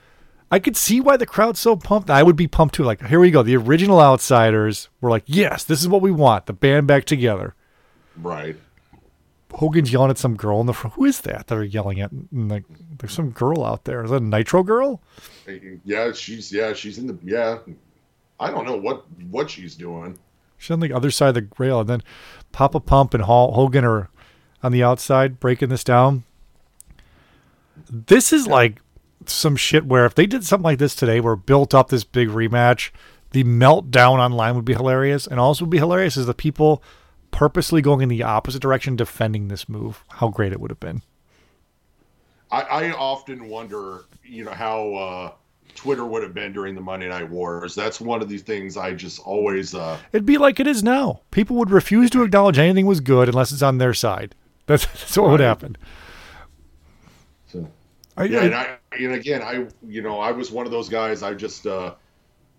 I 0.50 0.58
could 0.58 0.76
see 0.76 1.00
why 1.00 1.16
the 1.16 1.26
crowd's 1.26 1.58
so 1.58 1.76
pumped. 1.76 2.10
I 2.10 2.22
would 2.22 2.36
be 2.36 2.46
pumped 2.46 2.74
too. 2.74 2.84
Like, 2.84 3.04
here 3.06 3.18
we 3.18 3.30
go. 3.30 3.42
The 3.42 3.56
original 3.56 4.00
Outsiders 4.00 4.88
were 5.00 5.10
like, 5.10 5.24
yes, 5.26 5.64
this 5.64 5.80
is 5.80 5.88
what 5.88 6.02
we 6.02 6.12
want. 6.12 6.46
The 6.46 6.52
band 6.52 6.86
back 6.86 7.04
together. 7.04 7.54
Right. 8.16 8.56
Hogan's 9.52 9.92
yelling 9.92 10.10
at 10.10 10.18
some 10.18 10.36
girl 10.36 10.60
in 10.60 10.66
the 10.66 10.74
front. 10.74 10.94
Who 10.94 11.04
is 11.04 11.20
that? 11.22 11.46
They're 11.46 11.64
yelling 11.64 12.00
at. 12.00 12.12
And 12.12 12.50
like, 12.50 12.64
there's 12.98 13.12
some 13.12 13.30
girl 13.30 13.64
out 13.64 13.84
there. 13.84 14.04
Is 14.04 14.10
that 14.10 14.22
a 14.22 14.24
Nitro 14.24 14.62
girl? 14.62 15.02
Yeah, 15.84 16.12
she's 16.12 16.52
yeah, 16.52 16.74
she's 16.74 16.98
in 16.98 17.06
the 17.06 17.18
yeah. 17.24 17.58
I 18.38 18.50
don't 18.50 18.66
know 18.66 18.76
what 18.76 19.04
what 19.30 19.48
she's 19.48 19.74
doing. 19.74 20.18
She's 20.58 20.72
on 20.72 20.80
the 20.80 20.92
other 20.92 21.10
side 21.10 21.30
of 21.30 21.34
the 21.36 21.48
rail, 21.58 21.80
and 21.80 21.88
then 21.88 22.02
Papa 22.52 22.80
Pump 22.80 23.14
and 23.14 23.22
Hall, 23.22 23.52
Hogan 23.52 23.84
are 23.84 24.10
on 24.62 24.72
the 24.72 24.82
outside 24.82 25.40
breaking 25.40 25.68
this 25.68 25.84
down. 25.84 26.24
This 27.90 28.32
is 28.32 28.46
like 28.46 28.80
some 29.26 29.56
shit 29.56 29.86
where 29.86 30.06
if 30.06 30.14
they 30.14 30.26
did 30.26 30.44
something 30.44 30.64
like 30.64 30.78
this 30.78 30.94
today, 30.94 31.20
where 31.20 31.36
built 31.36 31.74
up 31.74 31.88
this 31.88 32.04
big 32.04 32.28
rematch, 32.28 32.90
the 33.30 33.44
meltdown 33.44 34.18
online 34.18 34.54
would 34.54 34.64
be 34.64 34.74
hilarious, 34.74 35.26
and 35.26 35.38
also 35.38 35.64
would 35.64 35.70
be 35.70 35.78
hilarious 35.78 36.16
is 36.16 36.26
the 36.26 36.34
people 36.34 36.82
purposely 37.30 37.82
going 37.82 38.00
in 38.00 38.08
the 38.08 38.22
opposite 38.22 38.62
direction 38.62 38.96
defending 38.96 39.48
this 39.48 39.68
move. 39.68 40.04
How 40.08 40.28
great 40.28 40.52
it 40.52 40.60
would 40.60 40.70
have 40.70 40.80
been. 40.80 41.02
I, 42.50 42.62
I 42.62 42.92
often 42.92 43.48
wonder, 43.48 44.04
you 44.24 44.44
know, 44.44 44.52
how 44.52 44.94
uh, 44.94 45.32
Twitter 45.74 46.06
would 46.06 46.22
have 46.22 46.32
been 46.32 46.52
during 46.52 46.74
the 46.74 46.80
Monday 46.80 47.08
Night 47.08 47.28
Wars. 47.28 47.74
That's 47.74 48.00
one 48.00 48.22
of 48.22 48.28
these 48.28 48.42
things 48.42 48.76
I 48.76 48.94
just 48.94 49.20
always. 49.20 49.74
Uh, 49.74 49.98
It'd 50.12 50.24
be 50.24 50.38
like 50.38 50.60
it 50.60 50.66
is 50.66 50.82
now. 50.82 51.20
People 51.30 51.56
would 51.56 51.70
refuse 51.70 52.10
to 52.10 52.22
acknowledge 52.22 52.58
anything 52.58 52.86
was 52.86 53.00
good 53.00 53.28
unless 53.28 53.52
it's 53.52 53.62
on 53.62 53.78
their 53.78 53.94
side. 53.94 54.34
That's, 54.66 54.86
that's 54.86 55.16
what 55.16 55.30
would 55.30 55.40
happen. 55.40 55.76
so. 57.46 57.68
I, 58.16 58.24
Yeah, 58.24 58.40
I- 58.40 58.44
and 58.44 58.54
I 58.54 58.78
and 58.98 59.12
again, 59.12 59.42
I 59.42 59.66
you 59.86 60.02
know, 60.02 60.20
I 60.20 60.32
was 60.32 60.50
one 60.50 60.66
of 60.66 60.72
those 60.72 60.88
guys. 60.88 61.22
I 61.22 61.34
just, 61.34 61.66
uh, 61.66 61.94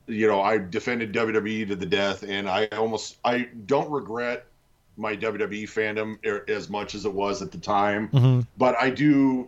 you 0.06 0.28
know, 0.28 0.42
I 0.42 0.58
defended 0.60 1.12
WWE 1.14 1.68
to 1.68 1.76
the 1.76 1.86
death, 1.86 2.24
and 2.24 2.48
I 2.50 2.68
almost 2.68 3.18
I 3.26 3.50
don't 3.66 3.90
regret 3.90 4.46
my 4.98 5.16
WWE 5.16 5.64
fandom 5.64 6.18
as 6.50 6.70
much 6.70 6.96
as 6.96 7.06
it 7.06 7.14
was 7.14 7.42
at 7.42 7.52
the 7.52 7.58
time, 7.58 8.10
Mhm. 8.10 8.48
but 8.58 8.76
I 8.80 8.90
do. 8.90 9.48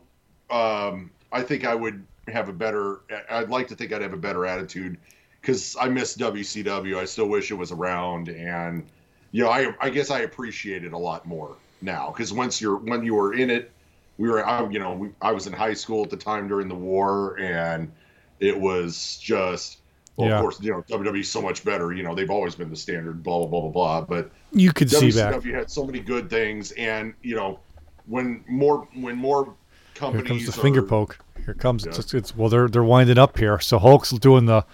Um, 0.50 1.12
I 1.32 1.44
think 1.44 1.66
I 1.66 1.76
would 1.76 2.04
have 2.28 2.50
a 2.50 2.54
better. 2.54 3.02
I'd 3.30 3.50
like 3.50 3.68
to 3.70 3.76
think 3.76 3.94
I'd 3.94 4.02
have 4.02 4.14
a 4.14 4.18
better 4.18 4.46
attitude 4.48 4.98
because 5.42 5.76
I 5.80 5.90
miss 5.90 6.16
WCW. 6.18 6.98
I 6.98 7.06
still 7.06 7.28
wish 7.30 7.52
it 7.52 7.56
was 7.56 7.72
around, 7.72 8.30
and 8.30 8.84
you 9.32 9.44
know, 9.44 9.50
I 9.50 9.74
I 9.80 9.90
guess 9.92 10.10
I 10.10 10.22
appreciate 10.22 10.84
it 10.84 10.94
a 10.94 10.98
lot 10.98 11.28
more 11.28 11.56
now 11.82 12.10
because 12.12 12.32
once 12.34 12.62
you're 12.62 12.78
when 12.78 13.04
you 13.04 13.16
were 13.16 13.34
in 13.34 13.50
it 13.50 13.72
we 14.18 14.28
were 14.30 14.46
I, 14.46 14.68
you 14.70 14.80
know 14.80 14.94
we, 14.94 15.10
i 15.22 15.32
was 15.32 15.48
in 15.48 15.54
high 15.54 15.74
school 15.74 16.04
at 16.04 16.10
the 16.10 16.18
time 16.18 16.48
during 16.48 16.68
the 16.68 16.76
war 16.76 17.40
and 17.40 17.92
it 18.40 18.60
was 18.60 19.18
just 19.22 19.78
well 20.18 20.28
Yeah. 20.28 20.36
of 20.36 20.42
course 20.42 20.62
you 20.62 20.72
know 20.72 20.82
WWE's 20.90 21.30
so 21.30 21.42
much 21.42 21.64
better 21.64 21.94
you 21.94 22.04
know 22.04 22.14
they've 22.16 22.30
always 22.30 22.56
been 22.56 22.70
the 22.70 22.76
standard 22.76 23.24
blah 23.24 23.38
blah 23.40 23.48
blah 23.48 23.62
blah 23.62 23.70
blah 23.72 24.02
but 24.02 24.32
you 24.52 24.74
could 24.74 24.90
see 24.92 25.08
WCW 25.10 25.44
back. 25.44 25.54
had 25.54 25.72
so 25.72 25.86
many 25.86 26.00
good 26.00 26.30
things 26.30 26.72
and 26.74 27.14
you 27.22 27.36
know 27.36 27.60
when 28.08 28.44
more 28.48 28.88
when 28.96 29.16
more 29.16 29.54
companies 29.96 30.28
Here 30.28 30.38
comes 30.38 30.46
the 30.56 30.60
are- 30.60 30.64
finger 30.64 30.82
poke. 30.82 31.20
Here 31.46 31.54
comes 31.54 31.86
Yeah. 31.86 31.94
it's, 31.98 32.14
it's 32.14 32.36
well 32.36 32.50
they're 32.50 32.68
they're 32.68 32.84
winding 32.84 33.18
up 33.18 33.38
here. 33.38 33.60
So 33.60 33.78
Hulk's 33.80 34.10
doing 34.12 34.46
the 34.46 34.66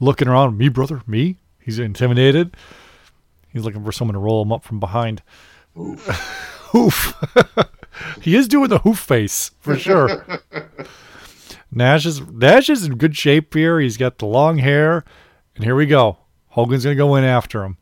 looking 0.00 0.28
around. 0.28 0.56
Me 0.58 0.68
brother, 0.68 1.02
me. 1.06 1.38
He's 1.60 1.78
intimidated. 1.78 2.56
He's 3.52 3.62
looking 3.64 3.84
for 3.84 3.92
someone 3.92 4.12
to 4.14 4.18
roll 4.20 4.42
him 4.42 4.52
up 4.52 4.62
from 4.64 4.80
behind. 4.80 5.22
Hoof. 6.74 7.14
he 8.20 8.34
is 8.36 8.48
doing 8.48 8.68
the 8.68 8.78
hoof 8.80 8.98
face 8.98 9.52
for 9.60 9.76
sure. 9.78 10.26
Nash 11.70 12.04
is 12.06 12.20
Nash 12.20 12.68
is 12.68 12.84
in 12.84 12.96
good 12.96 13.16
shape 13.16 13.54
here. 13.54 13.80
He's 13.80 13.96
got 13.96 14.18
the 14.18 14.26
long 14.26 14.58
hair, 14.58 15.04
and 15.56 15.64
here 15.64 15.74
we 15.74 15.86
go. 15.86 16.18
Hogan's 16.48 16.84
gonna 16.84 16.96
go 16.96 17.14
in 17.16 17.24
after 17.24 17.64
him. 17.64 17.78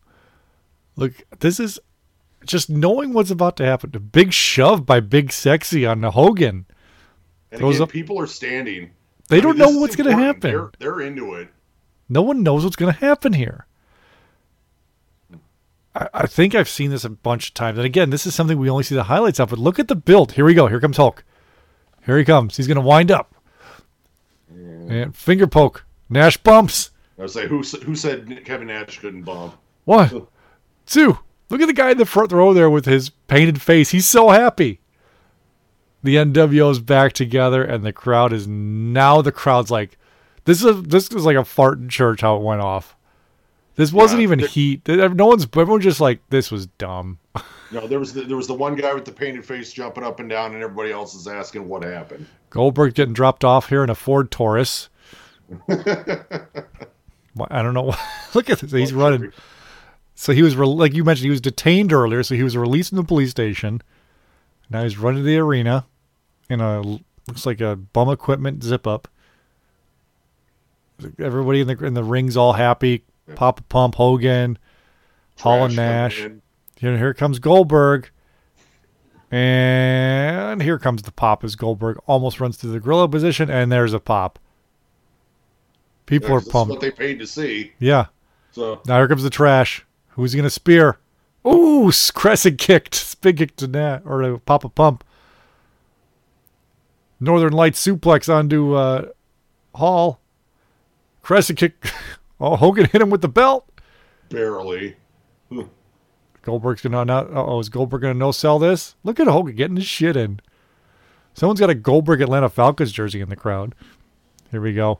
Look, 0.96 1.12
this 1.40 1.58
is 1.58 1.78
just 2.46 2.68
knowing 2.70 3.12
what's 3.12 3.30
about 3.30 3.56
to 3.58 3.64
happen. 3.64 3.90
A 3.94 4.00
big 4.00 4.32
shove 4.32 4.84
by 4.84 5.00
Big 5.00 5.32
Sexy 5.32 5.86
on 5.86 6.00
the 6.02 6.10
Hogan. 6.10 6.66
and 7.50 7.62
again, 7.62 7.82
up- 7.82 7.88
people 7.88 8.18
are 8.20 8.26
standing 8.26 8.90
They 9.28 9.38
I 9.38 9.40
don't 9.40 9.58
mean, 9.58 9.72
know 9.72 9.78
what's 9.80 9.96
going 9.96 10.10
to 10.10 10.22
happen. 10.22 10.40
they're, 10.50 10.70
they're 10.78 11.00
into 11.00 11.34
it 11.34 11.48
No 12.08 12.20
one 12.22 12.42
knows 12.42 12.64
what's 12.64 12.76
going 12.76 12.92
to 12.92 12.98
happen 12.98 13.32
here. 13.32 13.66
I, 15.94 16.08
I 16.14 16.26
think 16.26 16.54
I've 16.54 16.68
seen 16.68 16.90
this 16.90 17.04
a 17.04 17.10
bunch 17.10 17.48
of 17.48 17.54
times. 17.54 17.78
And 17.78 17.86
again, 17.86 18.10
this 18.10 18.26
is 18.26 18.34
something 18.34 18.58
we 18.58 18.70
only 18.70 18.84
see 18.84 18.94
the 18.94 19.04
highlights 19.04 19.40
of. 19.40 19.50
But 19.50 19.58
look 19.58 19.78
at 19.78 19.88
the 19.88 19.96
build. 19.96 20.32
Here 20.32 20.44
we 20.44 20.54
go. 20.54 20.66
Here 20.68 20.80
comes 20.80 20.96
Hulk. 20.96 21.24
Here 22.04 22.18
he 22.18 22.24
comes. 22.24 22.56
He's 22.56 22.66
going 22.66 22.76
to 22.76 22.80
wind 22.80 23.10
up. 23.10 23.34
And 24.50 25.14
finger 25.16 25.46
poke. 25.46 25.84
Nash 26.10 26.36
bumps. 26.36 26.90
i 27.18 27.22
was 27.22 27.36
like 27.36 27.46
who 27.46 27.62
who 27.62 27.94
said 27.94 28.44
kevin 28.44 28.66
nash 28.66 28.98
couldn't 28.98 29.22
bump 29.22 29.54
One, 29.84 30.26
two. 30.84 31.18
Look 31.48 31.60
at 31.60 31.66
the 31.66 31.72
guy 31.72 31.90
in 31.90 31.98
the 31.98 32.04
front 32.06 32.32
row 32.32 32.52
there 32.52 32.68
with 32.68 32.84
his 32.84 33.10
painted 33.10 33.60
face. 33.62 33.90
He's 33.90 34.06
so 34.06 34.30
happy. 34.30 34.80
The 36.02 36.16
NWO's 36.16 36.80
back 36.80 37.12
together, 37.12 37.62
and 37.62 37.84
the 37.84 37.92
crowd 37.92 38.32
is 38.32 38.48
now. 38.48 39.22
The 39.22 39.32
crowd's 39.32 39.70
like, 39.70 39.96
this 40.44 40.64
is 40.64 40.82
this 40.82 41.08
is 41.10 41.24
like 41.24 41.36
a 41.36 41.44
fart 41.44 41.78
in 41.78 41.88
church. 41.88 42.22
How 42.22 42.36
it 42.36 42.42
went 42.42 42.60
off. 42.60 42.96
This 43.76 43.92
wasn't 43.92 44.20
Yeah, 44.20 44.24
even 44.24 44.38
there- 44.40 44.48
heat. 44.48 44.86
No 44.86 45.26
one's. 45.26 45.44
Everyone's 45.46 45.84
just 45.84 46.00
like, 46.00 46.20
this 46.30 46.50
was 46.50 46.66
dumb. 46.66 47.18
No, 47.70 47.86
there 47.86 47.98
was 47.98 48.12
the, 48.12 48.22
there 48.22 48.36
was 48.36 48.46
the 48.46 48.52
one 48.54 48.74
guy 48.74 48.92
with 48.92 49.06
the 49.06 49.12
painted 49.12 49.46
face 49.46 49.72
jumping 49.72 50.04
up 50.04 50.20
and 50.20 50.28
down, 50.28 50.52
and 50.54 50.62
everybody 50.62 50.92
else 50.92 51.14
is 51.14 51.26
asking 51.26 51.66
what 51.66 51.82
happened. 51.82 52.26
Goldberg 52.50 52.92
getting 52.94 53.14
dropped 53.14 53.44
off 53.44 53.70
here 53.70 53.82
in 53.82 53.88
a 53.88 53.94
Ford 53.94 54.30
Taurus. 54.30 54.90
I 55.68 57.62
don't 57.62 57.72
know. 57.74 57.94
Look 58.34 58.50
at 58.50 58.58
this. 58.60 58.72
He's 58.72 58.92
running. 58.92 59.32
So 60.14 60.32
he 60.34 60.42
was 60.42 60.54
re- 60.54 60.66
like 60.66 60.92
you 60.92 61.02
mentioned, 61.02 61.24
he 61.24 61.30
was 61.30 61.40
detained 61.40 61.92
earlier. 61.92 62.22
So 62.22 62.34
he 62.34 62.42
was 62.42 62.56
released 62.56 62.90
from 62.90 62.96
the 62.96 63.04
police 63.04 63.30
station. 63.30 63.80
Now 64.68 64.82
he's 64.82 64.98
running 64.98 65.22
to 65.22 65.26
the 65.26 65.38
arena 65.38 65.86
in 66.50 66.60
a 66.60 66.82
looks 66.82 67.46
like 67.46 67.60
a 67.62 67.76
bum 67.76 68.10
equipment 68.10 68.62
zip 68.62 68.86
up. 68.86 69.08
Everybody 71.18 71.62
in 71.62 71.66
the 71.68 71.84
in 71.84 71.94
the 71.94 72.04
ring's 72.04 72.36
all 72.36 72.52
happy. 72.52 73.04
Papa 73.34 73.62
Pump, 73.68 73.94
Hogan, 73.96 74.58
Hall 75.40 75.64
and 75.64 75.74
Trash 75.74 75.76
coming 75.76 75.76
Nash. 75.76 76.20
in. 76.20 76.42
Here, 76.78 76.98
here 76.98 77.14
comes 77.14 77.38
Goldberg. 77.38 78.10
And 79.30 80.60
here 80.60 80.78
comes 80.78 81.02
the 81.02 81.10
pop 81.12 81.42
as 81.42 81.56
Goldberg 81.56 81.98
almost 82.06 82.38
runs 82.40 82.56
through 82.58 82.72
the 82.72 82.80
gorilla 82.80 83.08
position, 83.08 83.50
and 83.50 83.72
there's 83.72 83.94
a 83.94 84.00
pop. 84.00 84.38
People 86.04 86.28
Yeah, 86.28 86.34
are 86.34 86.38
'cause 86.40 86.44
this 86.44 86.48
is 86.48 86.52
pumped. 86.52 86.70
what 86.72 86.80
they 86.80 86.90
paid 86.90 87.18
to 87.20 87.26
see. 87.26 87.72
yeah. 87.78 88.06
So 88.50 88.82
Now 88.86 88.98
here 88.98 89.08
comes 89.08 89.22
the 89.22 89.30
trash. 89.30 89.86
Who's 90.08 90.32
he 90.32 90.36
gonna 90.38 90.50
spear? 90.50 90.98
Ooh, 91.46 91.90
crescent 92.14 92.58
kicked, 92.58 92.94
spin 92.94 93.36
kick 93.36 93.56
to 93.56 93.66
Nat 93.66 94.02
or 94.04 94.20
to 94.20 94.38
Papa 94.44 94.68
Pump. 94.68 95.02
Northern 97.18 97.52
Light 97.54 97.72
suplex 97.74 98.28
onto 98.32 98.74
uh, 98.74 99.06
Hall. 99.74 100.20
Crescent 101.22 101.58
kick. 101.58 101.74
Oh, 102.42 102.56
Hogan 102.56 102.86
hit 102.86 103.00
him 103.00 103.08
with 103.08 103.22
the 103.22 103.28
belt. 103.28 103.68
barely. 104.28 104.96
Goldberg's 106.42 106.82
gonna 106.82 107.04
not. 107.04 107.28
Oh, 107.32 107.60
is 107.60 107.68
Goldberg 107.68 108.02
gonna 108.02 108.14
no 108.14 108.32
sell 108.32 108.58
this? 108.58 108.96
Look 109.04 109.20
at 109.20 109.28
Hogan 109.28 109.54
getting 109.54 109.76
his 109.76 109.86
shit 109.86 110.16
in. 110.16 110.40
Someone's 111.34 111.60
got 111.60 111.70
a 111.70 111.74
Goldberg 111.74 112.20
Atlanta 112.20 112.48
Falcons 112.48 112.90
jersey 112.90 113.20
in 113.20 113.28
the 113.28 113.36
crowd. 113.36 113.76
Here 114.50 114.60
we 114.60 114.74
go. 114.74 114.98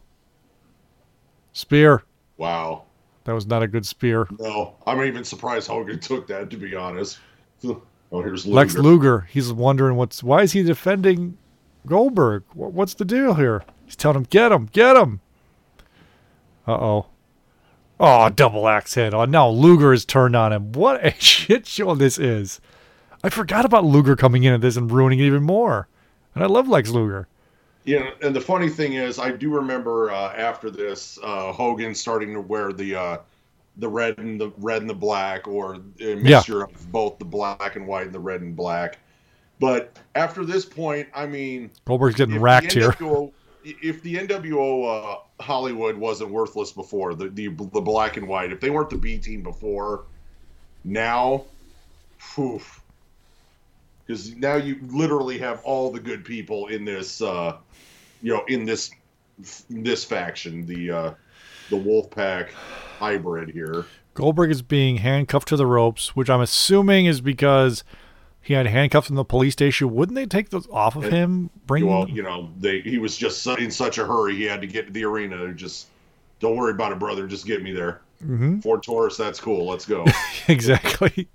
Spear. 1.53 2.05
Wow. 2.37 2.85
That 3.25 3.33
was 3.33 3.47
not 3.47 3.63
a 3.63 3.69
good 3.69 3.85
spear. 3.87 4.29
No, 4.39 4.77
I'm 4.87 5.03
even 5.03 5.25
surprised 5.25 5.67
Hogan 5.67 5.99
took 5.99 6.29
that. 6.29 6.49
To 6.51 6.57
be 6.57 6.77
honest. 6.77 7.19
Oh, 7.65 7.83
here's 8.23 8.47
Luger. 8.47 8.57
Lex 8.57 8.75
Luger. 8.77 9.21
He's 9.31 9.53
wondering 9.53 9.97
what's 9.97 10.23
why 10.23 10.43
is 10.43 10.53
he 10.53 10.63
defending 10.63 11.39
Goldberg? 11.87 12.45
What's 12.55 12.95
the 12.95 13.05
deal 13.05 13.35
here? 13.35 13.65
He's 13.85 13.97
telling 13.97 14.19
him, 14.19 14.27
get 14.31 14.53
him, 14.53 14.67
get 14.67 14.97
him. 14.97 15.21
Uh 16.69 16.75
oh. 16.75 17.07
Oh, 18.01 18.29
double 18.31 18.69
axe 18.69 18.95
head. 18.95 19.15
Oh, 19.15 19.25
now 19.25 19.49
Luger 19.49 19.93
is 19.93 20.05
turned 20.05 20.35
on 20.35 20.53
him. 20.53 20.73
What 20.73 21.05
a 21.05 21.11
shit 21.19 21.67
show 21.67 21.95
this 21.95 22.19
is. 22.19 22.61
I 23.25 23.29
forgot 23.29 23.65
about 23.65 23.85
Luger 23.85 24.17
coming 24.17 24.45
in 24.45 24.53
at 24.53 24.61
this 24.61 24.77
and 24.77 24.91
ruining 24.91 25.21
it 25.21 25.25
even 25.25 25.43
more. 25.43 25.89
And 26.35 26.43
I 26.43 26.47
love 26.47 26.69
Lex 26.69 26.91
Luger. 26.91 27.29
You 27.85 28.01
know, 28.01 28.11
and 28.23 28.35
the 28.35 28.41
funny 28.41 28.69
thing 28.69 28.95
is, 28.95 29.19
I 29.19 29.33
do 29.33 29.55
remember 29.55 30.11
uh, 30.11 30.33
after 30.35 30.71
this, 30.71 31.19
uh, 31.23 31.53
Hogan 31.53 31.95
starting 31.95 32.33
to 32.35 32.41
wear 32.41 32.73
the 32.73 32.95
uh, 32.95 33.19
the 33.77 33.89
red 33.89 34.19
and 34.19 34.41
the 34.41 34.53
red 34.59 34.83
and 34.83 34.91
the 34.91 34.95
black, 34.95 35.49
or 35.49 35.79
a 36.01 36.15
mixture 36.15 36.63
of 36.63 36.93
both 36.93 37.19
the 37.19 37.25
black 37.25 37.75
and 37.75 37.87
white 37.87 38.07
and 38.07 38.15
the 38.15 38.21
red 38.21 38.41
and 38.41 38.55
black. 38.55 38.99
But 39.59 39.99
after 40.15 40.45
this 40.45 40.65
point, 40.65 41.09
I 41.15 41.27
mean, 41.27 41.71
Goldberg's 41.85 42.17
getting 42.17 42.41
racked 42.41 42.73
here. 42.73 42.93
NWO, 42.93 43.33
If 43.65 44.03
the 44.03 44.17
NWO 44.17 45.15
uh, 45.15 45.19
Hollywood 45.43 45.97
wasn't 45.97 46.31
worthless 46.31 46.73
before 46.73 47.15
the, 47.15 47.29
the 47.29 47.49
the 47.49 47.81
black 47.81 48.17
and 48.17 48.27
white, 48.27 48.53
if 48.53 48.61
they 48.61 48.71
weren't 48.71 48.91
the 48.91 48.99
B 48.99 49.19
team 49.19 49.43
before, 49.43 50.05
now, 50.85 51.45
poof. 52.35 52.83
because 54.07 54.35
now 54.37 54.57
you 54.57 54.79
literally 54.89 55.39
have 55.39 55.61
all 55.65 55.91
the 55.91 56.01
good 56.01 56.25
people 56.25 56.67
in 56.69 56.85
this, 56.85 57.23
uh, 57.23 57.57
you 58.23 58.33
know, 58.33 58.45
in 58.49 58.65
this 58.65 58.91
this 59.71 60.05
faction, 60.05 60.67
the 60.67 60.91
uh, 60.91 61.15
the 61.71 61.77
Wolfpack 61.77 62.51
hybrid 62.99 63.51
here. 63.51 63.87
Goldberg 64.15 64.51
is 64.51 64.61
being 64.61 64.99
handcuffed 64.99 65.49
to 65.49 65.57
the 65.57 65.67
ropes, 65.67 66.15
which 66.15 66.29
I'm 66.29 66.41
assuming 66.41 67.07
is 67.07 67.21
because 67.21 67.83
he 68.43 68.55
had 68.55 68.67
handcuffs 68.67 69.09
in 69.09 69.15
the 69.17 69.25
police 69.25 69.53
station. 69.53 69.95
Wouldn't 69.95 70.17
they 70.17 70.27
take 70.27 70.51
those 70.51 70.69
off 70.71 70.97
of 70.97 71.05
And- 71.05 71.13
him? 71.13 71.51
Bring 71.67 71.87
Well, 71.87 72.09
you 72.09 72.23
know, 72.23 72.51
they 72.59 72.81
he 72.81 72.99
was 72.99 73.17
just 73.17 73.47
in 73.47 73.71
such 73.71 73.99
a 73.99 74.05
hurry 74.05 74.35
he 74.37 74.45
had 74.45 74.61
to 74.61 74.67
get 74.67 74.87
to 74.87 74.93
the 74.93 75.05
arena. 75.05 75.53
Just 75.55 75.87
don't 76.41 76.57
worry 76.57 76.73
about 76.73 76.93
it, 76.93 76.99
brother. 76.99 77.27
Just 77.27 77.47
get 77.47 77.63
me 77.63 77.73
there. 77.73 78.01
Mm-hmm. 78.23 78.61
Ford 78.61 78.83
Taurus, 78.83 79.17
that's 79.17 79.41
cool. 79.41 79.67
Let's 79.69 79.85
go. 79.87 80.05
exactly. 80.49 81.29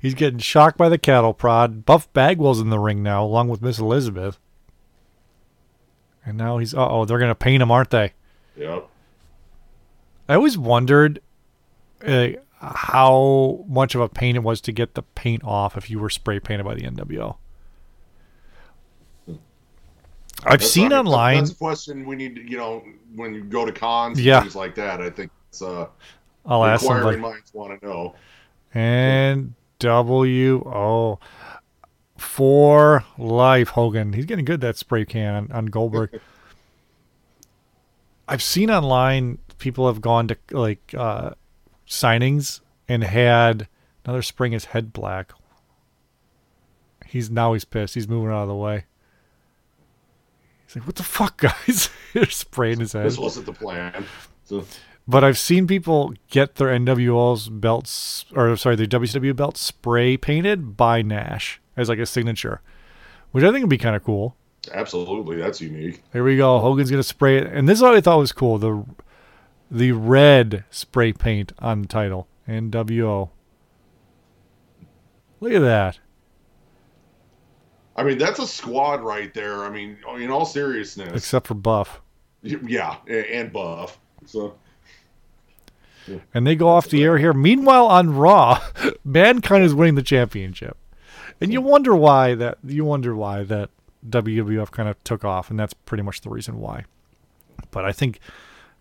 He's 0.00 0.14
getting 0.14 0.40
shocked 0.40 0.76
by 0.78 0.88
the 0.88 0.98
cattle 0.98 1.32
prod. 1.34 1.84
Buff 1.84 2.12
Bagwell's 2.12 2.60
in 2.60 2.70
the 2.70 2.78
ring 2.80 3.02
now, 3.02 3.24
along 3.24 3.48
with 3.48 3.62
Miss 3.62 3.78
Elizabeth. 3.78 4.38
And 6.24 6.36
now 6.38 6.58
he's 6.58 6.74
uh 6.74 6.88
oh, 6.88 7.04
they're 7.04 7.18
gonna 7.18 7.34
paint 7.34 7.62
him, 7.62 7.70
aren't 7.70 7.90
they? 7.90 8.12
yep. 8.56 8.88
I 10.28 10.34
always 10.36 10.56
wondered 10.56 11.20
uh, 12.06 12.28
how 12.62 13.64
much 13.68 13.94
of 13.96 14.00
a 14.00 14.08
pain 14.08 14.36
it 14.36 14.42
was 14.42 14.60
to 14.62 14.72
get 14.72 14.94
the 14.94 15.02
paint 15.02 15.42
off 15.44 15.76
if 15.76 15.90
you 15.90 15.98
were 15.98 16.10
spray 16.10 16.38
painted 16.38 16.64
by 16.64 16.74
the 16.74 16.82
NWO. 16.82 17.36
I've 20.44 20.60
That's 20.60 20.70
seen 20.70 20.88
not- 20.90 21.06
online. 21.06 21.38
That's 21.38 21.52
a 21.52 21.56
question 21.56 22.06
we 22.06 22.16
need 22.16 22.36
to, 22.36 22.42
you 22.50 22.56
know, 22.56 22.82
when 23.14 23.34
you 23.34 23.44
go 23.44 23.64
to 23.64 23.72
cons, 23.72 24.18
and 24.18 24.26
Yeah. 24.26 24.40
things 24.40 24.56
like 24.56 24.74
that. 24.76 25.00
I 25.00 25.10
think 25.10 25.30
it's 25.48 25.62
uh, 25.62 25.86
I'll 26.46 26.64
ask 26.64 26.82
inquiring 26.82 27.02
somebody. 27.14 27.34
minds 27.34 27.54
want 27.54 27.80
to 27.80 27.86
know. 27.86 28.14
And 28.74 29.54
W 29.78 30.62
O 30.66 31.18
for 32.16 33.04
life, 33.18 33.68
Hogan. 33.70 34.12
He's 34.14 34.26
getting 34.26 34.44
good 34.44 34.60
that 34.62 34.76
spray 34.76 35.04
can 35.04 35.34
on, 35.34 35.52
on 35.52 35.66
Goldberg. 35.66 36.20
I've 38.28 38.42
seen 38.42 38.70
online 38.70 39.38
people 39.58 39.86
have 39.86 40.00
gone 40.00 40.26
to 40.28 40.36
like 40.50 40.94
uh, 40.96 41.32
signings 41.88 42.60
and 42.88 43.04
had 43.04 43.68
another 44.04 44.22
spring 44.22 44.52
his 44.52 44.66
head 44.66 44.92
black. 44.92 45.32
He's 47.06 47.30
now 47.30 47.52
he's 47.52 47.64
pissed. 47.64 47.94
He's 47.94 48.08
moving 48.08 48.30
out 48.30 48.42
of 48.42 48.48
the 48.48 48.54
way. 48.54 48.84
He's 50.66 50.76
like, 50.76 50.86
"What 50.86 50.96
the 50.96 51.02
fuck, 51.02 51.36
guys?" 51.66 51.90
They're 52.14 52.26
spraying 52.30 52.80
his 52.80 52.92
head. 52.92 53.04
This 53.06 53.18
wasn't 53.18 53.46
the 53.46 53.52
plan. 53.52 54.04
So, 54.44 54.64
But 55.06 55.24
I've 55.24 55.38
seen 55.38 55.66
people 55.66 56.14
get 56.30 56.56
their 56.56 56.68
NWO's 56.68 57.48
belts, 57.48 58.24
or 58.34 58.56
sorry, 58.56 58.76
their 58.76 58.86
WCW 58.86 59.34
belts 59.36 59.60
spray 59.60 60.16
painted 60.16 60.76
by 60.76 61.02
Nash 61.02 61.60
as 61.76 61.88
like 61.88 61.98
a 61.98 62.06
signature, 62.06 62.60
which 63.32 63.44
I 63.44 63.50
think 63.50 63.62
would 63.62 63.70
be 63.70 63.78
kind 63.78 63.96
of 63.96 64.04
cool. 64.04 64.36
absolutely, 64.72 65.36
that's 65.36 65.60
unique. 65.60 66.02
Here 66.12 66.24
we 66.24 66.36
go. 66.36 66.58
Hogan's 66.60 66.90
gonna 66.90 67.02
spray 67.02 67.38
it, 67.38 67.46
and 67.46 67.68
this 67.68 67.78
is 67.78 67.82
what 67.82 67.94
I 67.94 68.00
thought 68.00 68.18
was 68.18 68.32
cool: 68.32 68.58
the 68.58 68.84
the 69.72 69.92
red 69.92 70.64
spray 70.70 71.14
paint 71.14 71.52
on 71.58 71.82
the 71.82 71.88
title 71.88 72.28
NWO. 72.46 73.30
Look 75.40 75.52
at 75.52 75.60
that. 75.60 75.98
I 77.96 78.04
mean, 78.04 78.18
that's 78.18 78.38
a 78.38 78.46
squad 78.46 79.00
right 79.00 79.32
there. 79.34 79.64
I 79.64 79.70
mean, 79.70 79.96
in 80.16 80.30
all 80.30 80.44
seriousness, 80.46 81.12
Except 81.14 81.46
for 81.46 81.54
Buff, 81.54 82.00
yeah, 82.42 82.96
and 83.08 83.52
Buff. 83.52 83.98
So, 84.26 84.54
and 86.32 86.46
they 86.46 86.54
go 86.54 86.68
off 86.68 86.88
the 86.88 87.02
air 87.02 87.18
here. 87.18 87.32
Meanwhile, 87.32 87.86
on 87.86 88.14
Raw, 88.14 88.62
Mankind 89.04 89.64
is 89.64 89.74
winning 89.74 89.94
the 89.94 90.02
championship, 90.02 90.76
and 91.40 91.52
you 91.52 91.60
wonder 91.60 91.94
why 91.94 92.34
that. 92.34 92.58
You 92.64 92.84
wonder 92.84 93.14
why 93.14 93.42
that 93.44 93.70
WWF 94.08 94.70
kind 94.70 94.88
of 94.88 95.02
took 95.04 95.24
off, 95.24 95.50
and 95.50 95.58
that's 95.58 95.74
pretty 95.74 96.02
much 96.02 96.20
the 96.22 96.30
reason 96.30 96.60
why. 96.60 96.84
But 97.70 97.84
I 97.84 97.92
think, 97.92 98.20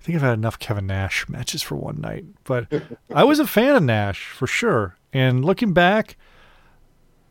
I 0.01 0.03
think 0.03 0.15
I've 0.15 0.21
had 0.23 0.33
enough 0.33 0.59
Kevin 0.59 0.87
Nash 0.87 1.27
matches 1.29 1.61
for 1.61 1.75
one 1.75 2.01
night. 2.01 2.25
But 2.43 2.67
I 3.13 3.23
was 3.23 3.39
a 3.39 3.47
fan 3.47 3.75
of 3.75 3.83
Nash 3.83 4.27
for 4.29 4.47
sure, 4.47 4.97
and 5.13 5.45
looking 5.45 5.73
back, 5.73 6.17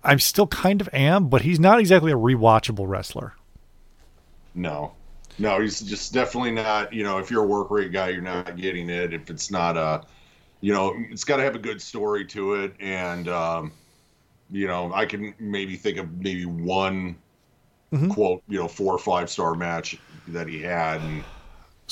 I'm 0.02 0.18
still 0.18 0.46
kind 0.46 0.80
of 0.80 0.88
am, 0.92 1.28
but 1.28 1.42
he's 1.42 1.58
not 1.60 1.80
exactly 1.80 2.12
a 2.12 2.16
rewatchable 2.16 2.86
wrestler. 2.88 3.34
no, 4.54 4.96
no, 5.38 5.60
he's 5.60 5.80
just 5.80 6.12
definitely 6.12 6.50
not. 6.52 6.92
You 6.92 7.02
know, 7.04 7.18
if 7.18 7.30
you're 7.30 7.44
a 7.44 7.46
work 7.46 7.70
rate 7.70 7.92
guy, 7.92 8.08
you're 8.10 8.22
not 8.22 8.56
getting 8.56 8.90
it. 8.90 9.14
If 9.14 9.30
it's 9.30 9.50
not 9.50 9.76
a, 9.76 10.02
you 10.60 10.72
know, 10.72 10.94
it's 11.10 11.24
got 11.24 11.36
to 11.38 11.42
have 11.44 11.54
a 11.56 11.60
good 11.60 11.80
story 11.82 12.26
to 12.28 12.54
it, 12.54 12.74
and 12.80 13.28
um, 13.28 13.72
you 14.50 14.66
know, 14.68 14.92
I 14.94 15.06
can 15.06 15.34
maybe 15.40 15.76
think 15.76 15.98
of 15.98 16.12
maybe 16.12 16.46
one 16.46 17.18
Mhm. 17.92 18.10
quote, 18.10 18.42
you 18.48 18.58
know, 18.58 18.68
four 18.68 18.94
or 18.94 18.98
five 18.98 19.30
star 19.30 19.54
match 19.56 19.96
that 20.28 20.48
he 20.48 20.60
had, 20.62 21.02
and 21.02 21.26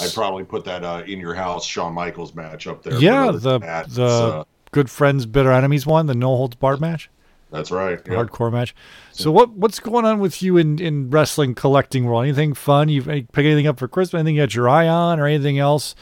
I'd 0.01 0.12
probably 0.12 0.44
put 0.44 0.64
that 0.64 0.84
uh, 0.84 1.03
in 1.07 1.18
your 1.20 1.34
house 1.34 1.64
Shawn 1.64 1.92
Michaels 1.94 2.34
match 2.34 2.66
up 2.66 2.82
there. 2.82 2.94
Yeah, 2.99 3.30
the 3.32 3.59
the 3.88 4.05
uh, 4.05 4.44
Good 4.70 4.90
Friends, 4.90 5.26
Bitter 5.26 5.53
Enemies 5.53 5.86
one, 5.86 6.07
the 6.07 6.14
no 6.14 6.28
holds 6.28 6.57
barred 6.57 6.80
match, 6.80 7.11
That's 7.51 7.70
right. 7.70 7.99
Yep. 8.07 8.07
hardcore 8.07 8.53
match. 8.53 8.74
So 9.12 9.30
what 9.32 9.51
what's 9.51 9.80
going 9.80 10.05
on 10.05 10.18
with 10.20 10.42
you 10.42 10.57
in 10.57 10.78
in 10.78 11.11
wrestling 11.11 11.55
collecting 11.55 12.05
world? 12.05 12.24
Anything 12.24 12.55
fun? 12.55 12.88
You 12.88 13.03
pick 13.03 13.28
anything 13.38 13.66
up 13.66 13.78
for 13.78 13.88
Christmas? 13.88 14.20
Anything 14.20 14.36
you 14.36 14.42
got 14.42 14.55
your 14.55 14.68
eye 14.68 14.86
on, 14.88 15.18
or 15.18 15.26
anything 15.26 15.59
else 15.59 15.94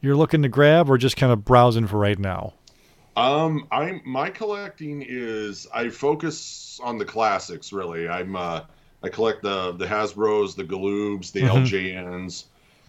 you're 0.00 0.16
looking 0.16 0.42
to 0.42 0.48
grab, 0.48 0.88
or 0.90 0.96
just 0.98 1.16
kind 1.16 1.32
of 1.32 1.44
browsing 1.44 1.86
for 1.86 1.98
right 1.98 2.18
now? 2.18 2.54
Um, 3.16 3.66
I'm 3.70 4.00
my 4.04 4.28
collecting 4.30 5.04
is 5.06 5.66
I 5.72 5.88
focus 5.88 6.80
on 6.82 6.98
the 6.98 7.04
classics 7.04 7.72
really. 7.72 8.08
I'm 8.08 8.34
uh 8.36 8.62
I 9.02 9.08
collect 9.08 9.42
the 9.42 9.72
the 9.72 9.86
Hasbro's, 9.86 10.54
the 10.54 10.64
Galoobs, 10.64 11.30
the 11.30 11.42
Mhm. 11.42 11.64
LJNs. 11.66 12.44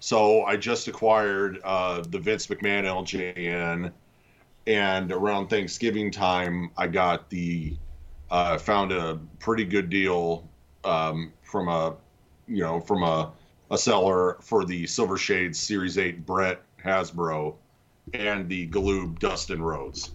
So 0.05 0.43
I 0.43 0.55
just 0.55 0.87
acquired 0.87 1.59
uh 1.63 2.03
the 2.07 2.19
Vince 2.19 2.45
McMahon 2.45 2.83
LJN, 2.83 3.91
and 4.67 5.11
around 5.11 5.47
Thanksgiving 5.47 6.11
time 6.11 6.69
I 6.77 6.85
got 6.85 7.27
the 7.31 7.75
uh 8.29 8.59
found 8.59 8.91
a 8.91 9.19
pretty 9.39 9.65
good 9.65 9.89
deal 9.89 10.47
um 10.83 11.33
from 11.41 11.69
a 11.69 11.95
you 12.47 12.61
know 12.61 12.79
from 12.81 13.01
a 13.01 13.31
a 13.71 13.79
seller 13.79 14.37
for 14.41 14.63
the 14.63 14.85
Silver 14.85 15.17
Shades 15.17 15.57
Series 15.57 15.97
8 15.97 16.23
Bret 16.23 16.61
Hasbro 16.83 17.55
and 18.13 18.47
the 18.47 18.67
Galoob 18.67 19.17
Dustin 19.17 19.59
Rhodes. 19.59 20.11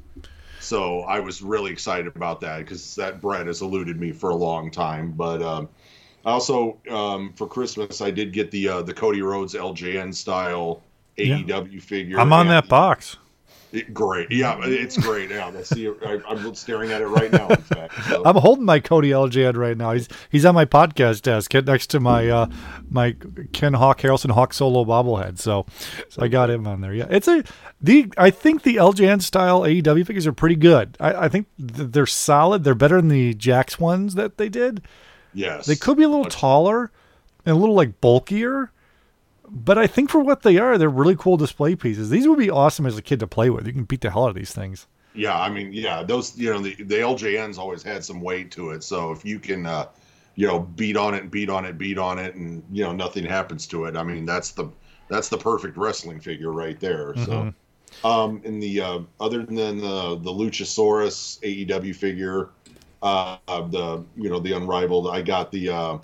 So 0.61 1.01
I 1.01 1.18
was 1.18 1.43
really 1.43 1.72
excited 1.72 2.14
about 2.14 2.41
that 2.43 2.59
because 2.59 2.95
that 2.95 3.20
Bret 3.20 3.49
has 3.49 3.61
eluded 3.61 3.99
me 3.99 4.12
for 4.12 4.30
a 4.30 4.36
long 4.36 4.70
time. 4.70 5.11
But 5.11 5.43
um, 5.43 5.68
also 6.25 6.79
um, 6.91 7.33
for 7.35 7.47
Christmas, 7.47 8.01
I 8.01 8.11
did 8.11 8.33
get 8.33 8.51
the 8.51 8.68
uh, 8.68 8.83
the 8.83 8.95
Cody 8.95 9.23
Rhodes 9.23 9.55
LJN 9.55 10.14
style 10.14 10.83
Yeah. 11.16 11.39
AEW 11.39 11.83
figure. 11.83 12.18
I'm 12.21 12.33
on 12.33 12.49
that 12.49 12.68
box. 12.68 13.16
it- 13.73 13.95
great, 13.95 14.33
yeah, 14.33 14.59
it's 14.64 14.97
great. 14.99 15.31
Yeah, 15.31 15.47
I 15.57 15.62
see. 15.62 15.89
I, 15.89 16.18
I'm 16.29 16.55
staring 16.57 16.91
at 16.91 17.03
it 17.03 17.07
right 17.07 17.31
now. 17.31 17.49
In 17.49 17.57
fact, 17.59 17.95
so. 18.09 18.23
I'm 18.27 18.35
holding 18.35 18.64
my 18.64 18.81
Cody 18.81 19.11
LJN 19.11 19.57
right 19.57 19.77
now. 19.77 19.93
He's 19.93 20.09
he's 20.29 20.45
on 20.45 20.55
my 20.57 20.64
podcast 20.64 21.23
desk, 21.23 21.55
next 21.55 21.87
to 21.91 22.01
my 22.01 22.29
uh 22.29 22.47
my 22.89 23.14
Ken 23.53 23.75
Hawk 23.75 24.01
Harrelson 24.01 24.31
Hawk 24.33 24.53
solo 24.55 24.85
bobblehead. 24.85 25.39
So, 25.39 25.66
so 26.09 26.21
I 26.23 26.27
got 26.29 26.51
him 26.51 26.66
on 26.66 26.81
there. 26.81 26.93
Yeah, 26.93 27.07
it's 27.11 27.29
a 27.29 27.45
the 27.81 28.12
I 28.18 28.31
think 28.31 28.62
the 28.64 28.75
LJN 28.77 29.23
style 29.23 29.61
AEW 29.61 30.05
figures 30.05 30.27
are 30.27 30.33
pretty 30.33 30.57
good. 30.57 30.97
I, 30.99 31.12
I 31.27 31.29
think 31.29 31.47
they're 31.57 32.07
solid. 32.07 32.64
They're 32.64 32.75
better 32.75 32.97
than 32.97 33.09
the 33.09 33.35
Jakks 33.35 33.79
ones 33.79 34.16
that 34.16 34.37
they 34.37 34.49
did. 34.49 34.83
Yes, 35.35 35.66
They 35.66 35.76
could 35.76 35.97
be 35.97 36.05
a 36.05 36.09
little 36.09 36.24
taller 36.24 36.91
and 37.45 37.57
a 37.57 37.59
little 37.59 37.74
like 37.74 38.01
bulkier, 38.01 38.70
but 39.49 39.78
I 39.78 39.87
think 39.87 40.11
for 40.11 40.20
what 40.20 40.43
they 40.43 40.59
are, 40.59 40.78
they're 40.78 40.89
really 40.89 41.16
cool 41.16 41.37
display 41.37 41.74
pieces. 41.74 42.11
These 42.11 42.28
would 42.28 42.39
be 42.39 42.51
awesome 42.51 42.87
as 42.87 42.97
a 42.97 43.03
kid 43.03 43.20
to 43.20 43.26
play 43.26 43.51
with. 43.51 43.66
You 43.66 43.72
can 43.72 43.85
beat 43.85 44.01
the 44.01 44.11
hell 44.11 44.24
out 44.24 44.31
of 44.31 44.35
these 44.37 44.53
things. 44.53 44.87
Yeah, 45.14 45.39
I 45.39 45.51
mean, 45.51 45.72
yeah, 45.72 46.03
those 46.05 46.39
you 46.39 46.51
know 46.53 46.61
the 46.61 46.74
the 46.74 46.97
LJN's 46.97 47.59
always 47.59 47.83
had 47.83 48.05
some 48.05 48.20
weight 48.20 48.51
to 48.53 48.70
it. 48.70 48.85
So 48.85 49.11
if 49.11 49.24
you 49.24 49.41
can, 49.41 49.66
uh, 49.66 49.87
you 50.37 50.47
know, 50.47 50.61
beat 50.61 50.97
on 50.97 51.14
it 51.14 51.22
and 51.22 51.31
beat 51.31 51.51
on 51.51 51.64
it, 51.64 51.76
beat 51.78 51.99
on 51.99 52.18
it, 52.18 52.37
and 52.37 52.62
you 52.70 52.85
know 52.85 52.93
nothing 52.93 53.24
happens 53.24 53.66
to 53.68 53.87
it. 53.87 53.97
I 53.97 54.05
mean, 54.05 54.24
that's 54.24 54.53
the 54.53 54.70
that's 55.09 55.28
the 55.28 55.39
perfect 55.39 55.76
wrestling 55.76 56.20
figure 56.20 56.53
right 56.53 56.78
there. 56.78 57.14
So, 57.16 57.53
um, 58.05 58.41
in 58.45 58.61
the 58.61 58.81
uh, 58.81 59.01
other 59.18 59.45
than 59.45 59.78
the 59.78 60.16
the 60.22 60.31
Luchasaurus 60.31 61.41
AEW 61.41 61.97
figure, 61.97 62.51
uh, 63.03 63.38
the 63.46 64.05
you 64.16 64.28
know 64.28 64.40
the 64.40 64.53
unrivaled, 64.53 65.09
I 65.09 65.22
got 65.22 65.51
the 65.51 65.68
uh, 65.70 65.98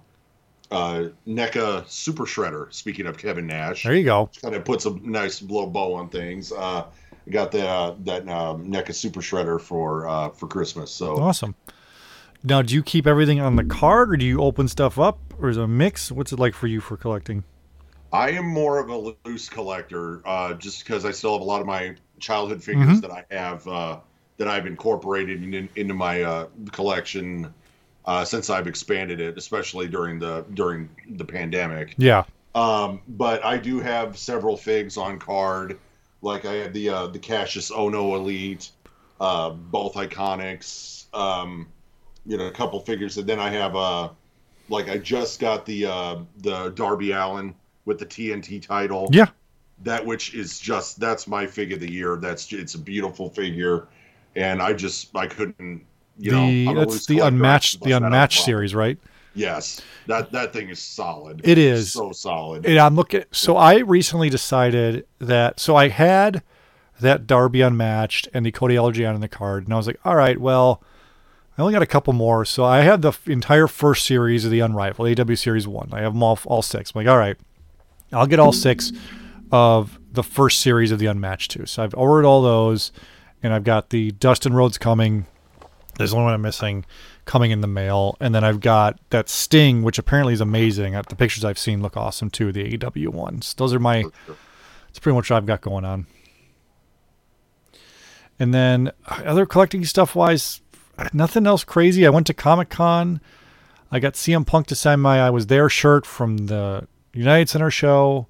uh, 0.71 1.09
NECA 1.27 1.89
Super 1.89 2.25
Shredder. 2.25 2.73
Speaking 2.73 3.07
of 3.07 3.19
Kevin 3.19 3.47
Nash, 3.47 3.85
There 3.85 3.95
you 3.95 4.05
go. 4.05 4.31
kind 4.43 4.55
of 4.55 4.65
puts 4.65 4.87
a 4.87 4.91
nice 5.01 5.43
little 5.43 5.69
bow 5.69 5.95
on 5.95 6.09
things. 6.09 6.53
Uh, 6.53 6.85
I 7.27 7.31
got 7.31 7.53
the 7.53 7.67
uh, 7.67 7.95
that 8.05 8.29
um, 8.29 8.71
NECA 8.71 8.95
Super 8.95 9.21
Shredder 9.21 9.61
for 9.61 10.09
uh, 10.09 10.31
for 10.31 10.47
Christmas. 10.47 10.91
So 10.91 11.19
Awesome. 11.21 11.55
Now, 12.43 12.63
do 12.63 12.75
you 12.75 12.83
keep 12.83 13.07
everything 13.07 13.41
on 13.41 13.57
the 13.57 13.65
card, 13.65 14.13
or 14.13 14.17
do 14.17 14.25
you 14.25 14.41
open 14.41 14.69
stuff 14.69 14.99
up, 15.01 15.19
or 15.41 15.49
is 15.49 15.57
it 15.57 15.63
a 15.63 15.67
mix? 15.67 16.13
What's 16.13 16.33
it 16.33 16.39
like 16.39 16.55
for 16.55 16.69
you 16.69 16.81
for 16.81 16.97
collecting? 16.97 17.43
I 18.13 18.31
am 18.31 18.47
more 18.47 18.79
of 18.79 18.89
a 18.89 19.15
loose 19.25 19.49
collector, 19.49 20.23
uh, 20.25 20.55
just 20.55 20.85
because 20.85 21.05
I 21.05 21.11
still 21.11 21.33
have 21.33 21.41
a 21.41 21.45
lot 21.45 21.61
of 21.61 21.67
my 21.67 21.97
childhood 22.21 22.63
figures 22.63 23.01
that 23.01 23.11
I 23.11 23.25
have 23.31 23.67
uh, 23.67 23.99
that 24.39 24.49
I've 24.49 24.67
incorporated 24.67 25.43
in, 25.43 25.69
into 25.77 25.95
my 25.95 26.23
uh, 26.23 26.47
collection 26.73 27.53
uh, 28.05 28.25
since 28.25 28.51
I've 28.51 28.67
expanded 28.67 29.21
it, 29.21 29.37
especially 29.37 29.89
during 29.89 30.19
the 30.19 30.45
during 30.55 30.89
the 31.09 31.25
pandemic. 31.25 31.95
Yeah, 31.99 32.25
Um, 32.55 33.01
but 33.09 33.45
I 33.45 33.59
do 33.59 33.81
have 33.81 34.17
several 34.17 34.57
figs 34.57 34.97
on 34.97 35.19
card. 35.19 35.79
Like 36.23 36.45
I 36.45 36.55
have 36.55 36.73
the 36.73 36.89
uh, 36.89 37.07
the 37.09 37.19
Cassius 37.19 37.71
Ono 37.71 38.15
Elite, 38.15 38.71
uh, 39.21 39.51
both 39.51 39.95
iconics. 39.95 41.05
Um, 41.15 41.69
you 42.25 42.37
know, 42.37 42.47
a 42.47 42.53
couple 42.53 42.81
figures, 42.81 43.19
and 43.19 43.27
then 43.29 43.39
I 43.39 43.51
have 43.51 43.77
uh, 43.77 44.09
like 44.69 44.89
I 44.89 44.99
just 44.99 45.41
got 45.41 45.67
the 45.67 45.87
uh, 45.87 46.17
the 46.39 46.71
Darby 46.71 47.13
Allin 47.13 47.55
with 47.85 47.99
the 47.99 48.07
TNT 48.07 48.61
title. 48.67 49.09
yeah. 49.13 49.29
That 49.83 50.07
which 50.07 50.35
is 50.35 50.59
just 50.59 50.99
that's 50.99 51.29
my 51.29 51.47
fig 51.47 51.73
of 51.73 51.81
the 51.81 51.91
year. 51.91 52.17
That's 52.17 52.51
it's 52.53 52.75
a 52.75 52.79
beautiful 52.79 53.29
figure, 53.29 53.89
and 54.37 54.63
I 54.63 54.73
just 54.73 55.17
I 55.17 55.27
couldn't. 55.27 55.85
You 56.19 56.31
the 56.31 56.65
know, 56.65 56.75
that's 56.75 57.07
the 57.07 57.19
unmatched 57.21 57.75
the 57.75 57.79
bust 57.79 57.89
that 57.89 57.95
out 57.97 58.03
unmatched 58.05 58.45
series, 58.45 58.75
right? 58.75 58.99
Yes, 59.35 59.83
that 60.07 60.33
that 60.33 60.53
thing 60.53 60.71
is 60.71 60.79
solid. 60.79 61.43
It 61.45 61.59
is. 61.59 61.93
so 61.93 62.13
solid. 62.13 62.65
And 62.65 62.79
I'm 62.79 62.95
looking. 62.95 63.25
So 63.33 63.57
I 63.57 63.79
recently 63.79 64.31
decided 64.31 65.07
that. 65.19 65.61
So 65.61 65.77
I 65.77 65.89
had 65.89 66.43
that 67.01 67.27
Darby 67.27 67.61
unmatched 67.61 68.29
and 68.33 68.47
the 68.47 68.53
Cody 68.53 68.79
on 68.79 69.21
the 69.21 69.29
card, 69.29 69.65
and 69.65 69.75
I 69.75 69.77
was 69.77 69.87
like, 69.87 70.01
all 70.05 70.17
right, 70.17 70.41
well, 70.41 70.83
I 71.59 71.63
only 71.63 71.75
got 71.75 71.83
a 71.83 71.87
couple 71.87 72.15
more. 72.15 72.45
So 72.47 72.65
I 72.65 72.81
had 72.81 73.03
the 73.03 73.13
entire 73.27 73.67
first 73.67 74.07
series 74.07 74.45
of 74.45 74.51
the 74.51 74.61
Unrivaled 74.61 75.19
AW 75.21 75.35
Series 75.35 75.69
One. 75.69 75.91
I 75.93 76.01
have 76.01 76.15
them 76.15 76.23
all 76.23 76.39
all 76.47 76.63
six. 76.63 76.93
I'm 76.95 77.01
like, 77.01 77.11
all 77.11 77.19
right, 77.19 77.37
I'll 78.13 78.27
get 78.27 78.39
all 78.39 78.53
six 78.53 78.93
of 79.53 79.99
the 80.13 80.23
first 80.23 80.61
series 80.61 80.91
of 80.91 80.99
the 80.99 81.07
Unmatched 81.07 81.51
too. 81.51 81.67
So 81.67 81.85
I've 81.85 81.95
ordered 81.95 82.27
all 82.27 82.43
those, 82.43 82.91
and 83.47 83.55
I've 83.55 83.65
got 83.65 83.89
the 83.91 84.11
Dustin 84.13 84.53
Rhodes 84.53 84.77
coming. 84.77 85.27
There's 85.97 86.13
only 86.13 86.25
one 86.25 86.35
I'm 86.35 86.43
missing 86.43 86.85
coming 87.25 87.51
in 87.51 87.61
the 87.63 87.67
mail, 87.67 88.17
and 88.21 88.35
then 88.35 88.45
I've 88.45 88.61
got 88.61 88.99
that 89.11 89.29
Sting, 89.29 89.83
which 89.83 89.99
apparently 89.99 90.35
is 90.35 90.41
amazing. 90.43 90.95
Uh, 90.95 91.03
The 91.09 91.17
pictures 91.17 91.45
I've 91.45 91.59
seen 91.59 91.81
look 91.83 91.97
awesome 91.97 92.29
too. 92.31 92.53
The 92.53 92.77
AEW 92.77 93.09
ones. 93.09 93.55
Those 93.55 93.73
are 93.73 93.79
my. 93.79 94.03
That's 94.89 94.99
pretty 95.01 95.17
much 95.17 95.31
what 95.31 95.37
I've 95.39 95.47
got 95.47 95.61
going 95.63 95.85
on. 95.85 96.07
And 98.39 98.53
then 98.53 98.93
uh, 99.07 99.23
other 99.25 99.47
collecting 99.47 99.85
stuff 99.85 100.15
wise, 100.15 100.61
nothing 101.13 101.47
else 101.47 101.65
crazy. 101.65 102.07
I 102.07 102.11
went 102.11 102.27
to 102.27 102.35
Comic 102.35 102.69
Con. 102.69 103.21
I 103.91 103.99
got 103.99 104.15
CM 104.15 104.47
Punk 104.47 104.67
to 104.69 104.75
sign 104.75 105.01
my 105.01 105.21
I 105.21 105.31
was 105.31 105.47
there 105.47 105.69
shirt 105.69 106.05
from 106.05 106.47
the 106.47 106.87
United 107.15 107.49
Center 107.49 107.71
show. 107.71 108.27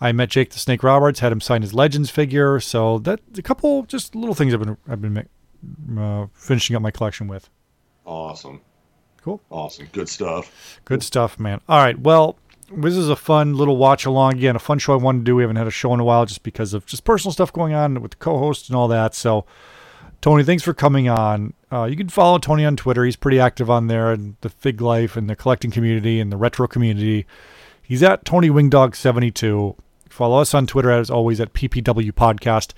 I 0.00 0.12
met 0.12 0.30
Jake 0.30 0.50
the 0.50 0.58
Snake 0.58 0.82
Roberts, 0.82 1.20
had 1.20 1.32
him 1.32 1.40
sign 1.40 1.62
his 1.62 1.74
Legends 1.74 2.10
figure. 2.10 2.60
So 2.60 2.98
that 3.00 3.20
a 3.36 3.42
couple 3.42 3.84
just 3.84 4.14
little 4.14 4.34
things 4.34 4.52
I've 4.52 4.60
been 4.60 4.76
I've 4.88 5.00
been 5.00 5.26
uh, 5.98 6.26
finishing 6.34 6.76
up 6.76 6.82
my 6.82 6.90
collection 6.90 7.28
with. 7.28 7.48
Awesome. 8.04 8.60
Cool. 9.22 9.42
Awesome. 9.50 9.88
Good 9.92 10.08
stuff. 10.08 10.80
Good 10.84 11.02
stuff, 11.02 11.40
man. 11.40 11.60
All 11.68 11.82
right. 11.82 11.98
Well, 11.98 12.38
this 12.72 12.96
is 12.96 13.08
a 13.08 13.16
fun 13.16 13.54
little 13.54 13.76
watch 13.76 14.06
along. 14.06 14.34
Again, 14.34 14.54
a 14.56 14.60
fun 14.60 14.78
show 14.78 14.92
I 14.92 14.96
wanted 14.96 15.20
to 15.20 15.24
do. 15.24 15.36
We 15.36 15.42
haven't 15.42 15.56
had 15.56 15.66
a 15.66 15.72
show 15.72 15.92
in 15.94 16.00
a 16.00 16.04
while 16.04 16.26
just 16.26 16.42
because 16.42 16.74
of 16.74 16.86
just 16.86 17.04
personal 17.04 17.32
stuff 17.32 17.52
going 17.52 17.74
on 17.74 18.00
with 18.00 18.12
the 18.12 18.16
co 18.18 18.38
host 18.38 18.68
and 18.68 18.76
all 18.76 18.88
that. 18.88 19.14
So, 19.14 19.44
Tony, 20.20 20.44
thanks 20.44 20.62
for 20.62 20.74
coming 20.74 21.08
on. 21.08 21.54
Uh, 21.72 21.84
you 21.84 21.96
can 21.96 22.08
follow 22.08 22.38
Tony 22.38 22.64
on 22.64 22.76
Twitter. 22.76 23.04
He's 23.04 23.16
pretty 23.16 23.40
active 23.40 23.68
on 23.68 23.88
there 23.88 24.12
and 24.12 24.36
the 24.42 24.48
Fig 24.48 24.80
Life 24.80 25.16
and 25.16 25.28
the 25.28 25.36
collecting 25.36 25.70
community 25.70 26.20
and 26.20 26.30
the 26.30 26.36
retro 26.36 26.68
community. 26.68 27.26
He's 27.82 28.02
at 28.02 28.24
Tony 28.24 28.50
Wingdog72. 28.50 29.76
Follow 30.16 30.40
us 30.40 30.54
on 30.54 30.66
Twitter 30.66 30.90
as 30.90 31.10
always 31.10 31.42
at 31.42 31.52
PPW 31.52 32.10
Podcast. 32.10 32.72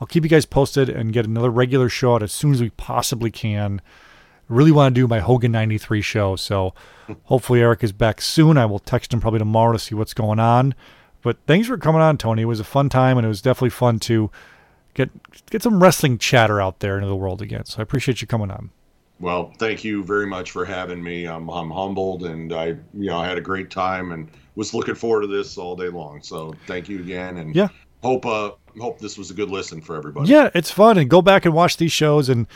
I'll 0.00 0.06
keep 0.06 0.22
you 0.22 0.30
guys 0.30 0.46
posted 0.46 0.88
and 0.88 1.12
get 1.12 1.26
another 1.26 1.50
regular 1.50 1.88
show 1.88 2.14
out 2.14 2.22
as 2.22 2.30
soon 2.30 2.52
as 2.52 2.60
we 2.60 2.70
possibly 2.70 3.32
can. 3.32 3.82
really 4.46 4.70
want 4.70 4.94
to 4.94 5.00
do 5.00 5.08
my 5.08 5.18
Hogan 5.18 5.50
93 5.50 6.00
show. 6.00 6.36
So 6.36 6.72
hopefully 7.24 7.60
Eric 7.60 7.82
is 7.82 7.90
back 7.90 8.20
soon. 8.20 8.56
I 8.56 8.66
will 8.66 8.78
text 8.78 9.12
him 9.12 9.20
probably 9.20 9.40
tomorrow 9.40 9.72
to 9.72 9.78
see 9.80 9.96
what's 9.96 10.14
going 10.14 10.38
on. 10.38 10.72
But 11.20 11.38
thanks 11.48 11.66
for 11.66 11.76
coming 11.78 12.00
on, 12.00 12.16
Tony. 12.16 12.42
It 12.42 12.44
was 12.44 12.60
a 12.60 12.64
fun 12.64 12.88
time, 12.88 13.18
and 13.18 13.24
it 13.24 13.28
was 13.28 13.42
definitely 13.42 13.70
fun 13.70 13.98
to 14.00 14.30
get 14.94 15.10
get 15.50 15.64
some 15.64 15.82
wrestling 15.82 16.16
chatter 16.16 16.60
out 16.60 16.78
there 16.78 16.94
into 16.94 17.08
the 17.08 17.16
world 17.16 17.42
again. 17.42 17.64
So 17.64 17.80
I 17.80 17.82
appreciate 17.82 18.20
you 18.20 18.28
coming 18.28 18.52
on. 18.52 18.70
Well, 19.18 19.52
thank 19.58 19.82
you 19.82 20.04
very 20.04 20.26
much 20.26 20.52
for 20.52 20.64
having 20.64 21.02
me. 21.02 21.24
I'm, 21.24 21.48
I'm 21.48 21.72
humbled, 21.72 22.22
and 22.22 22.52
I, 22.52 22.66
you 22.66 23.10
know, 23.10 23.18
I 23.18 23.26
had 23.26 23.38
a 23.38 23.40
great 23.40 23.70
time 23.70 24.12
and 24.12 24.28
was 24.56 24.74
looking 24.74 24.94
forward 24.94 25.22
to 25.22 25.26
this 25.26 25.58
all 25.58 25.76
day 25.76 25.88
long. 25.88 26.22
So 26.22 26.54
thank 26.66 26.88
you 26.88 27.00
again, 27.00 27.36
and 27.38 27.54
Yeah. 27.54 27.68
hope 28.02 28.24
uh 28.26 28.52
hope 28.80 28.98
this 28.98 29.16
was 29.16 29.30
a 29.30 29.34
good 29.34 29.50
listen 29.50 29.80
for 29.80 29.96
everybody. 29.96 30.28
Yeah, 30.30 30.50
it's 30.54 30.70
fun, 30.70 30.98
and 30.98 31.08
go 31.08 31.22
back 31.22 31.44
and 31.44 31.54
watch 31.54 31.76
these 31.76 31.92
shows, 31.92 32.28
and, 32.28 32.46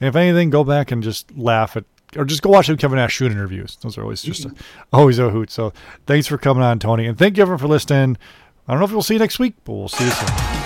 and 0.00 0.08
if 0.08 0.14
anything, 0.16 0.50
go 0.50 0.62
back 0.64 0.90
and 0.92 1.02
just 1.02 1.36
laugh 1.36 1.76
at, 1.76 1.84
or 2.16 2.24
just 2.24 2.42
go 2.42 2.50
watch 2.50 2.68
the 2.68 2.76
Kevin 2.76 2.96
Nash 2.96 3.14
shoot 3.14 3.32
interviews. 3.32 3.76
Those 3.80 3.98
are 3.98 4.02
always 4.02 4.22
just 4.22 4.44
a, 4.44 4.54
always 4.92 5.18
a 5.18 5.30
hoot. 5.30 5.50
So 5.50 5.72
thanks 6.06 6.26
for 6.28 6.38
coming 6.38 6.62
on, 6.62 6.78
Tony, 6.78 7.06
and 7.06 7.18
thank 7.18 7.36
you 7.36 7.42
everyone 7.42 7.58
for 7.58 7.68
listening. 7.68 8.16
I 8.68 8.72
don't 8.72 8.78
know 8.80 8.86
if 8.86 8.92
we'll 8.92 9.02
see 9.02 9.14
you 9.14 9.20
next 9.20 9.38
week, 9.38 9.54
but 9.64 9.72
we'll 9.72 9.88
see 9.88 10.04
you 10.04 10.10
soon. 10.10 10.63